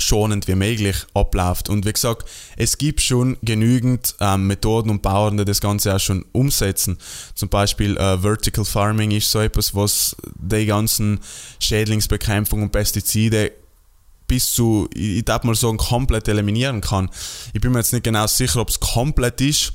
schonend 0.00 0.48
wie 0.48 0.54
möglich 0.54 0.96
abläuft. 1.14 1.68
Und 1.68 1.86
wie 1.86 1.92
gesagt, 1.92 2.28
es 2.56 2.78
gibt 2.78 3.00
schon 3.00 3.36
genügend 3.42 4.14
ähm, 4.20 4.46
Methoden 4.46 4.90
und 4.90 5.02
Bauern, 5.02 5.36
die 5.36 5.44
das 5.44 5.60
Ganze 5.60 5.94
auch 5.94 6.00
schon 6.00 6.24
umsetzen. 6.32 6.98
Zum 7.34 7.48
Beispiel 7.48 7.96
äh, 7.96 8.18
Vertical 8.18 8.64
Farming 8.64 9.10
ist 9.10 9.30
so 9.30 9.40
etwas, 9.40 9.74
was 9.74 10.16
die 10.34 10.66
ganzen 10.66 11.20
Schädlingsbekämpfung 11.58 12.62
und 12.62 12.72
Pestizide 12.72 13.52
bis 14.26 14.52
zu, 14.52 14.88
ich 14.94 15.24
darf 15.24 15.42
mal 15.42 15.56
sagen, 15.56 15.76
komplett 15.76 16.28
eliminieren 16.28 16.80
kann. 16.80 17.10
Ich 17.52 17.60
bin 17.60 17.72
mir 17.72 17.78
jetzt 17.78 17.92
nicht 17.92 18.04
genau 18.04 18.28
sicher, 18.28 18.60
ob 18.60 18.68
es 18.68 18.78
komplett 18.78 19.40
ist, 19.40 19.72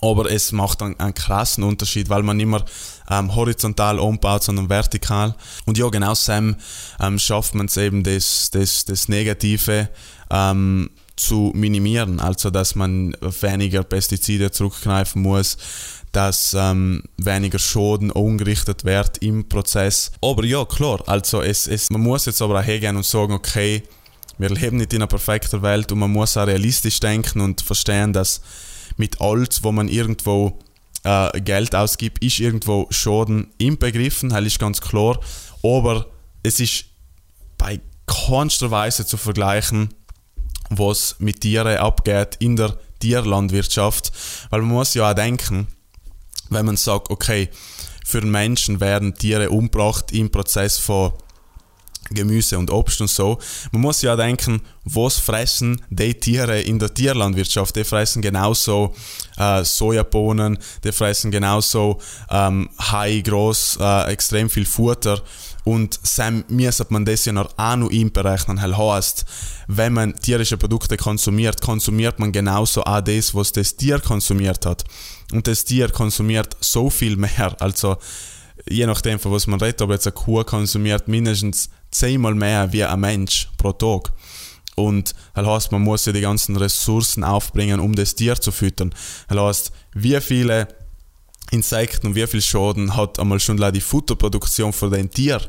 aber 0.00 0.30
es 0.30 0.52
macht 0.52 0.82
einen, 0.82 0.98
einen 1.00 1.14
krassen 1.14 1.64
Unterschied, 1.64 2.08
weil 2.08 2.22
man 2.22 2.36
nicht 2.36 2.46
mehr 2.46 2.64
ähm, 3.10 3.34
horizontal 3.34 3.98
umbaut, 3.98 4.44
sondern 4.44 4.68
vertikal. 4.68 5.34
Und 5.66 5.78
ja, 5.78 5.88
genau 5.88 6.14
Sam 6.14 6.56
ähm, 7.00 7.18
schafft 7.18 7.54
man 7.54 7.66
es 7.66 7.76
eben, 7.76 8.04
das, 8.04 8.50
das, 8.50 8.84
das 8.84 9.08
Negative 9.08 9.88
ähm, 10.30 10.90
zu 11.16 11.52
minimieren. 11.54 12.20
Also, 12.20 12.50
dass 12.50 12.74
man 12.74 13.16
weniger 13.20 13.82
Pestizide 13.82 14.50
zurückgreifen 14.50 15.22
muss, 15.22 15.56
dass 16.12 16.54
ähm, 16.54 17.02
weniger 17.16 17.58
Schaden 17.58 18.10
umgerichtet 18.10 18.84
wird 18.84 19.18
im 19.18 19.48
Prozess. 19.48 20.12
Aber 20.22 20.44
ja, 20.44 20.64
klar, 20.64 21.02
also 21.06 21.42
es, 21.42 21.66
es, 21.66 21.90
man 21.90 22.00
muss 22.00 22.26
jetzt 22.26 22.40
aber 22.40 22.60
auch 22.60 22.64
hergehen 22.64 22.96
und 22.96 23.04
sagen, 23.04 23.32
okay, 23.32 23.82
wir 24.38 24.50
leben 24.50 24.76
nicht 24.76 24.92
in 24.92 25.02
einer 25.02 25.08
perfekten 25.08 25.62
Welt 25.62 25.90
und 25.90 25.98
man 25.98 26.12
muss 26.12 26.36
auch 26.36 26.46
realistisch 26.46 27.00
denken 27.00 27.40
und 27.40 27.60
verstehen, 27.60 28.12
dass 28.12 28.40
mit 28.98 29.20
alles, 29.20 29.64
wo 29.64 29.72
man 29.72 29.88
irgendwo 29.88 30.58
äh, 31.04 31.40
Geld 31.40 31.74
ausgibt, 31.74 32.22
ist 32.22 32.40
irgendwo 32.40 32.86
Schaden 32.90 33.48
inbegriffen, 33.58 34.30
das 34.30 34.44
ist 34.44 34.58
ganz 34.58 34.80
klar. 34.80 35.18
Aber 35.62 36.06
es 36.42 36.60
ist 36.60 36.84
bei 37.56 37.80
keinster 38.06 38.70
Weise 38.70 39.06
zu 39.06 39.16
vergleichen, 39.16 39.94
was 40.70 41.16
mit 41.18 41.40
Tieren 41.40 41.78
abgeht 41.78 42.36
in 42.40 42.56
der 42.56 42.76
Tierlandwirtschaft. 43.00 44.12
Weil 44.50 44.60
man 44.60 44.70
muss 44.70 44.94
ja 44.94 45.10
auch 45.10 45.14
denken, 45.14 45.68
wenn 46.50 46.66
man 46.66 46.76
sagt, 46.76 47.10
okay, 47.10 47.48
für 48.04 48.22
Menschen 48.22 48.80
werden 48.80 49.14
Tiere 49.14 49.50
umgebracht 49.50 50.12
im 50.12 50.30
Prozess 50.30 50.78
von 50.78 51.12
Gemüse 52.10 52.58
und 52.58 52.70
Obst 52.70 53.00
und 53.00 53.10
so. 53.10 53.38
Man 53.72 53.82
muss 53.82 54.02
ja 54.02 54.16
denken, 54.16 54.62
was 54.84 55.18
fressen 55.18 55.80
die 55.90 56.14
Tiere 56.14 56.60
in 56.60 56.78
der 56.78 56.92
Tierlandwirtschaft? 56.92 57.76
Die 57.76 57.84
fressen 57.84 58.22
genauso 58.22 58.94
äh, 59.36 59.64
Sojabohnen, 59.64 60.58
die 60.84 60.92
fressen 60.92 61.30
genauso 61.30 61.98
ähm, 62.30 62.70
high, 62.80 63.22
groß, 63.22 63.78
äh, 63.80 64.12
extrem 64.12 64.48
viel 64.48 64.66
Futter. 64.66 65.22
Und 65.64 66.00
Sam 66.02 66.44
müsste 66.48 66.86
man 66.88 67.04
das 67.04 67.26
ja 67.26 67.32
noch 67.32 67.50
auch 67.58 67.76
noch 67.76 67.90
einberechnen. 67.90 68.56
Das 68.56 68.78
heißt, 68.78 69.24
wenn 69.66 69.92
man 69.92 70.16
tierische 70.16 70.56
Produkte 70.56 70.96
konsumiert, 70.96 71.60
konsumiert 71.60 72.18
man 72.18 72.32
genauso 72.32 72.84
auch 72.84 73.02
das, 73.02 73.34
was 73.34 73.52
das 73.52 73.76
Tier 73.76 73.98
konsumiert 74.00 74.64
hat. 74.64 74.84
Und 75.30 75.46
das 75.46 75.66
Tier 75.66 75.90
konsumiert 75.90 76.56
so 76.60 76.88
viel 76.88 77.16
mehr. 77.16 77.54
Also, 77.60 77.98
je 78.68 78.86
nachdem, 78.86 79.18
von 79.18 79.32
was 79.32 79.46
man 79.46 79.60
redet, 79.60 79.82
aber 79.82 79.94
jetzt 79.94 80.06
eine 80.06 80.14
Kuh 80.14 80.44
konsumiert 80.44 81.08
mindestens 81.08 81.70
zehnmal 81.90 82.34
mehr 82.34 82.72
wie 82.72 82.84
ein 82.84 83.00
Mensch 83.00 83.48
pro 83.58 83.72
Tag. 83.72 84.12
Und 84.74 85.14
das 85.34 85.46
heißt, 85.46 85.72
man 85.72 85.82
muss 85.82 86.06
ja 86.06 86.12
die 86.12 86.20
ganzen 86.20 86.56
Ressourcen 86.56 87.24
aufbringen, 87.24 87.80
um 87.80 87.94
das 87.94 88.14
Tier 88.14 88.40
zu 88.40 88.52
füttern. 88.52 88.94
Das 89.28 89.38
heißt, 89.38 89.72
wie 89.94 90.20
viele 90.20 90.68
Insekten 91.50 92.08
und 92.08 92.14
wie 92.14 92.26
viel 92.26 92.42
Schaden 92.42 92.94
hat 92.94 93.18
einmal 93.18 93.40
schon 93.40 93.56
die 93.72 93.80
Futterproduktion 93.80 94.72
für 94.72 94.90
den 94.90 95.10
Tier 95.10 95.40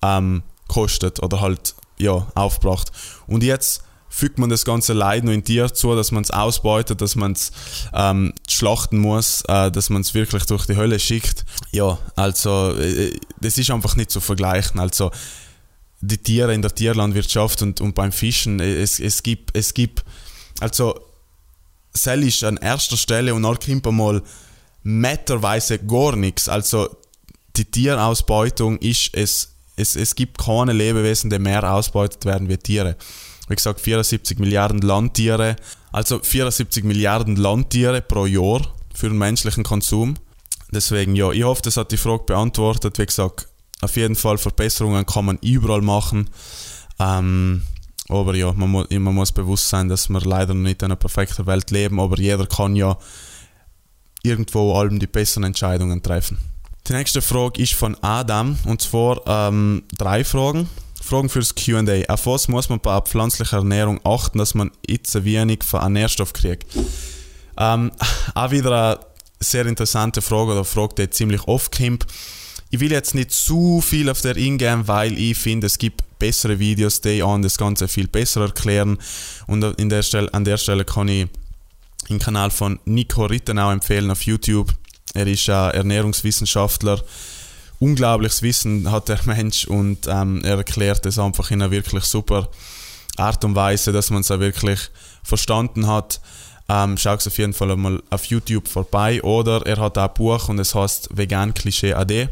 ähm, 0.00 0.42
kostet 0.68 1.22
oder 1.22 1.40
halt 1.40 1.74
ja, 1.98 2.26
aufgebracht. 2.34 2.90
Und 3.26 3.42
jetzt 3.42 3.82
fügt 4.12 4.38
man 4.38 4.50
das 4.50 4.66
ganze 4.66 4.92
Leid 4.92 5.24
nur 5.24 5.32
in 5.32 5.42
Tier 5.42 5.72
zu, 5.72 5.96
dass 5.96 6.12
man 6.12 6.22
es 6.22 6.30
ausbeutet, 6.30 7.00
dass 7.00 7.16
man 7.16 7.32
es 7.32 7.50
ähm, 7.94 8.34
schlachten 8.46 8.98
muss, 8.98 9.42
äh, 9.48 9.70
dass 9.70 9.88
man 9.88 10.02
es 10.02 10.12
wirklich 10.12 10.44
durch 10.44 10.66
die 10.66 10.76
Hölle 10.76 11.00
schickt. 11.00 11.46
Ja, 11.70 11.98
also 12.14 12.76
äh, 12.76 13.18
das 13.40 13.56
ist 13.56 13.70
einfach 13.70 13.96
nicht 13.96 14.10
zu 14.10 14.20
vergleichen. 14.20 14.78
Also 14.78 15.10
die 16.02 16.18
Tiere 16.18 16.52
in 16.52 16.60
der 16.60 16.74
Tierlandwirtschaft 16.74 17.62
und, 17.62 17.80
und 17.80 17.94
beim 17.94 18.12
Fischen. 18.12 18.60
Es, 18.60 19.00
es, 19.00 19.22
gibt, 19.22 19.56
es 19.56 19.72
gibt, 19.72 20.04
also, 20.60 21.00
Sell 21.94 22.22
ist 22.22 22.44
an 22.44 22.58
erster 22.58 22.96
Stelle 22.96 23.34
und 23.34 23.42
dann 23.42 23.58
kommt 23.58 23.86
mal 23.92 24.22
meterweise 24.82 25.78
gar 25.78 26.16
nichts. 26.16 26.48
Also, 26.48 26.88
die 27.56 27.64
Tierausbeutung 27.64 28.78
ist, 28.78 29.10
es, 29.14 29.54
es, 29.76 29.96
es 29.96 30.14
gibt 30.14 30.38
keine 30.38 30.72
Lebewesen, 30.72 31.30
die 31.30 31.38
mehr 31.38 31.70
ausbeutet 31.72 32.24
werden 32.24 32.48
wie 32.48 32.56
Tiere. 32.56 32.96
Wie 33.48 33.54
gesagt, 33.54 33.80
74 33.80 34.38
Milliarden 34.38 34.80
Landtiere, 34.80 35.56
also 35.90 36.18
74 36.18 36.84
Milliarden 36.84 37.36
Landtiere 37.36 38.00
pro 38.00 38.26
Jahr 38.26 38.62
für 38.94 39.08
den 39.08 39.18
menschlichen 39.18 39.64
Konsum. 39.64 40.14
Deswegen, 40.72 41.14
ja, 41.16 41.30
ich 41.32 41.42
hoffe, 41.42 41.62
das 41.62 41.76
hat 41.76 41.92
die 41.92 41.96
Frage 41.96 42.24
beantwortet. 42.24 42.98
Wie 42.98 43.06
gesagt, 43.06 43.48
auf 43.82 43.96
jeden 43.96 44.16
Fall 44.16 44.38
Verbesserungen 44.38 45.04
kann 45.04 45.26
man 45.26 45.38
überall 45.42 45.82
machen. 45.82 46.30
Ähm, 46.98 47.62
aber 48.08 48.34
ja, 48.34 48.52
man, 48.52 48.70
mu 48.70 48.84
man 48.90 49.14
muss 49.14 49.32
bewusst 49.32 49.68
sein, 49.68 49.88
dass 49.88 50.08
wir 50.08 50.20
leider 50.20 50.54
nicht 50.54 50.82
in 50.82 50.86
einer 50.86 50.96
perfekten 50.96 51.46
Welt 51.46 51.70
leben, 51.70 52.00
aber 52.00 52.18
jeder 52.18 52.46
kann 52.46 52.76
ja 52.76 52.96
irgendwo 54.22 54.74
allem 54.74 54.98
die 54.98 55.06
besseren 55.06 55.44
Entscheidungen 55.44 56.02
treffen. 56.02 56.38
Die 56.86 56.92
nächste 56.92 57.22
Frage 57.22 57.62
ist 57.62 57.74
von 57.74 57.96
Adam 58.02 58.58
und 58.64 58.82
zwar 58.82 59.20
ähm, 59.26 59.84
drei 59.96 60.24
Fragen. 60.24 60.68
Fragen 61.02 61.28
fürs 61.28 61.54
QA. 61.54 62.04
Auf 62.08 62.26
was 62.26 62.48
muss 62.48 62.68
man 62.68 62.80
bei 62.80 63.00
pflanzlicher 63.00 63.58
Ernährung 63.58 64.00
achten, 64.04 64.38
dass 64.38 64.54
man 64.54 64.70
jetzt 64.88 65.24
wenig 65.24 65.64
von 65.64 65.80
einem 65.80 65.94
Nährstoff 65.94 66.32
kriegt? 66.32 66.66
Ähm, 67.58 67.90
auch 68.34 68.50
wieder 68.50 68.96
eine 68.96 69.00
sehr 69.40 69.66
interessante 69.66 70.22
Frage 70.22 70.52
oder 70.52 70.64
Frage, 70.64 70.94
die 70.94 71.10
ziemlich 71.10 71.42
oft 71.48 71.76
kommt. 71.76 72.06
Ich 72.70 72.80
will 72.80 72.92
jetzt 72.92 73.14
nicht 73.14 73.32
zu 73.32 73.82
viel 73.82 74.08
auf 74.08 74.22
der 74.22 74.36
eingehen, 74.36 74.88
weil 74.88 75.18
ich 75.18 75.36
finde, 75.36 75.66
es 75.66 75.76
gibt 75.76 76.02
bessere 76.18 76.58
Videos, 76.58 77.00
die 77.00 77.22
an 77.22 77.42
das 77.42 77.58
Ganze 77.58 77.88
viel 77.88 78.06
besser 78.06 78.42
erklären. 78.42 78.96
Und 79.46 79.62
in 79.78 79.88
der 79.88 80.02
Stelle, 80.02 80.32
an 80.32 80.44
der 80.44 80.56
Stelle 80.56 80.84
kann 80.84 81.08
ich 81.08 81.26
den 82.08 82.18
Kanal 82.18 82.50
von 82.50 82.78
Nico 82.84 83.26
Rittenau 83.26 83.72
empfehlen 83.72 84.10
auf 84.10 84.22
YouTube. 84.22 84.72
Er 85.14 85.26
ist 85.26 85.50
ein 85.50 85.72
Ernährungswissenschaftler. 85.72 87.02
Unglaubliches 87.82 88.42
Wissen 88.42 88.92
hat 88.92 89.08
der 89.08 89.18
Mensch 89.24 89.64
und 89.64 90.06
ähm, 90.06 90.40
er 90.44 90.58
erklärt 90.58 91.04
es 91.04 91.18
einfach 91.18 91.50
in 91.50 91.60
einer 91.60 91.72
wirklich 91.72 92.04
super 92.04 92.48
Art 93.16 93.44
und 93.44 93.56
Weise, 93.56 93.90
dass 93.90 94.10
man 94.10 94.20
es 94.20 94.30
auch 94.30 94.38
wirklich 94.38 94.78
verstanden 95.24 95.88
hat. 95.88 96.20
Ähm, 96.68 96.96
Schau 96.96 97.14
es 97.14 97.26
auf 97.26 97.36
jeden 97.38 97.52
Fall 97.52 97.76
mal 97.76 98.00
auf 98.08 98.24
YouTube 98.26 98.68
vorbei. 98.68 99.20
Oder 99.24 99.66
er 99.66 99.78
hat 99.78 99.98
auch 99.98 100.08
ein 100.08 100.14
Buch 100.14 100.48
und 100.48 100.60
es 100.60 100.76
heißt 100.76 101.08
Vegan 101.12 101.54
Klischee 101.54 101.94
AD. 101.94 102.28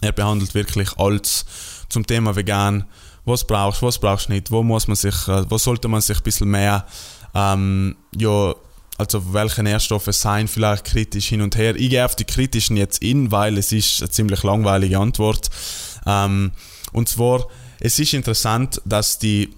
Er 0.00 0.12
behandelt 0.12 0.54
wirklich 0.54 0.88
alles 0.96 1.44
zum 1.90 2.06
Thema 2.06 2.34
vegan. 2.34 2.86
Was 3.26 3.46
brauchst 3.46 3.82
du, 3.82 3.86
was 3.86 3.98
brauchst 3.98 4.28
du 4.28 4.32
nicht, 4.32 4.50
wo 4.50 4.62
muss 4.62 4.88
man 4.88 4.96
sich, 4.96 5.28
äh, 5.28 5.50
wo 5.50 5.58
sollte 5.58 5.88
man 5.88 6.00
sich 6.00 6.16
ein 6.16 6.22
bisschen 6.22 6.48
mehr, 6.48 6.86
ähm, 7.34 7.96
ja, 8.16 8.54
also 8.98 9.32
welche 9.32 9.62
Nährstoffe 9.62 10.08
seien 10.10 10.48
vielleicht 10.48 10.84
kritisch 10.84 11.28
hin 11.28 11.42
und 11.42 11.56
her. 11.56 11.76
Ich 11.76 11.90
gehe 11.90 12.04
auf 12.04 12.16
die 12.16 12.24
kritischen 12.24 12.76
jetzt 12.76 13.02
in, 13.02 13.30
weil 13.30 13.58
es 13.58 13.72
ist 13.72 14.00
eine 14.00 14.10
ziemlich 14.10 14.42
langweilige 14.42 14.98
Antwort. 14.98 15.50
Ähm, 16.06 16.52
und 16.92 17.08
zwar, 17.08 17.46
es 17.80 17.98
ist 17.98 18.14
interessant, 18.14 18.80
dass 18.84 19.18
die 19.18 19.50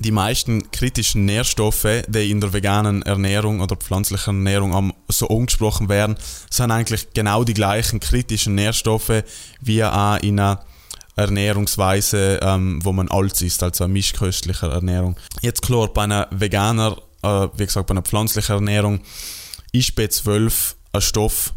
die 0.00 0.10
meisten 0.10 0.70
kritischen 0.72 1.24
Nährstoffe, 1.24 2.02
die 2.08 2.30
in 2.30 2.40
der 2.40 2.52
veganen 2.52 3.02
Ernährung 3.02 3.60
oder 3.60 3.76
pflanzlichen 3.76 4.38
Ernährung 4.38 4.92
so 5.08 5.28
angesprochen 5.28 5.88
werden, 5.88 6.16
sind 6.50 6.70
eigentlich 6.72 7.12
genau 7.14 7.44
die 7.44 7.54
gleichen 7.54 8.00
kritischen 8.00 8.56
Nährstoffe 8.56 9.22
wie 9.60 9.84
auch 9.84 10.16
in 10.16 10.40
einer 10.40 10.64
Ernährungsweise, 11.16 12.40
ähm, 12.42 12.80
wo 12.82 12.92
man 12.92 13.08
alt 13.08 13.40
ist, 13.40 13.62
also 13.62 13.84
eine 13.84 13.92
mischköstliche 13.92 14.66
Ernährung. 14.66 15.16
Jetzt 15.42 15.62
klar, 15.62 15.86
bei 15.86 16.02
einer 16.02 16.26
veganer, 16.32 16.96
äh, 17.24 17.48
wie 17.56 17.66
gesagt, 17.66 17.86
bei 17.86 17.92
einer 17.92 18.02
pflanzlichen 18.02 18.54
Ernährung 18.54 19.00
ist 19.72 19.98
B12 19.98 20.74
ein 20.92 21.00
Stoff, 21.00 21.54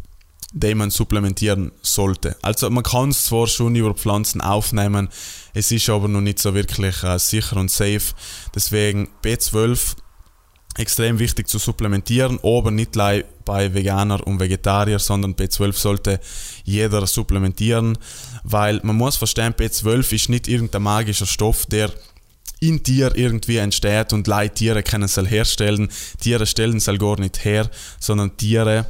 den 0.53 0.77
man 0.77 0.89
supplementieren 0.89 1.71
sollte. 1.81 2.37
Also 2.41 2.69
man 2.69 2.83
kann 2.83 3.09
es 3.09 3.25
zwar 3.25 3.47
schon 3.47 3.75
über 3.75 3.93
Pflanzen 3.93 4.41
aufnehmen, 4.41 5.09
es 5.53 5.71
ist 5.71 5.89
aber 5.89 6.07
noch 6.07 6.21
nicht 6.21 6.39
so 6.39 6.55
wirklich 6.55 7.03
äh, 7.03 7.19
sicher 7.19 7.57
und 7.57 7.69
safe. 7.69 8.13
Deswegen 8.55 9.09
B12 9.23 9.95
extrem 10.77 11.19
wichtig 11.19 11.47
zu 11.47 11.57
supplementieren, 11.57 12.39
aber 12.43 12.71
nicht 12.71 12.93
bei 12.93 13.73
Veganer 13.73 14.25
und 14.25 14.39
Vegetarier, 14.39 14.99
sondern 14.99 15.33
B12 15.33 15.73
sollte 15.73 16.19
jeder 16.63 17.07
supplementieren, 17.07 17.97
weil 18.43 18.79
man 18.83 18.95
muss 18.95 19.17
verstehen, 19.17 19.53
B12 19.53 20.13
ist 20.13 20.29
nicht 20.29 20.47
irgendein 20.47 20.83
magischer 20.83 21.25
Stoff, 21.25 21.65
der 21.65 21.91
in 22.59 22.83
Tier 22.83 23.15
irgendwie 23.15 23.57
entsteht 23.57 24.13
und 24.13 24.27
Leute 24.27 24.55
Tiere 24.55 24.83
können 24.83 25.03
es 25.03 25.17
herstellen. 25.17 25.89
Tiere 26.19 26.45
stellen 26.45 26.77
es 26.77 26.85
gar 26.85 27.19
nicht 27.19 27.45
her, 27.45 27.69
sondern 27.99 28.35
Tiere 28.37 28.87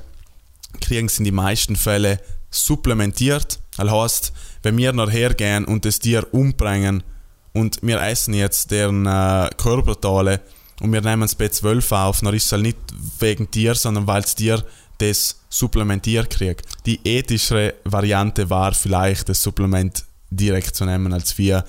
kriegen 0.80 1.07
es 1.07 1.18
in 1.18 1.26
den 1.26 1.36
meisten 1.36 1.76
Fällen 1.76 2.20
supplementiert. 2.49 3.59
Das 3.78 3.91
heißt, 3.91 4.34
wenn 4.63 4.78
wir 4.78 4.93
nachher 4.93 5.34
gehen 5.34 5.65
und 5.65 5.86
das 5.86 5.99
Tier 5.99 6.26
umbringen 6.34 7.03
und 7.53 7.80
wir 7.82 8.01
essen 8.01 8.34
jetzt 8.34 8.72
deren 8.72 9.05
äh, 9.05 9.49
Körperteile 9.57 10.41
und 10.82 10.93
wir 10.93 11.01
nehmen 11.01 11.24
das 11.24 11.38
B12 11.38 11.91
auf, 11.91 12.22
dann 12.22 12.34
ist 12.34 12.51
es 12.51 12.61
nicht 12.61 12.78
wegen 13.20 13.49
Tier, 13.51 13.76
sondern 13.76 14.07
weil 14.07 14.22
das 14.22 14.36
Tier 14.36 14.63
das 14.99 15.39
supplementiert 15.49 16.30
kriegt. 16.30 16.65
Die 16.86 16.99
ethischere 17.03 17.76
Variante 17.84 18.49
war 18.49 18.74
vielleicht, 18.74 19.30
das 19.30 19.43
Supplement 19.43 20.05
direkt 20.30 20.76
zu 20.76 20.86
nehmen, 20.86 21.13
als 21.13 21.38
wir 21.38 21.63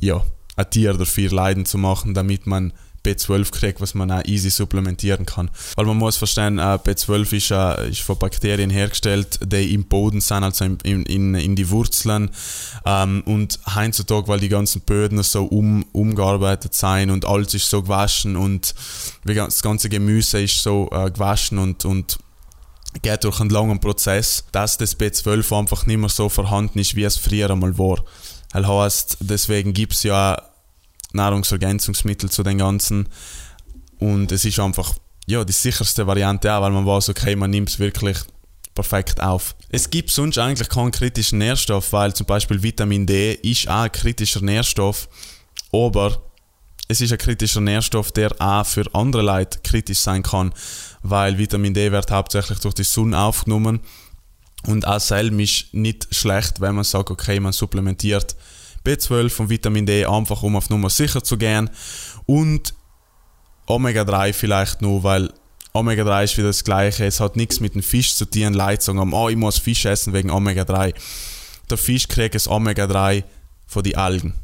ja, 0.00 0.24
ein 0.56 0.70
Tier 0.70 0.94
dafür 0.94 1.30
leiden 1.30 1.64
zu 1.64 1.78
machen, 1.78 2.14
damit 2.14 2.46
man 2.46 2.72
B12 3.04 3.50
kriegt, 3.50 3.80
was 3.80 3.94
man 3.94 4.10
auch 4.10 4.24
easy 4.24 4.50
supplementieren 4.50 5.24
kann. 5.24 5.50
Weil 5.76 5.86
man 5.86 5.96
muss 5.96 6.16
verstehen, 6.16 6.58
äh, 6.58 6.78
B12 6.84 7.32
ist, 7.32 7.50
äh, 7.50 7.90
ist 7.90 8.00
von 8.00 8.18
Bakterien 8.18 8.70
hergestellt, 8.70 9.40
die 9.42 9.72
im 9.74 9.84
Boden 9.84 10.20
sind, 10.20 10.44
also 10.44 10.64
in, 10.64 11.04
in, 11.04 11.34
in 11.34 11.56
die 11.56 11.70
Wurzeln. 11.70 12.30
Ähm, 12.84 13.22
und 13.24 13.58
heutzutage, 13.74 14.28
weil 14.28 14.40
die 14.40 14.48
ganzen 14.48 14.82
Böden 14.82 15.22
so 15.22 15.44
um, 15.44 15.84
umgearbeitet 15.92 16.74
sind 16.74 17.10
und 17.10 17.24
alles 17.24 17.54
ist 17.54 17.70
so 17.70 17.82
gewaschen 17.82 18.36
und 18.36 18.74
das 19.24 19.62
ganze 19.62 19.88
Gemüse 19.88 20.42
ist 20.42 20.62
so 20.62 20.88
äh, 20.92 21.10
gewaschen 21.10 21.58
und, 21.58 21.84
und 21.84 22.18
geht 23.02 23.24
durch 23.24 23.40
einen 23.40 23.50
langen 23.50 23.80
Prozess, 23.80 24.44
dass 24.52 24.76
das 24.76 24.98
B12 24.98 25.58
einfach 25.58 25.86
nicht 25.86 25.98
mehr 25.98 26.08
so 26.08 26.28
vorhanden 26.28 26.78
ist, 26.78 26.96
wie 26.96 27.04
es 27.04 27.16
früher 27.16 27.50
einmal 27.50 27.78
war. 27.78 28.04
Das 28.52 28.66
heißt, 28.66 29.16
deswegen 29.20 29.72
gibt 29.72 29.94
es 29.94 30.02
ja 30.02 30.40
Nahrungsergänzungsmittel 31.12 32.30
zu 32.30 32.42
den 32.42 32.58
ganzen. 32.58 33.08
Und 33.98 34.32
es 34.32 34.44
ist 34.44 34.58
einfach 34.58 34.94
ja, 35.26 35.44
die 35.44 35.52
sicherste 35.52 36.06
Variante 36.06 36.52
auch, 36.52 36.62
weil 36.62 36.72
man 36.72 36.86
weiß, 36.86 37.10
okay, 37.10 37.36
man 37.36 37.50
nimmt 37.50 37.68
es 37.68 37.78
wirklich 37.78 38.18
perfekt 38.74 39.20
auf. 39.20 39.54
Es 39.68 39.90
gibt 39.90 40.10
sonst 40.10 40.38
eigentlich 40.38 40.68
keinen 40.68 40.90
kritischen 40.90 41.38
Nährstoff, 41.38 41.92
weil 41.92 42.14
zum 42.14 42.26
Beispiel 42.26 42.62
Vitamin 42.62 43.06
D 43.06 43.34
ist 43.34 43.68
auch 43.68 43.82
ein 43.82 43.92
kritischer 43.92 44.40
Nährstoff, 44.40 45.08
aber 45.72 46.22
es 46.88 47.00
ist 47.00 47.12
ein 47.12 47.18
kritischer 47.18 47.60
Nährstoff, 47.60 48.10
der 48.10 48.32
auch 48.40 48.66
für 48.66 48.84
andere 48.94 49.22
Leute 49.22 49.60
kritisch 49.62 49.98
sein 49.98 50.22
kann, 50.22 50.52
weil 51.02 51.38
Vitamin 51.38 51.74
D 51.74 51.92
wird 51.92 52.10
hauptsächlich 52.10 52.58
durch 52.58 52.74
die 52.74 52.84
Sonne 52.84 53.18
aufgenommen 53.18 53.80
und 54.66 54.86
auch 54.86 55.00
selbst 55.00 55.40
ist 55.40 55.74
nicht 55.74 56.14
schlecht, 56.14 56.60
wenn 56.60 56.74
man 56.74 56.84
sagt, 56.84 57.10
okay, 57.10 57.40
man 57.40 57.52
supplementiert 57.52 58.36
B12 58.84 59.40
und 59.40 59.50
Vitamin 59.50 59.86
D 59.86 60.04
einfach, 60.04 60.42
um 60.42 60.56
auf 60.56 60.70
Nummer 60.70 60.90
sicher 60.90 61.22
zu 61.22 61.36
gehen. 61.36 61.70
Und 62.26 62.74
Omega-3 63.66 64.32
vielleicht 64.32 64.82
nur, 64.82 65.02
weil 65.02 65.32
Omega-3 65.72 66.24
ist 66.24 66.36
wieder 66.36 66.48
das 66.48 66.64
Gleiche. 66.64 67.04
Es 67.04 67.20
hat 67.20 67.36
nichts 67.36 67.60
mit 67.60 67.74
dem 67.74 67.82
Fisch 67.82 68.14
zu 68.14 68.24
tun. 68.24 68.54
Leute 68.54 68.82
sagen, 68.82 69.12
oh, 69.12 69.28
ich 69.28 69.36
muss 69.36 69.58
Fisch 69.58 69.84
essen 69.84 70.12
wegen 70.12 70.30
Omega-3. 70.30 70.94
Der 71.70 71.78
Fisch 71.78 72.08
kriegt 72.08 72.34
das 72.34 72.48
Omega-3 72.48 73.24
von 73.66 73.82
den 73.82 73.96
Algen. 73.96 74.34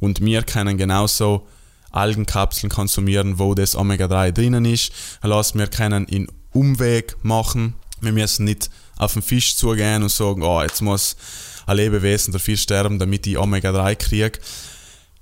Und 0.00 0.20
wir 0.20 0.42
können 0.42 0.76
genauso 0.76 1.46
Algenkapseln 1.92 2.70
konsumieren, 2.70 3.38
wo 3.38 3.54
das 3.54 3.76
Omega-3 3.76 4.32
drinnen 4.32 4.64
ist. 4.64 4.92
Das 5.22 5.54
wir 5.54 5.68
können 5.68 6.06
in 6.06 6.28
Umweg 6.52 7.16
machen. 7.22 7.74
Wir 8.00 8.12
müssen 8.12 8.44
nicht 8.44 8.70
auf 9.00 9.14
den 9.14 9.22
Fisch 9.22 9.56
zugehen 9.56 10.02
und 10.02 10.10
sagen, 10.10 10.42
oh, 10.42 10.62
jetzt 10.62 10.82
muss 10.82 11.16
ein 11.66 11.76
Lebewesen 11.76 12.32
dafür 12.32 12.56
sterben, 12.56 12.98
damit 12.98 13.26
ich 13.26 13.38
Omega-3 13.38 13.94
kriege, 13.96 14.38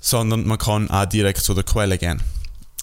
sondern 0.01 0.47
man 0.47 0.59
kann 0.59 0.91
auch 0.91 1.07
direkt 1.07 1.43
zu 1.43 1.55
der 1.55 1.65
Quelle 1.65 1.99
gehen. 1.99 2.21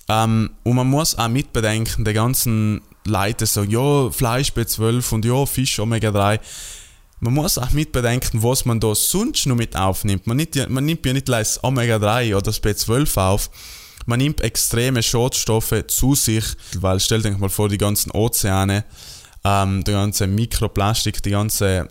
Ähm, 0.08 0.52
und 0.64 0.76
man 0.76 0.88
muss 0.88 1.18
auch 1.18 1.28
mitbedenken, 1.28 2.06
die 2.06 2.14
ganzen 2.14 2.82
Leute 3.06 3.46
sagen, 3.46 3.72
ja, 3.72 4.10
Fleisch 4.12 4.52
B12 4.52 5.14
und 5.14 5.26
ja, 5.26 5.46
Fisch 5.46 5.80
Omega-3. 5.80 6.40
Man 7.20 7.34
muss 7.34 7.58
auch 7.58 7.72
mitbedenken, 7.72 8.44
was 8.44 8.66
man 8.66 8.80
da 8.80 8.94
sonst 8.94 9.46
noch 9.48 9.56
mit 9.56 9.76
aufnimmt. 9.76 10.28
Man 10.28 10.38
nimmt, 10.38 10.70
man 10.70 10.86
nimmt 10.86 11.06
ja 11.06 11.14
nicht 11.14 11.28
das 11.28 11.64
Omega-3 11.64 12.36
oder 12.36 12.42
das 12.42 12.62
B12 12.62 13.18
auf, 13.20 13.50
man 14.06 14.20
nimmt 14.20 14.42
extreme 14.42 15.02
Schadstoffe 15.02 15.84
zu 15.88 16.14
sich, 16.14 16.46
weil 16.76 17.00
stellt 17.00 17.26
euch 17.26 17.38
mal 17.38 17.50
vor, 17.50 17.70
die 17.70 17.80
ganzen 17.80 18.12
Ozeane, 18.12 18.86
ähm, 19.46 19.84
der 19.84 19.94
ganze 19.94 20.28
Mikroplastik, 20.28 21.22
die 21.24 21.30
ganze 21.30 21.88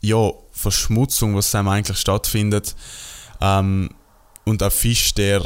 ja, 0.00 0.32
Verschmutzung, 0.50 1.36
was 1.36 1.54
einem 1.54 1.68
eigentlich 1.68 1.98
stattfindet. 1.98 2.74
Ähm, 3.40 3.90
und 4.44 4.62
ein 4.62 4.70
Fisch, 4.70 5.14
der 5.14 5.44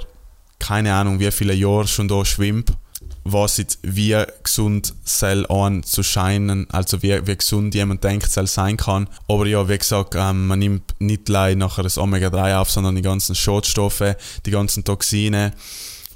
keine 0.59 0.95
Ahnung 0.95 1.21
wie 1.21 1.31
viele 1.31 1.55
Jahre 1.55 1.87
schon 1.87 2.09
da 2.09 2.25
schwimmt, 2.25 2.73
was 3.25 3.59
jetzt 3.59 3.79
wie 3.83 4.17
gesund 4.43 4.95
soll 5.05 5.47
an 5.47 5.83
zu 5.83 6.03
scheinen, 6.03 6.69
also 6.71 7.03
wie, 7.03 7.27
wie 7.27 7.37
gesund 7.37 7.75
jemand 7.75 8.03
denkt, 8.03 8.31
soll 8.31 8.47
sein 8.47 8.77
kann. 8.77 9.09
Aber 9.29 9.47
ja, 9.47 9.69
wie 9.69 9.79
gesagt, 9.79 10.15
ähm, 10.17 10.47
man 10.47 10.59
nimmt 10.59 10.95
nicht 10.99 11.29
allein 11.29 11.59
nachher 11.59 11.83
das 11.83 11.99
Omega-3 11.99 12.57
auf, 12.59 12.71
sondern 12.71 12.97
die 12.97 13.03
ganzen 13.03 13.35
Schadstoffe, 13.35 14.17
die 14.47 14.51
ganzen 14.51 14.85
Toxine. 14.85 15.53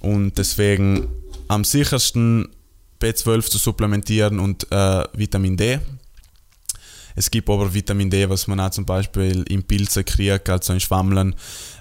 Und 0.01 0.39
deswegen 0.39 1.09
am 1.49 1.65
sichersten 1.65 2.49
B12 3.03 3.51
zu 3.51 3.59
supplementieren 3.59 4.39
und 4.39 4.71
äh, 4.71 5.05
Vitamin 5.15 5.57
D 5.57 5.79
es 7.15 7.31
gibt 7.31 7.49
aber 7.49 7.73
Vitamin 7.73 8.11
D, 8.11 8.29
was 8.29 8.47
man 8.47 8.61
auch 8.61 8.71
zum 8.71 8.85
Beispiel 8.85 9.45
im 9.49 9.63
Pilze 9.63 10.05
kriegt, 10.05 10.49
also 10.49 10.73
in 10.73 10.81
Schwammeln. 10.81 11.35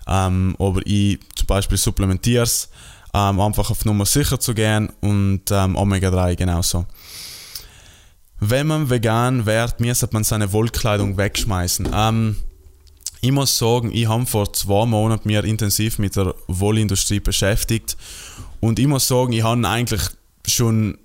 Ähm, 0.07 0.55
aber 0.59 0.81
ich 0.85 1.19
zum 1.35 1.47
Beispiel 1.47 1.77
supplementiere 1.77 2.43
es, 2.43 2.69
ähm, 3.13 3.39
einfach 3.39 3.69
auf 3.71 3.85
Nummer 3.85 4.05
sicher 4.05 4.39
zu 4.39 4.53
gehen 4.53 4.89
und 5.01 5.43
ähm, 5.51 5.75
Omega-3 5.75 6.35
genauso. 6.35 6.85
Wenn 8.39 8.67
man 8.67 8.89
vegan 8.89 9.45
wird, 9.45 9.79
müsste 9.79 10.09
man 10.11 10.23
seine 10.23 10.51
Wollkleidung 10.51 11.17
wegschmeißen. 11.17 11.89
Ähm, 11.93 12.37
ich 13.21 13.31
muss 13.31 13.57
sagen, 13.57 13.91
ich 13.93 14.07
habe 14.07 14.25
vor 14.25 14.51
zwei 14.53 14.85
Monaten 14.85 15.27
mir 15.27 15.43
intensiv 15.43 15.99
mit 15.99 16.15
der 16.15 16.33
Wollindustrie 16.47 17.19
beschäftigt 17.19 17.95
und 18.59 18.79
ich 18.79 18.87
muss 18.87 19.07
sagen, 19.07 19.31
ich 19.33 19.43
habe 19.43 19.67
eigentlich 19.67 20.01
schon, 20.47 20.97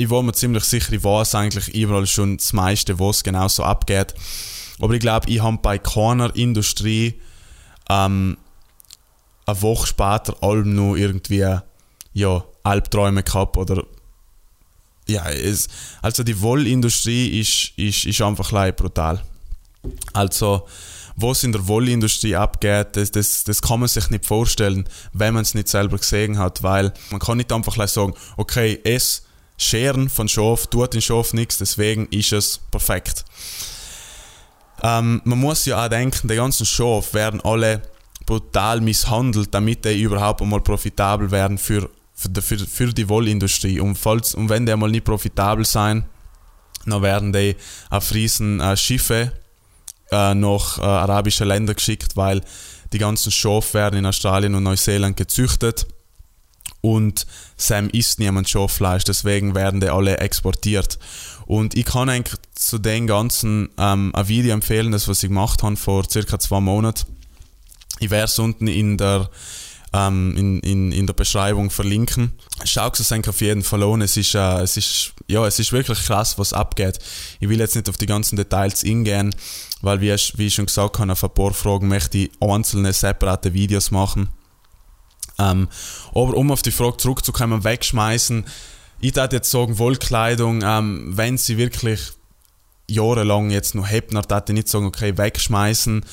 ich 0.00 0.08
war 0.08 0.22
mir 0.22 0.32
ziemlich 0.32 0.64
sicher, 0.64 0.92
ich 0.92 1.04
weiß 1.04 1.34
eigentlich 1.34 1.74
überall 1.74 2.06
schon 2.06 2.38
das 2.38 2.52
meiste, 2.52 2.98
was 2.98 3.22
genau 3.22 3.48
so 3.48 3.62
abgeht. 3.62 4.14
Aber 4.80 4.94
ich 4.94 5.00
glaube, 5.00 5.28
ich 5.28 5.42
habe 5.42 5.58
bei 5.60 5.78
keiner 5.78 6.34
Industrie 6.34 7.20
ähm, 7.90 8.38
eine 9.44 9.62
Woche 9.62 9.86
später 9.86 10.42
allem 10.42 10.74
nur 10.74 10.96
irgendwie 10.96 11.58
ja, 12.14 12.44
Albträume 12.62 13.22
gehabt 13.22 13.58
oder 13.58 13.84
ja, 15.06 15.28
es, 15.28 15.68
also 16.00 16.22
die 16.22 16.40
Wollindustrie 16.40 17.40
ist, 17.40 17.72
ist, 17.76 18.04
ist 18.06 18.22
einfach 18.22 18.52
brutal. 18.74 19.22
Also, 20.12 20.66
was 21.16 21.42
in 21.42 21.52
der 21.52 21.66
Wollindustrie 21.66 22.36
abgeht, 22.36 22.96
das, 22.96 23.10
das, 23.10 23.44
das 23.44 23.60
kann 23.60 23.80
man 23.80 23.88
sich 23.88 24.08
nicht 24.10 24.24
vorstellen, 24.24 24.88
wenn 25.12 25.34
man 25.34 25.42
es 25.42 25.54
nicht 25.54 25.68
selber 25.68 25.98
gesehen 25.98 26.38
hat, 26.38 26.62
weil 26.62 26.92
man 27.10 27.20
kann 27.20 27.38
nicht 27.38 27.52
einfach 27.52 27.76
sagen, 27.88 28.14
okay, 28.36 28.80
es 28.84 29.24
Scheren 29.60 30.08
von 30.08 30.26
Schaf 30.26 30.68
tut 30.68 30.94
den 30.94 31.02
Schaf 31.02 31.34
nichts, 31.34 31.58
deswegen 31.58 32.06
ist 32.06 32.32
es 32.32 32.58
perfekt. 32.70 33.26
Ähm, 34.82 35.20
man 35.24 35.38
muss 35.38 35.66
ja 35.66 35.84
auch 35.84 35.88
denken, 35.88 36.28
die 36.28 36.36
ganzen 36.36 36.64
Schaf 36.64 37.12
werden 37.12 37.42
alle 37.42 37.82
brutal 38.24 38.80
misshandelt, 38.80 39.52
damit 39.52 39.84
die 39.84 40.00
überhaupt 40.00 40.40
einmal 40.40 40.62
profitabel 40.62 41.30
werden 41.30 41.58
für, 41.58 41.90
für, 42.14 42.40
für, 42.40 42.58
für 42.58 42.94
die 42.94 43.06
Wollindustrie. 43.10 43.80
Und, 43.80 43.96
falls, 43.96 44.34
und 44.34 44.48
wenn 44.48 44.64
die 44.64 44.72
einmal 44.72 44.90
nicht 44.90 45.04
profitabel 45.04 45.66
sein, 45.66 46.06
dann 46.86 47.02
werden 47.02 47.34
die 47.34 47.54
auf 47.90 48.14
riesen 48.14 48.60
äh, 48.60 48.78
Schiffe 48.78 49.32
äh, 50.10 50.34
nach 50.34 50.78
äh, 50.78 50.82
arabische 50.82 51.44
Länder 51.44 51.74
geschickt, 51.74 52.16
weil 52.16 52.40
die 52.94 52.98
ganzen 52.98 53.30
Schafe 53.30 53.74
werden 53.74 53.98
in 53.98 54.06
Australien 54.06 54.54
und 54.54 54.62
Neuseeland 54.62 55.18
gezüchtet 55.18 55.86
und 56.80 57.26
Sam 57.56 57.88
isst 57.90 58.18
niemand 58.18 58.48
Schaffleisch, 58.48 59.04
deswegen 59.04 59.54
werden 59.54 59.80
die 59.80 59.88
alle 59.88 60.18
exportiert. 60.18 60.98
Und 61.46 61.76
ich 61.76 61.84
kann 61.84 62.08
eigentlich 62.08 62.38
zu 62.54 62.78
den 62.78 63.06
ganzen 63.06 63.70
ähm, 63.76 64.14
ein 64.14 64.28
Video 64.28 64.54
empfehlen, 64.54 64.92
das 64.92 65.08
was 65.08 65.22
ich 65.22 65.28
gemacht 65.28 65.62
habe 65.62 65.76
vor 65.76 66.08
circa 66.08 66.38
zwei 66.38 66.60
Monaten. 66.60 67.06
Ich 67.98 68.10
werde 68.10 68.26
es 68.26 68.38
unten 68.38 68.66
in 68.66 68.96
der 68.96 69.28
ähm, 69.92 70.36
in, 70.36 70.60
in, 70.60 70.92
in 70.92 71.06
der 71.06 71.14
Beschreibung 71.14 71.70
verlinken. 71.70 72.32
Schau 72.64 72.88
es 72.92 73.10
euch 73.10 73.28
auf 73.28 73.40
jeden 73.40 73.62
Fall 73.62 73.82
an. 73.82 74.02
Es 74.02 74.16
ist, 74.16 74.34
äh, 74.34 74.60
es, 74.60 74.76
ist, 74.76 75.12
ja, 75.26 75.44
es 75.46 75.58
ist 75.58 75.72
wirklich 75.72 75.98
krass, 76.04 76.38
was 76.38 76.52
abgeht. 76.52 76.98
Ich 77.40 77.48
will 77.48 77.58
jetzt 77.58 77.74
nicht 77.74 77.88
auf 77.88 77.96
die 77.96 78.06
ganzen 78.06 78.36
Details 78.36 78.84
eingehen, 78.84 79.34
weil, 79.82 80.00
wie 80.00 80.10
ich, 80.10 80.38
wie 80.38 80.46
ich 80.46 80.54
schon 80.54 80.66
gesagt 80.66 80.98
habe, 80.98 81.12
auf 81.12 81.24
ein 81.24 81.34
paar 81.34 81.52
Fragen 81.52 81.88
möchte 81.88 82.18
ich 82.18 82.30
einzelne 82.40 82.92
separate 82.92 83.52
Videos 83.52 83.90
machen. 83.90 84.28
Ähm, 85.38 85.68
aber 86.10 86.36
um 86.36 86.50
auf 86.50 86.62
die 86.62 86.70
Frage 86.70 86.98
zurückzukommen, 86.98 87.64
wegschmeißen, 87.64 88.44
ich 89.00 89.16
würde 89.16 89.36
jetzt 89.36 89.50
sagen, 89.50 89.78
Wollkleidung, 89.78 90.62
ähm, 90.62 91.16
wenn 91.16 91.38
sie 91.38 91.56
wirklich 91.56 92.00
jahrelang 92.88 93.50
jetzt 93.50 93.74
noch 93.74 93.88
hebt, 93.88 94.12
dann 94.14 94.28
würde 94.28 94.44
ich 94.48 94.54
nicht 94.54 94.68
sagen, 94.68 94.86
okay, 94.86 95.16
wegschmeißen. 95.16 96.04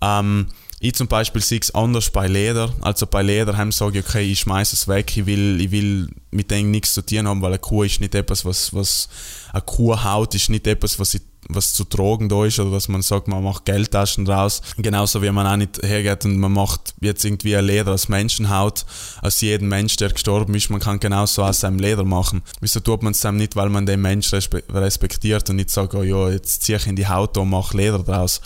Ähm, 0.00 0.48
ich 0.80 0.94
zum 0.94 1.08
Beispiel 1.08 1.40
sehe 1.40 1.60
es 1.60 1.74
anders 1.74 2.10
bei 2.10 2.26
Leder. 2.26 2.70
Also 2.82 3.06
bei 3.06 3.22
Leder 3.22 3.56
haben 3.56 3.72
sage 3.72 4.00
ich, 4.00 4.04
okay, 4.04 4.30
ich 4.30 4.40
schmeiße 4.40 4.76
es 4.76 4.86
weg, 4.86 5.16
ich 5.16 5.24
will, 5.24 5.58
ich 5.60 5.70
will 5.70 6.08
mit 6.30 6.50
denen 6.50 6.70
nichts 6.70 6.92
zu 6.92 7.00
tun 7.00 7.26
haben, 7.26 7.40
weil 7.40 7.52
eine 7.52 7.58
Kuh 7.58 7.84
ist 7.84 8.00
nicht 8.00 8.14
etwas, 8.14 8.44
was, 8.44 8.74
was 8.74 9.08
eine 9.52 9.62
Kuhhaut 9.62 10.34
ist 10.34 10.50
nicht 10.50 10.66
etwas, 10.66 10.98
was, 10.98 11.14
ich, 11.14 11.22
was 11.48 11.72
zu 11.72 11.84
tragen 11.84 12.28
da 12.28 12.44
ist 12.44 12.58
oder 12.58 12.70
dass 12.72 12.88
man 12.88 13.02
sagt, 13.02 13.28
man 13.28 13.42
macht 13.42 13.64
Geldtaschen 13.64 14.24
draus. 14.24 14.62
Genauso 14.76 15.22
wie 15.22 15.30
man 15.30 15.46
auch 15.46 15.56
nicht 15.56 15.82
hergeht 15.82 16.24
und 16.24 16.38
man 16.38 16.52
macht 16.52 16.94
jetzt 17.00 17.24
irgendwie 17.24 17.56
ein 17.56 17.64
Leder 17.64 17.92
aus 17.92 18.08
Menschenhaut, 18.08 18.84
aus 19.22 19.40
jedem 19.40 19.68
Mensch, 19.68 19.96
der 19.96 20.10
gestorben 20.10 20.54
ist, 20.54 20.70
man 20.70 20.80
kann 20.80 21.00
genauso 21.00 21.42
aus 21.42 21.60
seinem 21.60 21.78
Leder 21.78 22.04
machen. 22.04 22.42
Wieso 22.60 22.80
tut 22.80 23.02
man 23.02 23.12
es 23.12 23.20
dann 23.20 23.36
nicht, 23.36 23.56
weil 23.56 23.68
man 23.68 23.86
den 23.86 24.00
Mensch 24.00 24.32
respektiert 24.32 25.48
und 25.50 25.56
nicht 25.56 25.70
sagt, 25.70 25.94
oh 25.94 26.02
ja, 26.02 26.30
jetzt 26.30 26.62
ziehe 26.62 26.78
ich 26.78 26.86
in 26.86 26.96
die 26.96 27.08
Haut 27.08 27.36
und 27.36 27.50
mache 27.50 27.76
Leder 27.76 27.98
draus. 27.98 28.40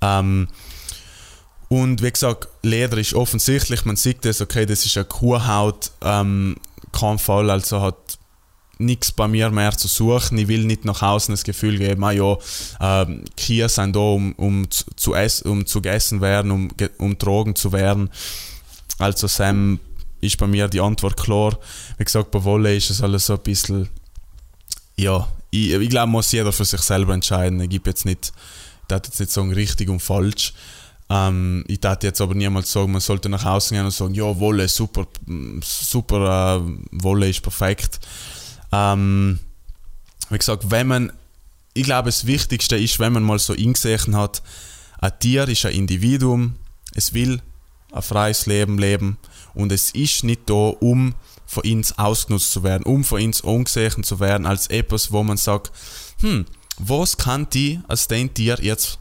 Ähm, 0.00 0.48
und 1.68 2.02
wie 2.02 2.10
gesagt, 2.10 2.48
Leder 2.62 2.96
ist 2.98 3.14
offensichtlich, 3.14 3.84
man 3.84 3.96
sieht 3.96 4.24
das, 4.24 4.40
okay, 4.40 4.66
das 4.66 4.86
ist 4.86 4.96
eine 4.96 5.04
Kuhhaut, 5.04 5.90
ähm, 6.02 6.56
kein 6.92 7.18
Fall, 7.18 7.50
also 7.50 7.82
hat 7.82 7.96
nichts 8.78 9.12
bei 9.12 9.28
mir 9.28 9.50
mehr 9.50 9.76
zu 9.76 9.88
suchen. 9.88 10.38
Ich 10.38 10.48
will 10.48 10.64
nicht 10.64 10.84
nach 10.84 11.02
außen 11.02 11.32
das 11.32 11.44
Gefühl 11.44 11.78
geben, 11.78 12.04
ah 12.04 12.10
ja, 12.10 12.36
ähm, 12.80 13.24
Kühe 13.36 13.68
sind 13.68 13.96
da, 13.96 14.00
um, 14.00 14.32
um, 14.34 14.66
zu, 14.70 15.14
essen, 15.14 15.50
um 15.50 15.66
zu 15.66 15.80
gegessen 15.80 16.20
werden, 16.20 16.50
um, 16.50 16.68
um 16.98 17.16
Drogen 17.18 17.54
zu 17.54 17.72
werden. 17.72 18.10
Also 18.98 19.26
Sam 19.26 19.78
ist 20.20 20.38
bei 20.38 20.46
mir 20.46 20.68
die 20.68 20.80
Antwort 20.80 21.16
klar. 21.16 21.58
Wie 21.98 22.04
gesagt, 22.04 22.30
bei 22.30 22.42
Wolle 22.44 22.74
ist 22.74 22.90
es 22.90 23.02
alles 23.02 23.26
so 23.26 23.34
ein 23.34 23.42
bisschen, 23.42 23.88
ja, 24.96 25.28
ich, 25.50 25.72
ich 25.72 25.90
glaube, 25.90 26.10
muss 26.10 26.32
jeder 26.32 26.52
für 26.52 26.64
sich 26.64 26.80
selber 26.80 27.14
entscheiden. 27.14 27.60
Ich 27.60 27.70
gebe 27.70 27.90
jetzt 27.90 28.04
nicht, 28.04 28.32
ich 28.88 28.92
jetzt 28.92 29.20
nicht 29.20 29.32
sagen 29.32 29.52
richtig 29.52 29.88
und 29.88 30.00
falsch. 30.00 30.52
Ähm, 31.08 31.64
ich 31.68 31.80
dachte 31.80 32.08
jetzt 32.08 32.20
aber 32.20 32.34
niemals 32.34 32.72
sagen, 32.72 32.92
man 32.92 33.00
sollte 33.00 33.28
nach 33.28 33.44
außen 33.44 33.76
gehen 33.76 33.84
und 33.84 33.92
sagen, 33.92 34.14
ja, 34.14 34.38
Wolle, 34.38 34.68
super, 34.68 35.06
super, 35.62 36.56
äh, 36.56 37.02
Wolle 37.02 37.28
ist 37.28 37.42
perfekt. 37.42 38.00
Ähm, 38.72 39.38
wie 40.30 40.38
gesagt, 40.38 40.70
wenn 40.70 40.86
man, 40.86 41.12
ich 41.74 41.84
glaube, 41.84 42.08
das 42.08 42.26
Wichtigste 42.26 42.76
ist, 42.76 42.98
wenn 42.98 43.12
man 43.12 43.22
mal 43.22 43.38
so 43.38 43.52
ingesehen 43.52 44.16
hat, 44.16 44.42
ein 44.98 45.12
Tier 45.18 45.48
ist 45.48 45.66
ein 45.66 45.74
Individuum, 45.74 46.56
es 46.94 47.12
will 47.12 47.42
ein 47.92 48.02
freies 48.02 48.46
Leben 48.46 48.78
leben 48.78 49.18
und 49.54 49.72
es 49.72 49.90
ist 49.90 50.24
nicht 50.24 50.48
da, 50.48 50.54
um 50.54 51.14
von 51.46 51.62
uns 51.64 51.96
ausgenutzt 51.98 52.50
zu 52.50 52.62
werden, 52.62 52.82
um 52.84 53.04
von 53.04 53.22
uns 53.22 53.44
angesehen 53.44 54.02
zu 54.02 54.20
werden 54.20 54.46
als 54.46 54.66
etwas, 54.66 55.12
wo 55.12 55.22
man 55.22 55.36
sagt, 55.36 55.70
hm, 56.20 56.46
was 56.78 57.16
kann 57.16 57.48
die 57.50 57.80
als 57.88 58.08
dein 58.08 58.34
Tier 58.34 58.58
jetzt 58.60 58.98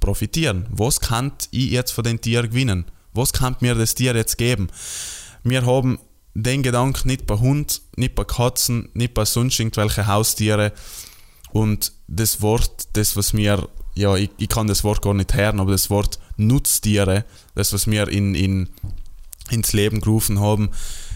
profitieren? 0.00 0.66
Was 0.70 1.00
kann 1.00 1.32
ich 1.50 1.70
jetzt 1.70 1.92
von 1.92 2.04
den 2.04 2.20
Tieren 2.20 2.50
gewinnen? 2.50 2.86
Was 3.12 3.32
kann 3.32 3.56
mir 3.60 3.74
das 3.74 3.94
Tier 3.94 4.14
jetzt 4.16 4.38
geben? 4.38 4.68
Wir 5.44 5.64
haben 5.64 5.98
den 6.34 6.62
Gedanken 6.62 7.08
nicht 7.08 7.26
bei 7.26 7.38
Hund, 7.38 7.82
nicht 7.96 8.14
bei 8.14 8.24
Katzen, 8.24 8.88
nicht 8.94 9.14
bei 9.14 9.24
sonst 9.24 9.58
irgendwelche 9.58 10.06
Haustiere. 10.06 10.72
Und 11.52 11.92
das 12.08 12.42
Wort, 12.42 12.88
das 12.94 13.16
was 13.16 13.32
mir, 13.32 13.68
ja, 13.94 14.16
ich, 14.16 14.30
ich 14.38 14.48
kann 14.48 14.66
das 14.66 14.82
Wort 14.82 15.02
gar 15.02 15.14
nicht 15.14 15.34
hören, 15.34 15.60
aber 15.60 15.70
das 15.72 15.90
Wort 15.90 16.18
Nutztiere, 16.36 17.24
das 17.54 17.72
was 17.72 17.86
wir 17.86 18.08
in, 18.08 18.34
in, 18.34 18.68
ins 19.50 19.72
Leben 19.72 20.00
gerufen 20.00 20.40
haben, 20.40 20.70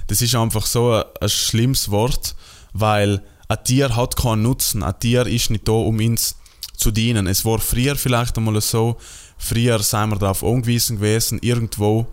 das 0.07 0.23
ist 0.23 0.37
einfach 0.37 0.67
so 0.67 0.93
ein, 0.93 1.05
ein 1.21 1.29
schlimmes 1.29 1.91
Wort, 1.91 2.37
weil 2.73 3.23
ein 3.49 3.65
Tier 3.65 3.97
hat 3.97 4.17
keinen 4.17 4.43
Nutzen. 4.43 4.83
Ein 4.83 4.99
Tier 5.01 5.27
ist 5.27 5.51
nicht 5.51 5.67
da, 5.67 5.73
um 5.73 5.99
uns 5.99 6.37
zu 6.77 6.91
dienen. 6.91 7.27
Es 7.27 7.45
war 7.45 7.59
früher 7.59 7.97
vielleicht 7.97 8.37
einmal 8.39 8.61
so, 8.61 8.99
früher 9.37 9.81
sind 9.81 10.11
wir 10.11 10.19
darauf 10.19 10.45
angewiesen 10.45 10.97
gewesen, 10.97 11.39
irgendwo. 11.43 12.07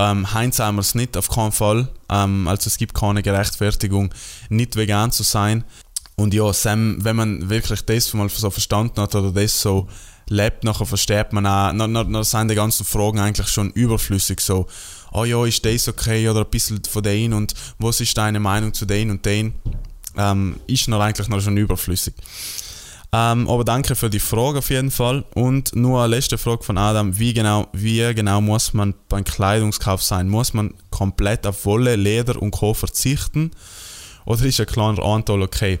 Ähm, 0.00 0.32
Heinz 0.32 0.58
haben 0.58 0.76
wir 0.76 0.80
es 0.80 0.94
nicht, 0.94 1.16
auf 1.16 1.28
keinen 1.28 1.52
Fall. 1.52 1.88
Ähm, 2.08 2.48
also 2.48 2.68
es 2.68 2.78
gibt 2.78 2.94
keine 2.94 3.22
Gerechtfertigung, 3.22 4.14
nicht 4.48 4.76
vegan 4.76 5.12
zu 5.12 5.22
sein. 5.22 5.64
Und 6.16 6.32
ja, 6.32 6.50
Sam, 6.52 7.04
wenn 7.04 7.16
man 7.16 7.50
wirklich 7.50 7.82
das 7.82 8.14
mal 8.14 8.28
so 8.30 8.50
verstanden 8.50 9.00
hat 9.00 9.14
oder 9.14 9.30
das 9.30 9.60
so 9.60 9.88
lebt, 10.28 10.64
nachher 10.64 10.86
versteht 10.86 11.32
man 11.32 11.46
auch, 11.46 11.72
dann, 11.76 11.92
dann 11.92 12.24
sind 12.24 12.48
die 12.48 12.54
ganzen 12.54 12.86
Fragen 12.86 13.18
eigentlich 13.18 13.48
schon 13.48 13.70
überflüssig. 13.72 14.40
So, 14.40 14.66
oh 15.12 15.24
ja, 15.24 15.44
ist 15.44 15.64
das 15.66 15.88
okay 15.88 16.28
oder 16.28 16.40
ein 16.40 16.50
bisschen 16.50 16.82
von 16.84 17.02
denen 17.02 17.34
und 17.34 17.52
was 17.78 18.00
ist 18.00 18.16
deine 18.16 18.40
Meinung 18.40 18.72
zu 18.72 18.86
denen 18.86 19.10
und 19.10 19.26
denen? 19.26 19.54
Ähm, 20.16 20.60
ist 20.66 20.88
noch 20.88 21.00
eigentlich 21.00 21.28
noch 21.28 21.40
schon 21.40 21.56
überflüssig. 21.56 22.14
Ähm, 23.12 23.48
aber 23.48 23.64
danke 23.64 23.96
für 23.96 24.08
die 24.08 24.20
Frage 24.20 24.58
auf 24.58 24.70
jeden 24.70 24.90
Fall. 24.90 25.24
Und 25.34 25.74
nur 25.74 26.02
eine 26.02 26.14
letzte 26.14 26.38
Frage 26.38 26.62
von 26.62 26.78
Adam. 26.78 27.18
Wie 27.18 27.34
genau, 27.34 27.66
wie 27.72 28.14
genau 28.14 28.40
muss 28.40 28.72
man 28.72 28.94
beim 29.08 29.24
Kleidungskauf 29.24 30.02
sein? 30.02 30.28
Muss 30.28 30.54
man 30.54 30.74
komplett 30.90 31.46
auf 31.46 31.64
Wolle, 31.64 31.96
Leder 31.96 32.40
und 32.40 32.52
Co. 32.52 32.72
verzichten? 32.72 33.50
Oder 34.26 34.44
ist 34.44 34.60
ein 34.60 34.66
kleiner 34.66 35.02
Anteil 35.02 35.42
okay? 35.42 35.80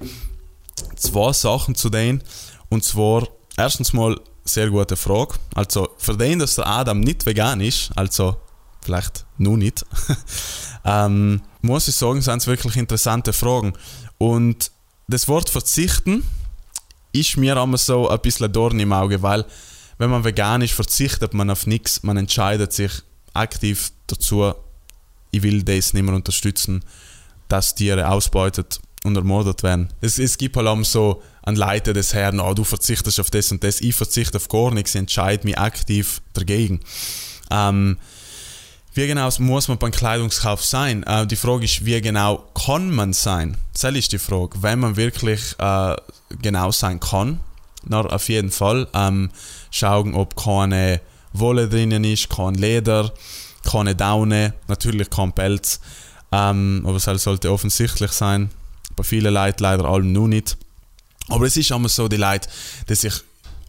Zwei 0.96 1.32
Sachen 1.32 1.76
zu 1.76 1.88
denen. 1.88 2.22
Und 2.68 2.84
zwar, 2.84 3.28
erstens 3.56 3.92
mal, 3.92 4.18
sehr 4.44 4.70
gute 4.70 4.96
Frage. 4.96 5.34
Also, 5.54 5.88
für 5.98 6.16
den, 6.16 6.40
dass 6.40 6.56
der 6.56 6.66
Adam 6.66 6.98
nicht 6.98 7.26
vegan 7.26 7.60
ist, 7.60 7.90
also 7.94 8.36
vielleicht 8.82 9.26
nur 9.38 9.56
nicht, 9.56 9.84
ähm, 10.84 11.42
muss 11.60 11.86
ich 11.86 11.94
sagen, 11.94 12.22
sind 12.22 12.38
es 12.38 12.46
wirklich 12.48 12.76
interessante 12.76 13.32
Fragen. 13.32 13.74
Und 14.18 14.72
das 15.06 15.28
Wort 15.28 15.50
verzichten 15.50 16.24
ist 17.12 17.36
mir 17.36 17.56
immer 17.56 17.78
so 17.78 18.08
ein 18.08 18.20
bisschen 18.20 18.52
Dorn 18.52 18.78
im 18.78 18.92
Auge, 18.92 19.22
weil 19.22 19.44
wenn 19.98 20.10
man 20.10 20.24
vegan 20.24 20.62
ist, 20.62 20.72
verzichtet 20.72 21.34
man 21.34 21.50
auf 21.50 21.66
nichts, 21.66 22.02
man 22.02 22.16
entscheidet 22.16 22.72
sich 22.72 22.92
aktiv 23.34 23.92
dazu, 24.06 24.54
ich 25.30 25.42
will 25.42 25.62
das 25.62 25.92
nicht 25.92 26.02
mehr 26.02 26.14
unterstützen, 26.14 26.84
dass 27.48 27.74
Tiere 27.74 28.08
ausbeutet 28.08 28.80
und 29.04 29.16
ermordet 29.16 29.62
werden. 29.62 29.92
Es, 30.00 30.18
es 30.18 30.38
gibt 30.38 30.56
halt 30.56 30.66
auch 30.66 30.84
so 30.84 31.22
an 31.42 31.56
Leute 31.56 31.92
des 31.92 32.14
Herrn, 32.14 32.40
oh, 32.40 32.54
du 32.54 32.64
verzichtest 32.64 33.20
auf 33.20 33.30
das 33.30 33.50
und 33.52 33.64
das, 33.64 33.80
ich 33.80 33.94
verzichte 33.94 34.36
auf 34.36 34.48
gar 34.48 34.72
nichts, 34.72 34.94
ich 34.94 35.00
entscheide 35.00 35.46
mich 35.46 35.58
aktiv 35.58 36.20
dagegen. 36.32 36.80
Ähm, 37.50 37.98
wie 38.94 39.06
genau 39.06 39.28
muss 39.38 39.68
man 39.68 39.78
beim 39.78 39.92
Kleidungskauf 39.92 40.64
sein? 40.64 41.02
Äh, 41.04 41.26
die 41.26 41.36
Frage 41.36 41.64
ist, 41.64 41.84
wie 41.84 42.00
genau 42.00 42.44
kann 42.54 42.90
man 42.90 43.12
sein? 43.12 43.56
Das 43.72 43.94
ist 43.94 44.12
die 44.12 44.18
Frage. 44.18 44.62
Wenn 44.62 44.80
man 44.80 44.96
wirklich 44.96 45.54
äh, 45.58 45.96
genau 46.42 46.72
sein 46.72 46.98
kann, 46.98 47.40
na, 47.84 48.00
auf 48.00 48.28
jeden 48.28 48.50
Fall 48.50 48.88
ähm, 48.92 49.30
schauen, 49.70 50.14
ob 50.14 50.36
keine 50.36 51.00
Wolle 51.32 51.68
drinnen 51.68 52.04
ist, 52.04 52.28
kein 52.28 52.54
Leder, 52.54 53.12
keine 53.62 53.94
Daune, 53.94 54.54
natürlich 54.68 55.08
kein 55.08 55.32
Pelz. 55.32 55.80
Ähm, 56.32 56.82
aber 56.84 56.96
es 56.96 57.04
sollte 57.04 57.50
offensichtlich 57.50 58.12
sein. 58.12 58.50
Bei 58.96 59.04
vielen 59.04 59.32
Leuten 59.32 59.62
leider 59.62 59.84
allem 59.84 60.12
nur 60.12 60.28
nicht. 60.28 60.56
Aber 61.28 61.46
es 61.46 61.56
ist 61.56 61.70
immer 61.70 61.88
so, 61.88 62.08
die 62.08 62.16
Leute, 62.16 62.48
die 62.88 62.94
sich 62.94 63.14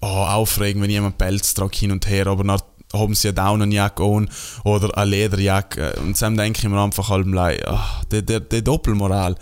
oh, 0.02 0.06
aufregen, 0.08 0.82
wenn 0.82 0.90
jemand 0.90 1.18
Pelz 1.18 1.54
tragt 1.54 1.76
hin 1.76 1.92
und 1.92 2.08
her, 2.08 2.28
aber 2.28 2.44
dann 2.44 2.62
haben 2.94 3.16
sie 3.16 3.30
eine 3.30 3.36
Daunenjacke 3.36 4.04
an 4.04 4.30
oder 4.64 4.98
eine 4.98 5.10
Lederjacke. 5.10 5.94
Und 6.02 6.22
dann 6.22 6.38
denke 6.38 6.60
ich 6.60 6.70
mir 6.70 6.82
einfach 6.82 7.10
allem, 7.10 7.34
oh, 7.36 7.80
die, 8.12 8.26
die, 8.26 8.40
die 8.42 8.64
Doppelmoral. 8.64 9.36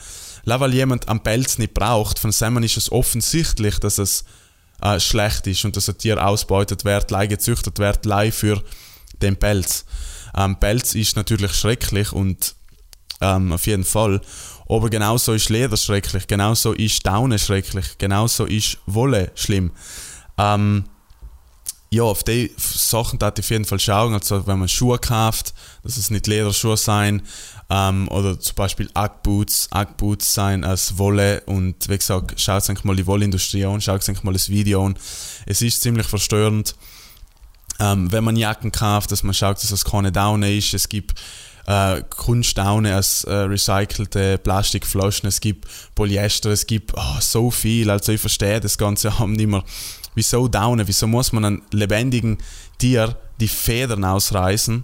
weil 0.60 0.74
jemand 0.74 1.08
einen 1.08 1.22
Pelz 1.22 1.58
nicht 1.58 1.74
braucht, 1.74 2.20
von 2.20 2.32
dem 2.32 2.64
ist 2.64 2.78
es 2.78 2.92
offensichtlich, 2.92 3.80
dass 3.80 3.98
es 3.98 4.24
äh, 4.82 5.00
schlecht 5.00 5.48
ist 5.48 5.66
und 5.66 5.76
dass 5.76 5.90
ein 5.90 5.98
Tier 5.98 6.26
ausbeutet 6.26 6.86
wird, 6.86 7.12
lei 7.12 7.28
gezüchtet 7.28 7.80
wird, 7.80 8.06
lei 8.06 8.32
für 8.32 8.64
den 9.22 9.38
Pelz. 9.38 9.86
Ähm, 10.36 10.60
Pelz 10.60 10.96
ist 10.96 11.16
natürlich 11.16 11.54
schrecklich 11.54 12.14
und 12.14 12.56
ähm, 13.22 13.52
auf 13.52 13.68
jeden 13.68 13.84
Fall. 13.84 14.22
Aber 14.68 14.90
genauso 14.90 15.34
ist 15.34 15.50
Leder 15.50 15.78
schrecklich, 15.78 16.28
genauso 16.28 16.74
ist 16.74 17.06
Daune 17.06 17.40
schrecklich, 17.40 17.98
genauso 17.98 18.46
ist 18.46 18.78
Wolle 18.86 19.32
schlimm. 19.36 19.72
Ähm, 20.38 20.86
ja, 21.92 22.04
auf 22.04 22.24
die 22.24 22.52
Sachen 22.58 23.18
da 23.18 23.32
ich 23.36 23.40
auf 23.40 23.50
jeden 23.50 23.66
Fall 23.66 23.80
schauen. 23.80 24.14
Also 24.14 24.46
wenn 24.46 24.60
man 24.60 24.68
Schuhe 24.68 25.00
kauft, 25.00 25.54
dass 25.84 25.98
es 25.98 26.12
nicht 26.12 26.28
Lederschuhe 26.28 26.78
sein 26.78 27.24
ähm, 27.70 28.08
oder 28.10 28.40
zum 28.40 28.56
Beispiel 28.56 28.90
Ackboots, 28.94 29.70
Ackboots 29.72 30.34
sein 30.34 30.64
als 30.64 30.98
Wolle 30.98 31.42
und 31.48 31.90
wie 31.90 31.98
gesagt, 31.98 32.40
schaut 32.40 32.70
euch 32.70 32.84
mal 32.84 32.96
die 32.96 33.08
Wollindustrie 33.08 33.66
an, 33.66 33.82
schaut 33.82 34.08
euch 34.08 34.24
mal 34.24 34.34
das 34.34 34.50
Video 34.50 34.86
an. 34.86 34.96
Es 35.48 35.62
ist 35.62 35.82
ziemlich 35.82 36.06
verstörend, 36.06 36.76
ähm, 37.80 38.12
wenn 38.12 38.24
man 38.24 38.36
Jacken 38.36 38.72
kauft, 38.72 39.12
dass 39.12 39.24
man 39.24 39.34
schaut, 39.34 39.58
dass 39.58 39.72
es 39.72 39.86
keine 39.86 40.12
Daune 40.12 40.56
ist. 40.56 40.74
Es 40.76 40.90
gibt 40.90 41.20
äh, 41.66 42.04
Kunstdaune 42.10 42.96
als 42.96 43.24
äh, 43.24 43.34
recycelte 43.34 44.38
Plastikflaschen, 44.38 45.28
es 45.28 45.40
gibt 45.40 45.68
Polyester, 45.96 46.50
es 46.52 46.68
gibt 46.68 46.94
oh, 46.96 47.20
so 47.20 47.52
viel. 47.52 47.90
Also 47.90 48.12
ich 48.12 48.22
verstehe 48.22 48.60
das 48.60 48.78
Ganze 48.78 49.18
haben 49.20 49.34
nicht 49.34 49.48
mehr 49.48 49.64
Wieso 50.16 50.48
daunen? 50.48 50.88
Wieso 50.88 51.08
muss 51.08 51.32
man 51.32 51.46
einem 51.46 51.62
lebendigen 51.72 52.38
Tier 52.78 53.18
die 53.40 53.48
Federn 53.48 54.04
ausreißen, 54.04 54.84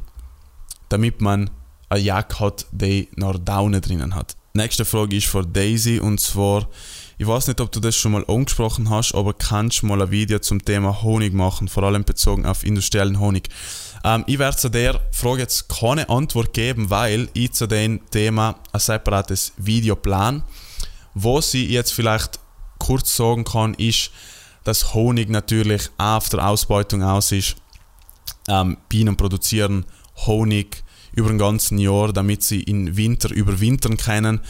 damit 0.90 1.22
man 1.22 1.50
eine 1.90 2.02
Jacke 2.02 2.40
hat, 2.40 2.66
die 2.72 3.10
noch 3.16 3.38
Daunen 3.38 3.82
drinnen 3.82 4.16
hat? 4.16 4.36
Nächste 4.54 4.86
Frage 4.86 5.18
ist 5.18 5.28
von 5.28 5.52
Daisy 5.52 6.00
und 6.00 6.22
zwar, 6.22 6.70
ich 7.18 7.28
weiß 7.28 7.48
nicht, 7.48 7.60
ob 7.60 7.74
du 7.74 7.82
das 7.82 7.98
schon 7.98 8.14
mal 8.14 8.24
angesprochen 8.26 8.90
hast, 8.90 9.14
aber 9.14 9.34
kannst 9.34 9.82
du 9.82 9.88
mal 9.88 10.02
ein 10.02 10.12
Video 10.12 10.40
zum 10.40 10.64
Thema 10.64 11.02
Honig 11.02 11.34
machen, 11.34 11.68
vor 11.68 11.84
allem 11.84 12.06
bezogen 12.06 12.46
auf 12.46 12.64
industriellen 12.64 13.20
Honig? 13.20 13.50
Ähm, 14.06 14.24
ich 14.28 14.40
werde 14.40 14.56
zu 14.56 14.70
der 14.70 15.02
Frage 15.12 15.42
jetzt 15.42 15.68
keine 15.68 16.08
Antwort 16.08 16.54
geben, 16.54 16.90
weil 16.90 17.28
ich 17.34 17.52
zu 17.52 17.68
dem 17.68 18.00
Thema 18.12 18.56
ein 18.72 18.80
separates 18.80 19.52
Video 19.58 19.98
plan. 19.98 20.44
Was 21.14 21.54
ich 21.54 21.70
jetzt 21.70 21.92
vielleicht 21.92 22.40
kurz 22.80 23.14
sagen 23.14 23.44
kann, 23.44 23.74
ist, 23.74 24.12
dass 24.66 24.94
Honig 24.94 25.30
natürlich 25.30 25.90
auf 25.98 26.28
der 26.28 26.46
Ausbeutung 26.46 27.04
aus 27.04 27.32
ist. 27.32 27.56
Ähm, 28.50 28.78
Bienen 28.90 29.16
produzieren 29.16 29.86
Honig 30.26 30.84
über 31.14 31.30
ein 31.30 31.38
ganzes 31.38 31.80
Jahr, 31.80 32.12
damit 32.12 32.44
sie 32.44 32.64
im 32.64 32.98
Winter 32.98 33.32
überwintern 33.32 33.96
können. 33.96 34.42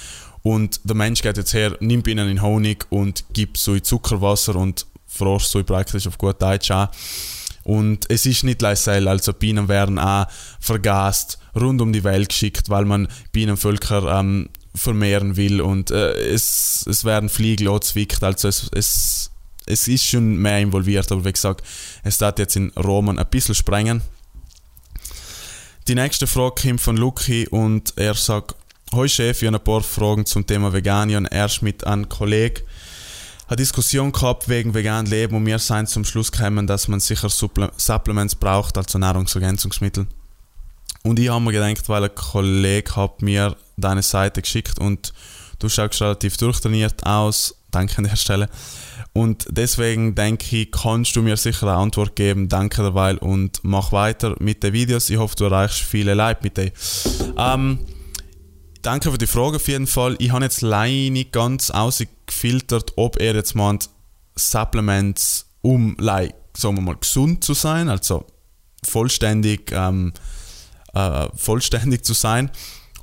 Und 0.41 0.81
der 0.83 0.95
Mensch 0.95 1.21
geht 1.21 1.37
jetzt 1.37 1.53
her, 1.53 1.77
nimmt 1.79 2.07
ihnen 2.07 2.29
in 2.29 2.41
Honig 2.41 2.85
und 2.89 3.25
gibt 3.33 3.57
so 3.57 3.77
Zuckerwasser 3.79 4.55
und 4.55 4.87
froscht 5.05 5.49
so 5.49 5.63
praktisch 5.63 6.07
auf 6.07 6.17
gut 6.17 6.41
Deutsch 6.41 6.71
an. 6.71 6.89
Und 7.63 8.09
es 8.09 8.25
ist 8.25 8.43
nicht 8.43 8.61
leisel, 8.61 9.07
also 9.07 9.33
Bienen 9.33 9.67
werden 9.67 9.97
auch 9.97 10.27
vergast, 10.59 11.39
rund 11.55 11.81
um 11.81 11.91
die 11.91 12.03
Welt 12.03 12.29
geschickt, 12.29 12.69
weil 12.69 12.85
man 12.85 13.07
Bienenvölker 13.31 14.19
ähm, 14.19 14.49
vermehren 14.75 15.35
will 15.35 15.61
und 15.61 15.89
äh, 15.89 16.11
es, 16.11 16.85
es 16.87 17.05
werden 17.05 17.27
Fliegen 17.27 17.67
angezwickt, 17.67 18.21
also 18.23 18.47
es, 18.47 18.69
es 18.71 19.31
es 19.65 19.87
ist 19.87 20.05
schon 20.05 20.37
mehr 20.37 20.59
involviert, 20.59 21.11
aber 21.11 21.25
wie 21.25 21.31
gesagt, 21.31 21.65
es 22.03 22.17
darf 22.17 22.37
jetzt 22.39 22.55
in 22.55 22.71
Roman 22.71 23.19
ein 23.19 23.27
bisschen 23.27 23.55
sprengen. 23.55 24.01
Die 25.87 25.95
nächste 25.95 26.27
Frage 26.27 26.67
kommt 26.67 26.81
von 26.81 26.97
Luki 26.97 27.47
und 27.47 27.93
er 27.95 28.15
sagt, 28.15 28.55
Hoi 28.93 29.07
Chef, 29.07 29.41
ich 29.41 29.47
habe 29.47 29.57
ein 29.57 29.63
paar 29.63 29.81
Fragen 29.81 30.25
zum 30.25 30.45
Thema 30.45 30.71
Vegan. 30.71 31.09
erst 31.25 31.61
mit 31.61 31.85
einem 31.85 32.07
Kollegen 32.07 32.61
eine 33.47 33.57
Diskussion 33.57 34.11
gehabt 34.11 34.49
wegen 34.49 34.73
vegan 34.73 35.05
Leben 35.05 35.35
und 35.35 35.45
wir 35.45 35.59
sind 35.59 35.87
zum 35.87 36.03
Schluss 36.03 36.31
gekommen, 36.31 36.65
dass 36.65 36.87
man 36.87 36.99
sicher 36.99 37.29
Supple 37.29 37.71
Supplements 37.77 38.35
braucht, 38.35 38.77
also 38.77 38.97
Nahrungsergänzungsmittel. 38.97 40.07
Und 41.03 41.19
ich 41.19 41.29
habe 41.29 41.43
mir 41.43 41.51
gedacht, 41.51 41.87
weil 41.87 42.05
ein 42.05 42.15
Kollege 42.15 42.95
hat 42.95 43.21
mir 43.21 43.55
deine 43.77 44.01
Seite 44.01 44.41
geschickt 44.41 44.79
und 44.79 45.13
du 45.59 45.69
schaust 45.69 46.01
relativ 46.01 46.37
durchtrainiert 46.37 47.05
aus, 47.05 47.55
danke 47.69 47.99
an 47.99 48.05
der 48.05 48.15
Stelle. 48.15 48.49
Und 49.15 49.47
deswegen 49.49 50.13
denke 50.13 50.57
ich, 50.57 50.71
kannst 50.71 51.15
du 51.15 51.21
mir 51.21 51.37
sicher 51.37 51.67
eine 51.67 51.77
Antwort 51.77 52.17
geben. 52.17 52.49
Danke 52.49 52.81
dabei 52.83 53.15
und 53.17 53.61
mach 53.63 53.93
weiter 53.93 54.35
mit 54.39 54.61
den 54.61 54.73
Videos. 54.73 55.09
Ich 55.09 55.15
hoffe, 55.17 55.37
du 55.37 55.45
erreichst 55.45 55.79
viele 55.79 56.15
Leute 56.15 56.41
mit 56.43 56.57
denen. 56.57 56.73
Ähm, 57.37 57.79
danke 58.81 59.09
für 59.09 59.17
die 59.17 59.25
Frage 59.25 59.55
auf 59.55 59.69
jeden 59.69 59.87
Fall. 59.87 60.17
Ich 60.19 60.31
habe 60.31 60.43
jetzt 60.43 60.59
leider 60.59 61.11
nicht 61.11 61.31
ganz 61.31 61.69
ausgefiltert, 61.69 62.91
ob 62.97 63.17
er 63.21 63.35
jetzt 63.35 63.55
meint, 63.55 63.89
Supplements, 64.35 65.45
um, 65.61 65.95
like, 65.97 66.35
sagen 66.57 66.75
wir 66.75 66.81
mal, 66.81 66.97
gesund 66.97 67.41
zu 67.41 67.53
sein, 67.53 67.87
also 67.87 68.25
vollständig, 68.83 69.71
ähm, 69.71 70.11
äh, 70.93 71.29
vollständig 71.35 72.03
zu 72.03 72.13
sein, 72.13 72.51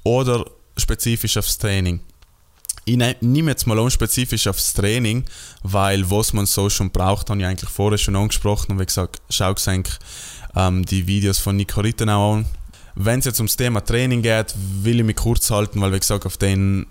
oder 0.05 0.45
spezifisch 0.77 1.39
aufs 1.39 1.57
Training 1.57 2.01
ich 2.85 2.97
ne-, 2.97 3.17
nehme 3.21 3.51
jetzt 3.51 3.67
mal 3.67 3.79
unspezifisch 3.79 4.47
aufs 4.47 4.75
Training, 4.75 5.25
weil 5.63 6.11
was 6.11 6.33
man 6.33 6.47
so 6.47 6.69
schon 6.69 6.91
braucht, 6.91 7.31
habe 7.31 7.41
ich 7.41 7.47
eigentlich 7.47 7.71
vorher 7.71 7.99
schon 7.99 8.17
angesprochen 8.17 8.73
und 8.73 8.81
wie 8.81 8.87
gesagt, 8.87 9.21
schau 9.31 9.55
eigentlich 9.67 9.99
ähm, 10.57 10.85
die 10.85 11.07
Videos 11.07 11.39
von 11.39 11.57
Nico 11.57 11.81
Rittenau 11.81 12.35
an. 12.35 12.47
Wenn 12.95 13.21
es 13.21 13.25
jetzt 13.25 13.39
ums 13.39 13.57
Thema 13.57 13.81
Training 13.81 14.23
geht, 14.23 14.55
will 14.57 15.01
ich 15.01 15.07
mich 15.07 15.17
kurz 15.17 15.51
halten, 15.51 15.81
weil 15.81 15.93
wie 15.93 16.01
gesagt, 16.01 16.27
auf 16.27 16.37
den 16.37 16.87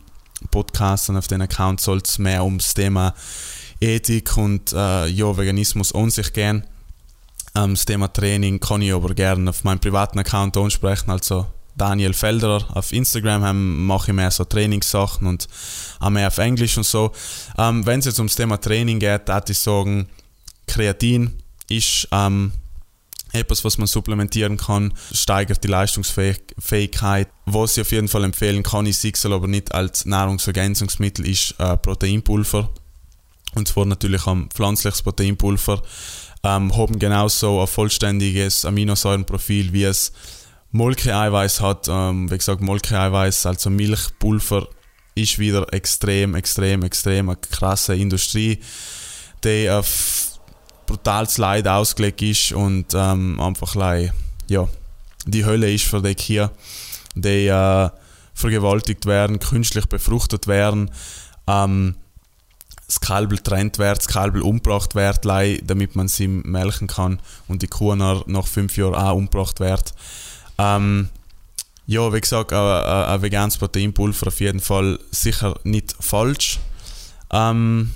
Podcasts 0.50 1.10
und 1.10 1.18
auf 1.18 1.28
den 1.28 1.42
Accounts 1.42 1.84
soll 1.84 2.00
es 2.04 2.18
mehr 2.18 2.44
ums 2.44 2.74
Thema 2.74 3.14
Ethik 3.80 4.38
und 4.38 4.74
äh, 4.74 5.08
ja, 5.08 5.38
Veganismus 5.38 5.94
an 5.94 6.10
sich 6.10 6.34
gehen. 6.34 6.66
Ähm, 7.54 7.76
das 7.76 7.86
Thema 7.86 8.12
Training 8.12 8.60
kann 8.60 8.82
ich 8.82 8.94
aber 8.94 9.14
gerne 9.14 9.50
auf 9.50 9.64
meinem 9.64 9.80
privaten 9.80 10.18
Account 10.20 10.58
ansprechen, 10.58 11.12
also 11.12 11.46
Daniel 11.76 12.14
Felderer 12.14 12.66
auf 12.76 12.92
Instagram 12.92 13.86
mache 13.86 14.12
ich 14.12 14.16
mehr 14.16 14.32
so 14.32 14.44
Trainingssachen 14.44 15.28
und 15.28 15.48
auch 16.00 16.10
mehr 16.10 16.28
auf 16.28 16.38
Englisch 16.38 16.78
und 16.78 16.86
so. 16.86 17.12
Ähm, 17.58 17.86
Wenn 17.86 18.00
es 18.00 18.06
jetzt 18.06 18.20
ums 18.20 18.36
Thema 18.36 18.60
Training 18.60 19.00
geht, 19.00 19.28
würde 19.28 19.52
ich 19.52 19.60
sagen, 19.60 20.08
Kreatin 20.68 21.38
ist 21.70 22.08
ähm, 22.12 22.52
etwas, 23.34 23.64
was 23.64 23.78
man 23.78 23.88
supplementieren 23.88 24.58
kann, 24.58 24.94
steigert 25.14 25.64
die 25.64 25.70
Leistungsfähigkeit. 25.70 27.30
Was 27.46 27.78
ich 27.78 27.82
auf 27.82 27.92
jeden 27.92 28.08
Fall 28.08 28.24
empfehlen 28.24 28.64
kann, 28.64 28.92
sehe 28.92 29.14
es 29.14 29.26
aber 29.26 29.48
nicht 29.48 29.74
als 29.74 30.06
Nahrungsergänzungsmittel, 30.06 31.28
ist 31.28 31.56
äh, 31.58 31.78
Proteinpulver. 31.78 32.70
Und 33.54 33.68
zwar 33.68 33.86
natürlich 33.86 34.28
am 34.28 34.50
pflanzliches 34.50 35.02
Proteinpulver. 35.02 35.82
Ähm, 36.44 36.76
haben 36.76 36.98
genauso 37.00 37.62
ein 37.62 37.68
vollständiges 37.68 38.66
Aminosäurenprofil, 38.66 39.74
wie 39.74 39.84
es 39.84 40.12
Molkeeiweiß 40.72 41.62
hat, 41.62 41.88
ähm, 41.90 42.32
wie 42.32 42.38
gesagt, 42.38 42.62
Molkeeiweiß, 42.62 43.46
also 43.46 43.70
Milchpulver, 43.70 44.68
ist 45.16 45.40
wieder 45.40 45.74
extrem, 45.74 46.36
extrem, 46.36 46.84
extrem 46.84 47.30
eine 47.30 47.38
krasse 47.38 47.96
Industrie, 47.96 48.60
die 49.44 49.70
auf 49.70 50.40
brutales 50.86 51.38
Leid 51.38 51.68
ausgelegt 51.68 52.22
ist 52.22 52.54
und 52.54 52.94
ähm, 52.94 53.40
einfach 53.40 53.76
like, 53.76 54.14
ja, 54.48 54.68
die 55.26 55.46
Hölle 55.46 55.72
ist 55.72 55.86
für 55.86 56.02
die 56.02 56.16
Kühe, 56.16 56.52
die 57.16 57.48
äh, 57.48 57.90
vergewaltigt 58.34 59.06
werden, 59.06 59.40
künstlich 59.40 59.88
befruchtet 59.88 60.48
werden, 60.48 60.92
ähm, 61.48 61.96
das 62.88 63.00
Kalbel 63.00 63.38
trennt 63.38 63.78
wird, 63.78 64.00
das 64.00 64.08
Kalbel 64.08 64.42
umgebracht 64.42 64.96
wird, 64.96 65.24
damit 65.24 65.96
man 65.96 66.10
sie 66.10 66.28
melken 66.28 66.88
kann 66.88 67.22
und 67.48 67.62
die 67.62 67.68
Kuh 67.68 67.96
nach 67.96 68.48
fünf 68.48 68.76
Jahren 68.76 68.96
auch 68.96 69.16
umgebracht 69.16 69.62
wird. 69.62 69.94
Ähm, 70.62 71.10
ja, 71.88 72.14
wie 72.14 72.22
gesagt, 72.22 72.54
ein, 72.54 72.60
ein 72.60 73.22
veganes 73.22 73.58
Proteinpulver 73.58 74.28
auf 74.28 74.40
jeden 74.40 74.60
Fall 74.60 75.00
sicher 75.12 75.60
nicht 75.64 75.96
falsch. 76.00 76.60
Ähm, 77.32 77.92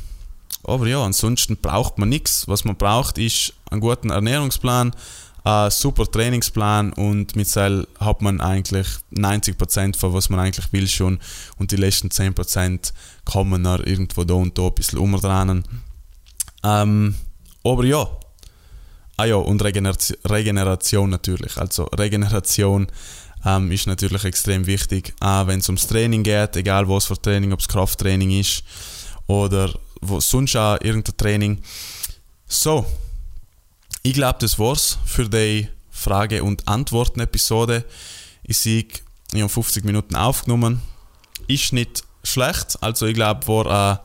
Aber 0.63 0.87
ja, 0.87 1.03
ansonsten 1.03 1.57
braucht 1.57 1.97
man 1.97 2.09
nichts. 2.09 2.47
Was 2.47 2.65
man 2.65 2.75
braucht, 2.75 3.17
ist 3.17 3.53
einen 3.69 3.81
guten 3.81 4.09
Ernährungsplan, 4.09 4.95
einen 5.43 5.71
super 5.71 6.05
Trainingsplan 6.05 6.93
und 6.93 7.35
mit 7.35 7.47
Seil 7.47 7.87
hat 7.99 8.21
man 8.23 8.41
eigentlich 8.41 8.87
90% 9.13 9.95
von 9.95 10.13
was 10.13 10.29
man 10.29 10.39
eigentlich 10.39 10.73
will 10.73 10.87
schon 10.87 11.19
und 11.59 11.71
die 11.71 11.75
letzten 11.75 12.07
10% 12.09 12.93
kann 13.25 13.49
man 13.49 13.63
dann 13.63 13.83
irgendwo 13.83 14.23
da 14.23 14.33
und 14.33 14.57
da 14.57 14.63
ein 14.63 14.73
bisschen 14.73 14.97
umdrehen. 14.97 15.63
Ähm, 16.63 17.15
aber 17.63 17.85
ja, 17.85 18.07
ah 19.17 19.25
ja, 19.25 19.35
und 19.35 19.63
Regeneration, 19.63 20.17
Regeneration 20.25 21.09
natürlich. 21.09 21.57
Also 21.57 21.85
Regeneration 21.85 22.87
ähm, 23.45 23.71
ist 23.71 23.87
natürlich 23.87 24.23
extrem 24.23 24.65
wichtig, 24.65 25.13
auch 25.19 25.47
wenn 25.47 25.59
es 25.59 25.69
ums 25.69 25.87
Training 25.87 26.23
geht, 26.23 26.55
egal 26.55 26.87
was 26.89 27.05
für 27.05 27.21
Training, 27.21 27.53
ob 27.53 27.59
es 27.59 27.67
Krafttraining 27.67 28.31
ist 28.31 28.63
oder 29.27 29.73
wo, 30.01 30.19
sonst 30.19 30.55
auch 30.55 30.79
irgendein 30.81 31.17
Training. 31.17 31.61
So, 32.47 32.85
ich 34.03 34.13
glaube, 34.13 34.37
das 34.39 34.59
war's 34.59 34.97
für 35.05 35.29
die 35.29 35.67
Frage- 35.91 36.43
und 36.43 36.67
Antworten-Episode. 36.67 37.85
Ich 38.43 38.57
sehe, 38.57 38.85
ich 39.33 39.41
habe 39.41 39.49
50 39.49 39.85
Minuten 39.85 40.15
aufgenommen. 40.15 40.81
Ist 41.47 41.73
nicht 41.73 42.03
schlecht, 42.23 42.77
also 42.81 43.05
ich 43.05 43.15
glaube, 43.15 43.47
war 43.47 43.65
eine 43.65 43.99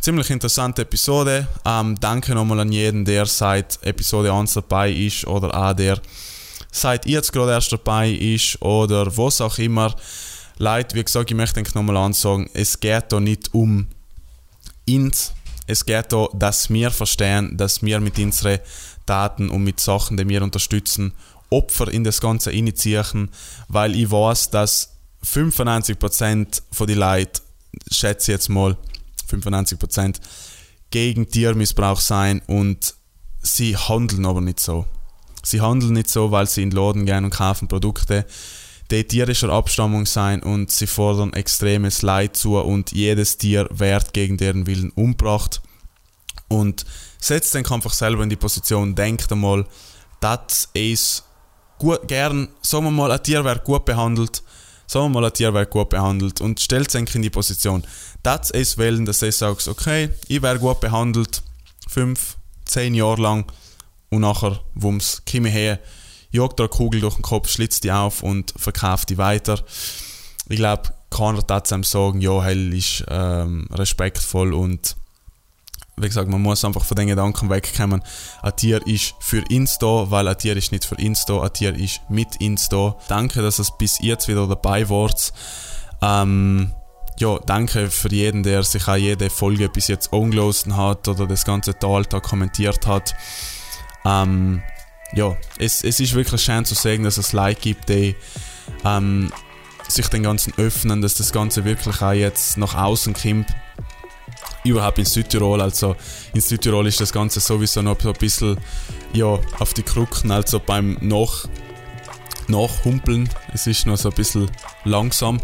ziemlich 0.00 0.30
interessante 0.30 0.82
Episode. 0.82 1.46
Ähm, 1.64 1.96
danke 2.00 2.34
nochmal 2.34 2.60
an 2.60 2.72
jeden, 2.72 3.04
der 3.04 3.26
seit 3.26 3.78
Episode 3.82 4.32
1 4.32 4.54
dabei 4.54 4.90
ist 4.90 5.26
oder 5.26 5.54
auch 5.54 5.74
der 5.74 6.00
seit 6.70 7.06
jetzt 7.06 7.32
gerade 7.32 7.52
erst 7.52 7.72
dabei 7.72 8.10
ist 8.10 8.60
oder 8.62 9.16
was 9.16 9.40
auch 9.40 9.58
immer. 9.58 9.94
Leute, 10.58 10.96
wie 10.96 11.04
gesagt, 11.04 11.30
ich 11.30 11.36
möchte 11.36 11.62
nochmal 11.74 11.96
ansagen, 11.96 12.50
es 12.52 12.80
geht 12.80 13.12
da 13.12 13.20
nicht 13.20 13.54
um 13.54 13.86
ins. 14.86 15.32
Es 15.66 15.84
geht 15.84 16.12
da, 16.12 16.28
dass 16.32 16.70
wir 16.70 16.90
verstehen, 16.90 17.56
dass 17.56 17.82
wir 17.82 18.00
mit 18.00 18.18
unseren 18.18 18.58
Daten 19.06 19.50
und 19.50 19.64
mit 19.64 19.80
Sachen, 19.80 20.16
die 20.16 20.28
wir 20.28 20.42
unterstützen, 20.42 21.12
Opfer 21.50 21.88
in 21.88 22.04
das 22.04 22.20
Ganze 22.20 22.52
initiieren, 22.52 23.30
weil 23.68 23.94
ich 23.94 24.10
weiß, 24.10 24.50
dass 24.50 24.94
95% 25.24 26.62
von 26.72 26.86
den 26.86 26.98
Leuten, 26.98 27.40
schätze 27.90 28.32
jetzt 28.32 28.48
mal 28.48 28.76
95%, 29.28 30.16
gegen 30.90 31.28
Tiermissbrauch 31.28 32.00
sein 32.00 32.42
und 32.46 32.94
sie 33.42 33.76
handeln 33.76 34.26
aber 34.26 34.40
nicht 34.40 34.60
so. 34.60 34.86
Sie 35.42 35.60
handeln 35.60 35.92
nicht 35.92 36.10
so, 36.10 36.30
weil 36.30 36.46
sie 36.46 36.62
in 36.62 36.70
den 36.70 36.76
Laden 36.78 37.06
gehen 37.06 37.24
und 37.24 37.30
kaufen 37.30 37.68
Produkte, 37.68 38.26
die 38.90 39.04
tierischer 39.04 39.50
Abstammung 39.50 40.06
sein 40.06 40.42
und 40.42 40.70
sie 40.70 40.86
fordern 40.86 41.32
extremes 41.32 42.02
Leid 42.02 42.36
zu 42.36 42.58
und 42.58 42.92
jedes 42.92 43.36
Tier 43.36 43.68
wird 43.70 44.12
gegen 44.12 44.38
deren 44.38 44.66
Willen 44.66 44.90
umgebracht. 44.90 45.60
Und 46.48 46.86
setzt 47.20 47.54
den 47.54 47.66
einfach 47.66 47.92
selber 47.92 48.22
in 48.22 48.30
die 48.30 48.36
Position, 48.36 48.94
denkt 48.94 49.30
einmal, 49.30 49.66
das 50.20 50.70
ist 50.72 51.24
gut, 51.78 52.08
gern, 52.08 52.48
sagen 52.62 52.84
wir 52.84 52.90
mal, 52.90 53.10
ein 53.10 53.22
Tier 53.22 53.44
wird 53.44 53.64
gut 53.64 53.84
behandelt, 53.84 54.42
sagen 54.86 55.06
wir 55.06 55.20
mal, 55.20 55.26
ein 55.26 55.32
Tier 55.34 55.52
wird 55.52 55.70
gut 55.70 55.90
behandelt 55.90 56.40
und 56.40 56.58
stellt 56.60 56.90
sich 56.90 57.14
in 57.14 57.22
die 57.22 57.30
Position. 57.30 57.84
Das 58.22 58.50
ist 58.50 58.78
wählen, 58.78 59.04
dass 59.06 59.20
du 59.20 59.30
sagst, 59.30 59.68
okay, 59.68 60.10
ich 60.26 60.42
werde 60.42 60.60
gut 60.60 60.80
behandelt, 60.80 61.42
fünf, 61.88 62.36
zehn 62.64 62.94
Jahre 62.94 63.20
lang 63.20 63.52
und 64.10 64.20
nachher, 64.20 64.60
wumms, 64.74 65.22
komme 65.30 65.48
her, 65.48 65.78
jagt 66.30 66.60
eine 66.60 66.68
Kugel 66.68 67.00
durch 67.00 67.14
den 67.14 67.22
Kopf, 67.22 67.48
schlitzt 67.48 67.84
die 67.84 67.92
auf 67.92 68.22
und 68.22 68.52
verkauft 68.56 69.10
die 69.10 69.18
weiter. 69.18 69.62
Ich 70.48 70.56
glaube, 70.56 70.92
keiner 71.10 71.42
darf 71.42 71.72
einem 71.72 71.84
sagen, 71.84 72.20
ja, 72.20 72.42
hell 72.42 72.74
ist 72.74 73.04
ähm, 73.08 73.68
respektvoll 73.72 74.52
und 74.52 74.96
wie 76.00 76.06
gesagt, 76.06 76.28
man 76.28 76.40
muss 76.40 76.64
einfach 76.64 76.84
von 76.84 76.96
den 76.96 77.08
Gedanken 77.08 77.50
wegkommen. 77.50 78.02
Ein 78.42 78.56
Tier 78.56 78.86
ist 78.86 79.14
für 79.20 79.42
uns 79.50 79.78
da, 79.78 80.10
weil 80.10 80.28
ein 80.28 80.38
Tier 80.38 80.56
ist 80.56 80.70
nicht 80.70 80.84
für 80.84 80.94
uns 80.94 81.24
da, 81.24 81.42
ein 81.42 81.52
Tier 81.52 81.74
ist 81.74 82.00
mit 82.08 82.40
uns 82.40 82.68
da. 82.68 82.96
Danke, 83.08 83.42
dass 83.42 83.58
es 83.58 83.76
bis 83.76 83.98
jetzt 84.00 84.28
wieder 84.28 84.46
dabei 84.46 84.88
wart. 84.88 85.32
Ähm, 86.00 86.72
ja, 87.18 87.38
danke 87.40 87.90
für 87.90 88.10
jeden, 88.12 88.42
der 88.42 88.62
sich 88.62 88.86
auch 88.86 88.96
jede 88.96 89.28
Folge 89.28 89.68
bis 89.68 89.88
jetzt 89.88 90.12
angelassen 90.12 90.76
hat 90.76 91.08
oder 91.08 91.26
das 91.26 91.44
ganze 91.44 91.76
Tal 91.78 92.04
da 92.04 92.20
kommentiert 92.20 92.86
hat. 92.86 93.14
Ähm, 94.04 94.62
ja, 95.12 95.36
es, 95.58 95.82
es 95.82 96.00
ist 96.00 96.14
wirklich 96.14 96.40
schön 96.40 96.64
zu 96.64 96.74
sehen, 96.74 97.02
dass 97.02 97.18
es 97.18 97.32
Leute 97.32 97.60
gibt, 97.60 97.88
die 97.88 98.14
ähm, 98.84 99.32
sich 99.88 100.06
den 100.08 100.22
Ganzen 100.22 100.52
öffnen, 100.58 101.02
dass 101.02 101.14
das 101.14 101.32
Ganze 101.32 101.64
wirklich 101.64 102.00
auch 102.02 102.12
jetzt 102.12 102.56
nach 102.56 102.74
außen 102.74 103.14
kommt. 103.14 103.48
Überhaupt 104.64 104.98
in 104.98 105.04
Südtirol, 105.04 105.60
also 105.60 105.96
in 106.34 106.40
Südtirol 106.40 106.86
ist 106.86 107.00
das 107.00 107.12
Ganze 107.12 107.40
sowieso 107.40 107.80
noch 107.80 108.00
so 108.00 108.10
ein 108.10 108.18
bisschen 108.18 108.58
ja, 109.12 109.38
auf 109.58 109.72
die 109.72 109.82
Krücken, 109.82 110.30
also 110.30 110.60
beim 110.60 110.98
Nach, 111.00 111.46
Nachhumpeln. 112.48 113.28
Es 113.52 113.66
ist 113.66 113.86
noch 113.86 113.96
so 113.96 114.10
ein 114.10 114.14
bisschen 114.14 114.50
langsam. 114.84 115.40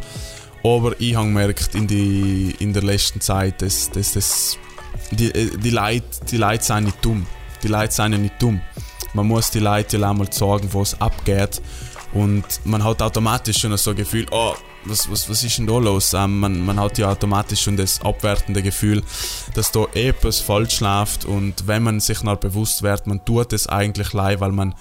Aber 0.65 0.99
ich 0.99 1.15
habe 1.15 1.27
gemerkt 1.27 1.75
in, 1.75 1.87
die, 1.87 2.55
in 2.59 2.73
der 2.73 2.83
letzten 2.83 3.21
Zeit, 3.21 3.61
dass, 3.63 3.91
dass, 3.91 4.13
dass 4.13 4.59
die, 5.11 5.31
die, 5.59 5.71
Leute, 5.71 6.05
die 6.31 6.39
Leute 6.39 6.65
sind 6.65 6.85
nicht 6.85 7.05
dumm. 7.05 7.27
Die 7.63 7.69
Leute 7.69 7.93
sind 7.93 8.13
ja 8.13 8.19
nicht 8.19 8.43
dumm 8.43 8.61
man 9.15 9.29
muss 9.29 9.51
die 9.51 9.61
Leute 9.61 9.97
ja 9.97 10.11
einmal 10.11 10.31
sagen, 10.33 10.69
was 10.73 11.01
abgeht. 11.01 11.63
Und 12.13 12.45
man 12.65 12.85
hat 12.85 13.01
automatisch 13.01 13.59
schon 13.59 13.77
so 13.77 13.91
ein 13.91 13.97
Gefühl, 13.97 14.27
oh, 14.31 14.55
was, 14.85 15.11
was, 15.11 15.29
was 15.31 15.43
ist 15.43 15.59
denn 15.59 15.67
da 15.67 15.79
los? 15.79 16.13
Ähm, 16.13 16.41
man, 16.41 16.65
man 16.65 16.79
hat 16.79 16.99
ja 16.99 17.11
automatisch 17.11 17.63
schon 17.63 17.77
das 17.77 18.01
abwertende 18.03 18.63
Gefühl, 18.63 19.03
dass 19.55 19.73
da 19.73 19.87
etwas 19.95 20.41
falsch 20.41 20.81
läuft 20.81 21.25
und 21.25 21.67
wenn 21.67 21.83
man 21.83 22.01
sich 22.01 22.23
noch 22.23 22.37
bewusst 22.37 22.83
wird, 22.83 23.07
man 23.07 23.25
tut 23.25 23.53
es 23.53 23.67
eigentlich 23.67 24.13
leid, 24.13 24.41
weil 24.41 24.53
man 24.53 24.75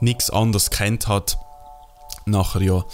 nichts 0.00 0.30
anderes 0.30 0.70
kennt 0.70 1.08
hat, 1.08 1.38
nachher 2.24 2.62
ja. 2.62 2.84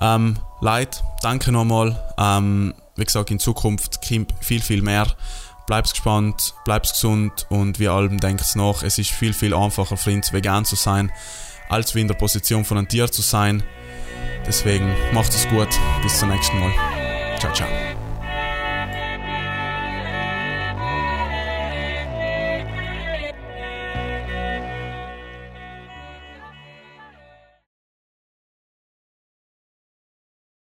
Ähm, 0.00 0.38
Leid, 0.60 1.02
danke 1.22 1.52
nochmal. 1.52 1.98
Ähm, 2.18 2.74
wie 2.96 3.04
gesagt, 3.04 3.30
in 3.30 3.38
Zukunft 3.38 4.06
kommt 4.06 4.34
viel, 4.40 4.60
viel 4.60 4.82
mehr 4.82 5.06
bleib's 5.68 5.90
gespannt, 5.92 6.54
bleib's 6.64 6.92
gesund 6.92 7.46
und 7.50 7.78
wie 7.78 7.88
allem 7.88 8.18
denkt's 8.18 8.56
nach, 8.56 8.82
es 8.82 8.98
ist 8.98 9.10
viel, 9.10 9.34
viel 9.34 9.54
einfacher 9.54 9.96
für 9.96 10.10
uns 10.10 10.32
vegan 10.32 10.64
zu 10.64 10.74
sein, 10.74 11.12
als 11.68 11.94
wie 11.94 12.00
in 12.00 12.08
der 12.08 12.14
Position 12.14 12.64
von 12.64 12.78
einem 12.78 12.88
Tier 12.88 13.12
zu 13.12 13.22
sein. 13.22 13.62
Deswegen 14.46 14.90
macht 15.12 15.32
es 15.32 15.46
gut, 15.48 15.68
bis 16.02 16.18
zum 16.18 16.30
nächsten 16.30 16.58
Mal. 16.58 16.72
Ciao, 17.38 17.52
ciao. 17.52 17.97